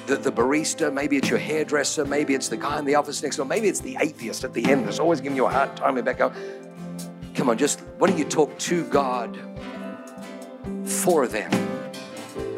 the, 0.07 0.17
the 0.17 0.33
barista, 0.33 0.93
maybe 0.93 1.17
it's 1.17 1.29
your 1.29 1.39
hairdresser, 1.39 2.05
maybe 2.05 2.35
it's 2.35 2.49
the 2.49 2.57
guy 2.57 2.79
in 2.79 2.85
the 2.85 2.95
office 2.95 3.23
next 3.23 3.37
door, 3.37 3.47
maybe 3.47 3.69
it's 3.69 3.81
the 3.81 3.97
atheist 4.01 4.45
at 4.45 4.53
the 4.53 4.65
end 4.71 4.87
that's 4.87 4.99
always 4.99 5.21
giving 5.21 5.37
you 5.37 5.47
a 5.47 5.51
hard 5.51 5.75
time 5.77 5.97
about 5.97 6.19
going, 6.19 6.35
come 7.35 7.51
on, 7.51 7.59
just 7.59 7.81
why 7.99 8.09
don't 8.09 8.19
you 8.19 8.25
talk 8.25 8.57
to 8.59 8.85
God 8.89 9.39
for 10.85 11.27
them. 11.27 11.74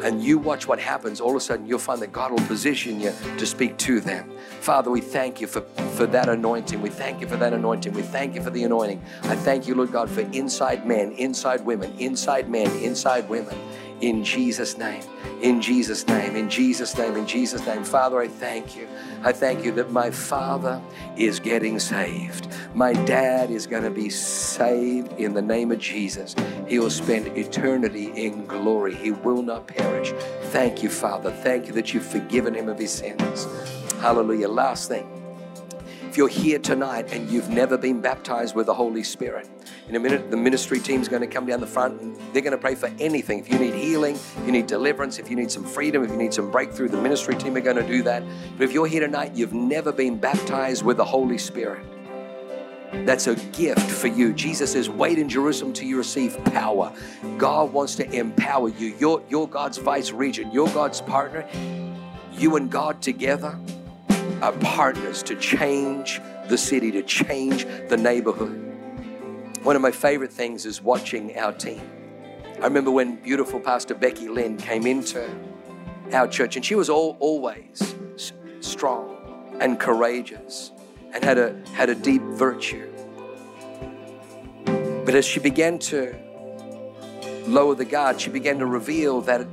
And 0.03 0.23
you 0.23 0.37
watch 0.37 0.67
what 0.67 0.79
happens. 0.79 1.21
All 1.21 1.31
of 1.31 1.35
a 1.35 1.39
sudden, 1.39 1.65
you'll 1.65 1.79
find 1.79 2.01
that 2.01 2.11
God 2.11 2.31
will 2.31 2.45
position 2.47 2.99
you 2.99 3.13
to 3.37 3.45
speak 3.45 3.77
to 3.77 3.99
them. 3.99 4.31
Father, 4.59 4.89
we 4.89 5.01
thank 5.01 5.39
you 5.39 5.47
for, 5.47 5.61
for 5.95 6.05
that 6.07 6.29
anointing. 6.29 6.81
We 6.81 6.89
thank 6.89 7.21
you 7.21 7.27
for 7.27 7.37
that 7.37 7.53
anointing. 7.53 7.93
We 7.93 8.01
thank 8.01 8.35
you 8.35 8.41
for 8.41 8.49
the 8.49 8.63
anointing. 8.63 9.01
I 9.23 9.35
thank 9.35 9.67
you, 9.67 9.75
Lord 9.75 9.91
God, 9.91 10.09
for 10.09 10.21
inside 10.21 10.85
men, 10.85 11.11
inside 11.13 11.65
women, 11.65 11.93
inside 11.99 12.49
men, 12.49 12.69
inside 12.83 13.29
women. 13.29 13.55
In 14.01 14.23
Jesus' 14.23 14.77
name, 14.77 15.03
in 15.41 15.59
Jesus' 15.59 16.07
name, 16.07 16.35
in 16.35 16.49
Jesus' 16.49 16.95
name, 16.97 17.15
in 17.15 17.25
Jesus' 17.25 17.65
name. 17.65 17.83
Father, 17.83 18.19
I 18.19 18.27
thank 18.27 18.75
you. 18.75 18.87
I 19.23 19.31
thank 19.31 19.65
you 19.65 19.71
that 19.71 19.91
my 19.91 20.11
father 20.11 20.79
is 21.15 21.39
getting 21.39 21.79
saved. 21.79 22.47
My 22.75 22.93
dad 22.93 23.49
is 23.49 23.65
going 23.65 23.83
to 23.83 23.89
be 23.89 24.09
saved 24.09 25.11
in 25.13 25.33
the 25.33 25.41
name 25.41 25.71
of 25.71 25.79
Jesus. 25.79 26.35
He 26.67 26.77
will 26.77 26.91
spend 26.91 27.35
eternity 27.35 28.11
in 28.15 28.45
glory. 28.45 28.93
He 28.93 29.11
will 29.11 29.41
not 29.41 29.67
perish. 29.67 30.13
Thank 30.51 30.83
you, 30.83 30.89
Father. 30.89 31.31
Thank 31.31 31.65
you 31.65 31.73
that 31.73 31.93
you've 31.93 32.05
forgiven 32.05 32.53
him 32.53 32.69
of 32.69 32.77
his 32.77 32.91
sins. 32.91 33.47
Hallelujah. 33.99 34.49
Last 34.49 34.89
thing. 34.89 35.26
You're 36.17 36.27
here 36.27 36.57
tonight 36.57 37.13
and 37.13 37.29
you've 37.29 37.49
never 37.49 37.77
been 37.77 38.01
baptized 38.01 38.55
with 38.55 38.65
the 38.65 38.73
Holy 38.73 39.03
Spirit, 39.03 39.47
in 39.87 39.95
a 39.95 39.99
minute, 39.99 40.31
the 40.31 40.35
ministry 40.35 40.79
team's 40.79 41.07
going 41.07 41.21
to 41.21 41.27
come 41.27 41.45
down 41.45 41.59
the 41.59 41.67
front 41.67 42.01
and 42.01 42.17
they're 42.33 42.41
going 42.41 42.53
to 42.53 42.57
pray 42.57 42.73
for 42.73 42.89
anything. 42.99 43.37
If 43.37 43.51
you 43.51 43.59
need 43.59 43.75
healing, 43.75 44.15
if 44.15 44.41
you 44.43 44.51
need 44.51 44.65
deliverance, 44.65 45.19
if 45.19 45.29
you 45.29 45.35
need 45.35 45.51
some 45.51 45.63
freedom, 45.63 46.03
if 46.03 46.09
you 46.09 46.17
need 46.17 46.33
some 46.33 46.49
breakthrough, 46.49 46.87
the 46.89 46.99
ministry 46.99 47.35
team 47.35 47.55
are 47.55 47.61
going 47.61 47.75
to 47.75 47.85
do 47.85 48.01
that. 48.01 48.23
But 48.57 48.63
if 48.63 48.73
you're 48.73 48.87
here 48.87 49.01
tonight, 49.01 49.35
you've 49.35 49.53
never 49.53 49.91
been 49.91 50.17
baptized 50.17 50.83
with 50.83 50.97
the 50.97 51.05
Holy 51.05 51.37
Spirit, 51.37 51.85
that's 53.05 53.27
a 53.27 53.35
gift 53.35 53.91
for 53.91 54.07
you. 54.07 54.33
Jesus 54.33 54.71
says, 54.71 54.89
Wait 54.89 55.19
in 55.19 55.29
Jerusalem 55.29 55.71
till 55.71 55.87
you 55.87 55.99
receive 55.99 56.43
power. 56.45 56.91
God 57.37 57.71
wants 57.71 57.93
to 57.97 58.11
empower 58.11 58.69
you. 58.69 58.95
You're, 58.97 59.21
you're 59.29 59.47
God's 59.47 59.77
vice 59.77 60.09
regent, 60.09 60.51
you're 60.51 60.69
God's 60.69 60.99
partner. 60.99 61.47
You 62.31 62.55
and 62.55 62.71
God 62.71 63.03
together 63.03 63.59
are 64.41 64.51
partners 64.53 65.23
to 65.23 65.35
change 65.35 66.21
the 66.47 66.57
city, 66.57 66.91
to 66.91 67.03
change 67.03 67.65
the 67.89 67.97
neighborhood. 67.97 68.63
One 69.63 69.75
of 69.75 69.81
my 69.81 69.91
favorite 69.91 70.31
things 70.31 70.65
is 70.65 70.81
watching 70.81 71.37
our 71.37 71.51
team. 71.51 71.81
I 72.61 72.63
remember 72.65 72.91
when 72.91 73.17
beautiful 73.17 73.59
Pastor 73.59 73.95
Becky 73.95 74.27
Lynn 74.29 74.57
came 74.57 74.87
into 74.87 75.29
our 76.13 76.27
church, 76.27 76.55
and 76.55 76.63
she 76.63 76.75
was 76.75 76.89
all, 76.89 77.17
always 77.19 77.95
strong 78.61 79.57
and 79.59 79.79
courageous 79.79 80.71
and 81.13 81.23
had 81.23 81.37
a, 81.37 81.55
had 81.73 81.89
a 81.89 81.95
deep 81.95 82.21
virtue. 82.21 82.91
But 85.05 85.15
as 85.15 85.25
she 85.25 85.39
began 85.39 85.79
to 85.79 86.15
lower 87.47 87.75
the 87.75 87.85
guard, 87.85 88.19
she 88.19 88.29
began 88.29 88.59
to 88.59 88.65
reveal 88.65 89.21
that 89.21 89.47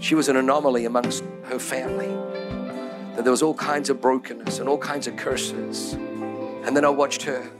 she 0.00 0.14
was 0.14 0.28
an 0.28 0.36
anomaly 0.36 0.84
amongst 0.84 1.24
her 1.44 1.58
family, 1.58 2.08
that 3.18 3.24
there 3.24 3.32
was 3.32 3.42
all 3.42 3.54
kinds 3.54 3.90
of 3.90 4.00
brokenness 4.00 4.60
and 4.60 4.68
all 4.68 4.78
kinds 4.78 5.08
of 5.08 5.16
curses. 5.16 5.94
And 5.94 6.76
then 6.76 6.84
I 6.84 6.88
watched 6.88 7.22
her 7.22 7.50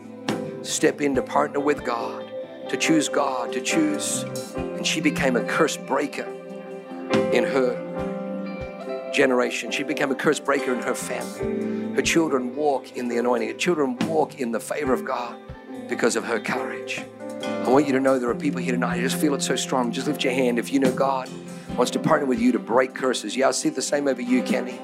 step 0.63 1.01
in 1.01 1.17
to 1.17 1.23
partner 1.23 1.59
with 1.59 1.85
God, 1.85 2.31
to 2.69 2.77
choose 2.77 3.09
God, 3.09 3.53
to 3.55 3.61
choose, 3.61 4.23
and 4.55 4.87
she 4.87 5.01
became 5.01 5.35
a 5.35 5.43
curse 5.43 5.77
breaker 5.77 6.29
in 7.33 7.43
her 7.43 9.11
generation. 9.13 9.73
She 9.73 9.83
became 9.83 10.13
a 10.13 10.15
curse 10.15 10.39
breaker 10.39 10.73
in 10.73 10.81
her 10.83 10.95
family. 10.95 11.93
Her 11.97 12.03
children 12.03 12.55
walk 12.55 12.97
in 12.97 13.09
the 13.09 13.19
anointing, 13.19 13.49
her 13.49 13.55
children 13.55 13.97
walk 14.07 14.39
in 14.39 14.53
the 14.53 14.61
favor 14.61 14.93
of 14.93 15.05
God 15.05 15.41
because 15.89 16.15
of 16.15 16.25
her 16.25 16.39
courage. 16.39 17.03
I 17.43 17.69
want 17.69 17.89
you 17.89 17.93
to 17.95 18.01
know 18.01 18.21
there 18.21 18.31
are 18.31 18.35
people 18.37 18.61
here 18.61 18.75
tonight. 18.75 18.99
I 18.99 19.01
just 19.01 19.17
feel 19.17 19.35
it 19.35 19.43
so 19.43 19.57
strong. 19.57 19.91
Just 19.91 20.07
lift 20.07 20.23
your 20.23 20.35
hand 20.35 20.61
if 20.61 20.73
you 20.73 20.79
know 20.79 20.93
God 20.93 21.29
wants 21.79 21.93
to 21.93 21.99
partner 22.01 22.27
with 22.27 22.41
you 22.41 22.51
to 22.51 22.59
break 22.59 22.93
curses. 22.93 23.37
Yeah, 23.37 23.49
I 23.49 23.51
see 23.53 23.69
the 23.69 23.81
same 23.81 24.09
over 24.09 24.21
you, 24.21 24.43
Kenny. 24.43 24.81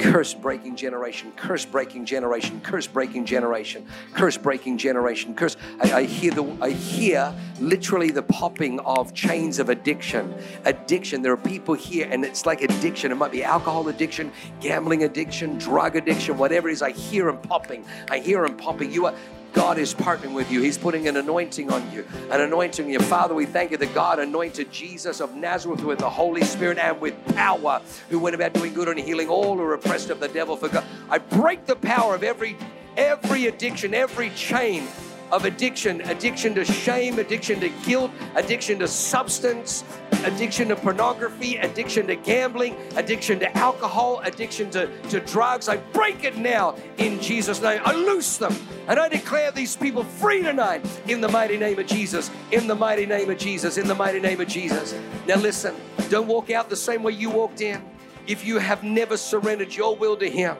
Curse 0.00 0.32
breaking 0.32 0.76
generation, 0.76 1.30
curse 1.36 1.66
breaking 1.66 2.06
generation, 2.06 2.62
curse 2.62 2.86
breaking 2.86 3.26
generation, 3.26 3.86
curse 4.14 4.38
breaking 4.38 4.78
generation, 4.78 5.34
curse. 5.34 5.58
I, 5.78 5.92
I, 5.92 6.02
hear 6.04 6.32
the 6.32 6.56
I 6.62 6.70
hear 6.70 7.34
literally 7.60 8.10
the 8.10 8.22
popping 8.22 8.80
of 8.80 9.12
chains 9.12 9.58
of 9.58 9.68
addiction. 9.68 10.34
Addiction. 10.64 11.20
There 11.20 11.34
are 11.34 11.36
people 11.36 11.74
here, 11.74 12.08
and 12.10 12.24
it's 12.24 12.46
like 12.46 12.62
addiction. 12.62 13.12
It 13.12 13.16
might 13.16 13.32
be 13.32 13.44
alcohol 13.44 13.86
addiction, 13.88 14.32
gambling 14.60 15.04
addiction, 15.04 15.58
drug 15.58 15.96
addiction, 15.96 16.38
whatever 16.38 16.70
it 16.70 16.72
is. 16.72 16.80
I 16.80 16.92
hear 16.92 17.26
them 17.26 17.42
popping. 17.42 17.84
I 18.10 18.20
hear 18.20 18.40
them 18.40 18.56
popping. 18.56 18.90
You 18.90 19.04
are 19.04 19.14
God 19.58 19.76
is 19.76 19.92
partnering 19.92 20.34
with 20.34 20.52
you. 20.52 20.62
He's 20.62 20.78
putting 20.78 21.08
an 21.08 21.16
anointing 21.16 21.72
on 21.72 21.90
you, 21.90 22.06
an 22.30 22.42
anointing 22.42 22.84
on 22.84 22.92
you. 22.92 23.00
Father, 23.00 23.34
we 23.34 23.44
thank 23.44 23.72
you 23.72 23.76
that 23.78 23.92
God 23.92 24.20
anointed 24.20 24.70
Jesus 24.70 25.20
of 25.20 25.34
Nazareth 25.34 25.82
with 25.82 25.98
the 25.98 26.08
Holy 26.08 26.42
Spirit 26.42 26.78
and 26.78 27.00
with 27.00 27.16
power, 27.34 27.82
who 28.08 28.20
went 28.20 28.36
about 28.36 28.52
doing 28.52 28.72
good 28.72 28.86
and 28.86 29.00
healing 29.00 29.28
all 29.28 29.56
who 29.56 29.62
are 29.64 29.74
oppressed 29.74 30.10
of 30.10 30.20
the 30.20 30.28
devil. 30.28 30.56
For 30.56 30.68
God, 30.68 30.84
I 31.10 31.18
break 31.18 31.66
the 31.66 31.74
power 31.74 32.14
of 32.14 32.22
every 32.22 32.56
every 32.96 33.48
addiction, 33.48 33.94
every 33.94 34.30
chain 34.30 34.86
of 35.30 35.44
addiction 35.44 36.00
addiction 36.02 36.54
to 36.54 36.64
shame, 36.64 37.18
addiction 37.18 37.60
to 37.60 37.68
guilt, 37.84 38.10
addiction 38.34 38.78
to 38.78 38.88
substance, 38.88 39.84
addiction 40.24 40.68
to 40.68 40.76
pornography, 40.76 41.56
addiction 41.56 42.06
to 42.06 42.16
gambling, 42.16 42.76
addiction 42.96 43.38
to 43.38 43.56
alcohol, 43.56 44.20
addiction 44.24 44.70
to, 44.70 44.88
to 45.08 45.20
drugs. 45.20 45.68
I 45.68 45.76
break 45.76 46.24
it 46.24 46.36
now 46.36 46.76
in 46.96 47.20
Jesus' 47.20 47.60
name. 47.60 47.80
I 47.84 47.94
loose 47.94 48.38
them 48.38 48.54
and 48.88 48.98
I 48.98 49.08
declare 49.08 49.50
these 49.50 49.76
people 49.76 50.04
free 50.04 50.42
tonight 50.42 50.84
in 51.06 51.20
the 51.20 51.28
mighty 51.28 51.56
name 51.56 51.78
of 51.78 51.86
Jesus. 51.86 52.30
In 52.52 52.66
the 52.66 52.74
mighty 52.74 53.06
name 53.06 53.30
of 53.30 53.38
Jesus. 53.38 53.78
In 53.78 53.86
the 53.86 53.94
mighty 53.94 54.20
name 54.20 54.40
of 54.40 54.48
Jesus. 54.48 54.94
Now, 55.26 55.36
listen, 55.36 55.74
don't 56.08 56.26
walk 56.26 56.50
out 56.50 56.70
the 56.70 56.76
same 56.76 57.02
way 57.02 57.12
you 57.12 57.30
walked 57.30 57.60
in. 57.60 57.82
If 58.26 58.44
you 58.44 58.58
have 58.58 58.82
never 58.84 59.16
surrendered 59.16 59.74
your 59.74 59.96
will 59.96 60.16
to 60.16 60.28
Him, 60.28 60.56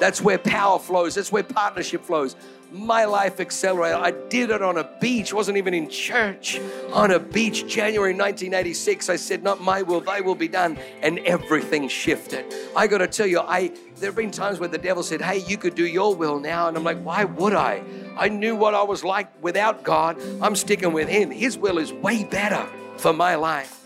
that's 0.00 0.20
where 0.20 0.38
power 0.38 0.78
flows, 0.78 1.14
that's 1.14 1.30
where 1.30 1.44
partnership 1.44 2.04
flows 2.04 2.34
my 2.72 3.04
life 3.04 3.40
accelerated. 3.40 3.98
I 3.98 4.12
did 4.28 4.50
it 4.50 4.62
on 4.62 4.78
a 4.78 4.84
beach, 5.00 5.32
wasn't 5.32 5.58
even 5.58 5.74
in 5.74 5.88
church. 5.88 6.60
On 6.92 7.10
a 7.10 7.18
beach, 7.18 7.66
January 7.66 8.12
1986, 8.12 9.08
I 9.08 9.16
said, 9.16 9.42
Not 9.42 9.60
my 9.60 9.82
will, 9.82 10.00
thy 10.00 10.20
will 10.20 10.34
be 10.34 10.48
done. 10.48 10.78
And 11.02 11.18
everything 11.20 11.88
shifted. 11.88 12.44
I 12.76 12.86
got 12.86 12.98
to 12.98 13.08
tell 13.08 13.26
you, 13.26 13.40
I 13.40 13.72
there 13.96 14.08
have 14.08 14.16
been 14.16 14.30
times 14.30 14.58
where 14.58 14.68
the 14.68 14.78
devil 14.78 15.02
said, 15.02 15.20
Hey, 15.20 15.38
you 15.38 15.56
could 15.56 15.74
do 15.74 15.86
your 15.86 16.14
will 16.14 16.38
now. 16.38 16.68
And 16.68 16.76
I'm 16.76 16.84
like, 16.84 17.00
Why 17.02 17.24
would 17.24 17.54
I? 17.54 17.82
I 18.16 18.28
knew 18.28 18.54
what 18.54 18.74
I 18.74 18.82
was 18.82 19.04
like 19.04 19.28
without 19.42 19.82
God. 19.82 20.20
I'm 20.40 20.56
sticking 20.56 20.92
with 20.92 21.08
Him. 21.08 21.30
His 21.30 21.58
will 21.58 21.78
is 21.78 21.92
way 21.92 22.24
better 22.24 22.66
for 22.96 23.12
my 23.12 23.34
life. 23.34 23.76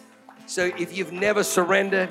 So 0.46 0.70
if 0.78 0.96
you've 0.96 1.12
never 1.12 1.42
surrendered, 1.42 2.10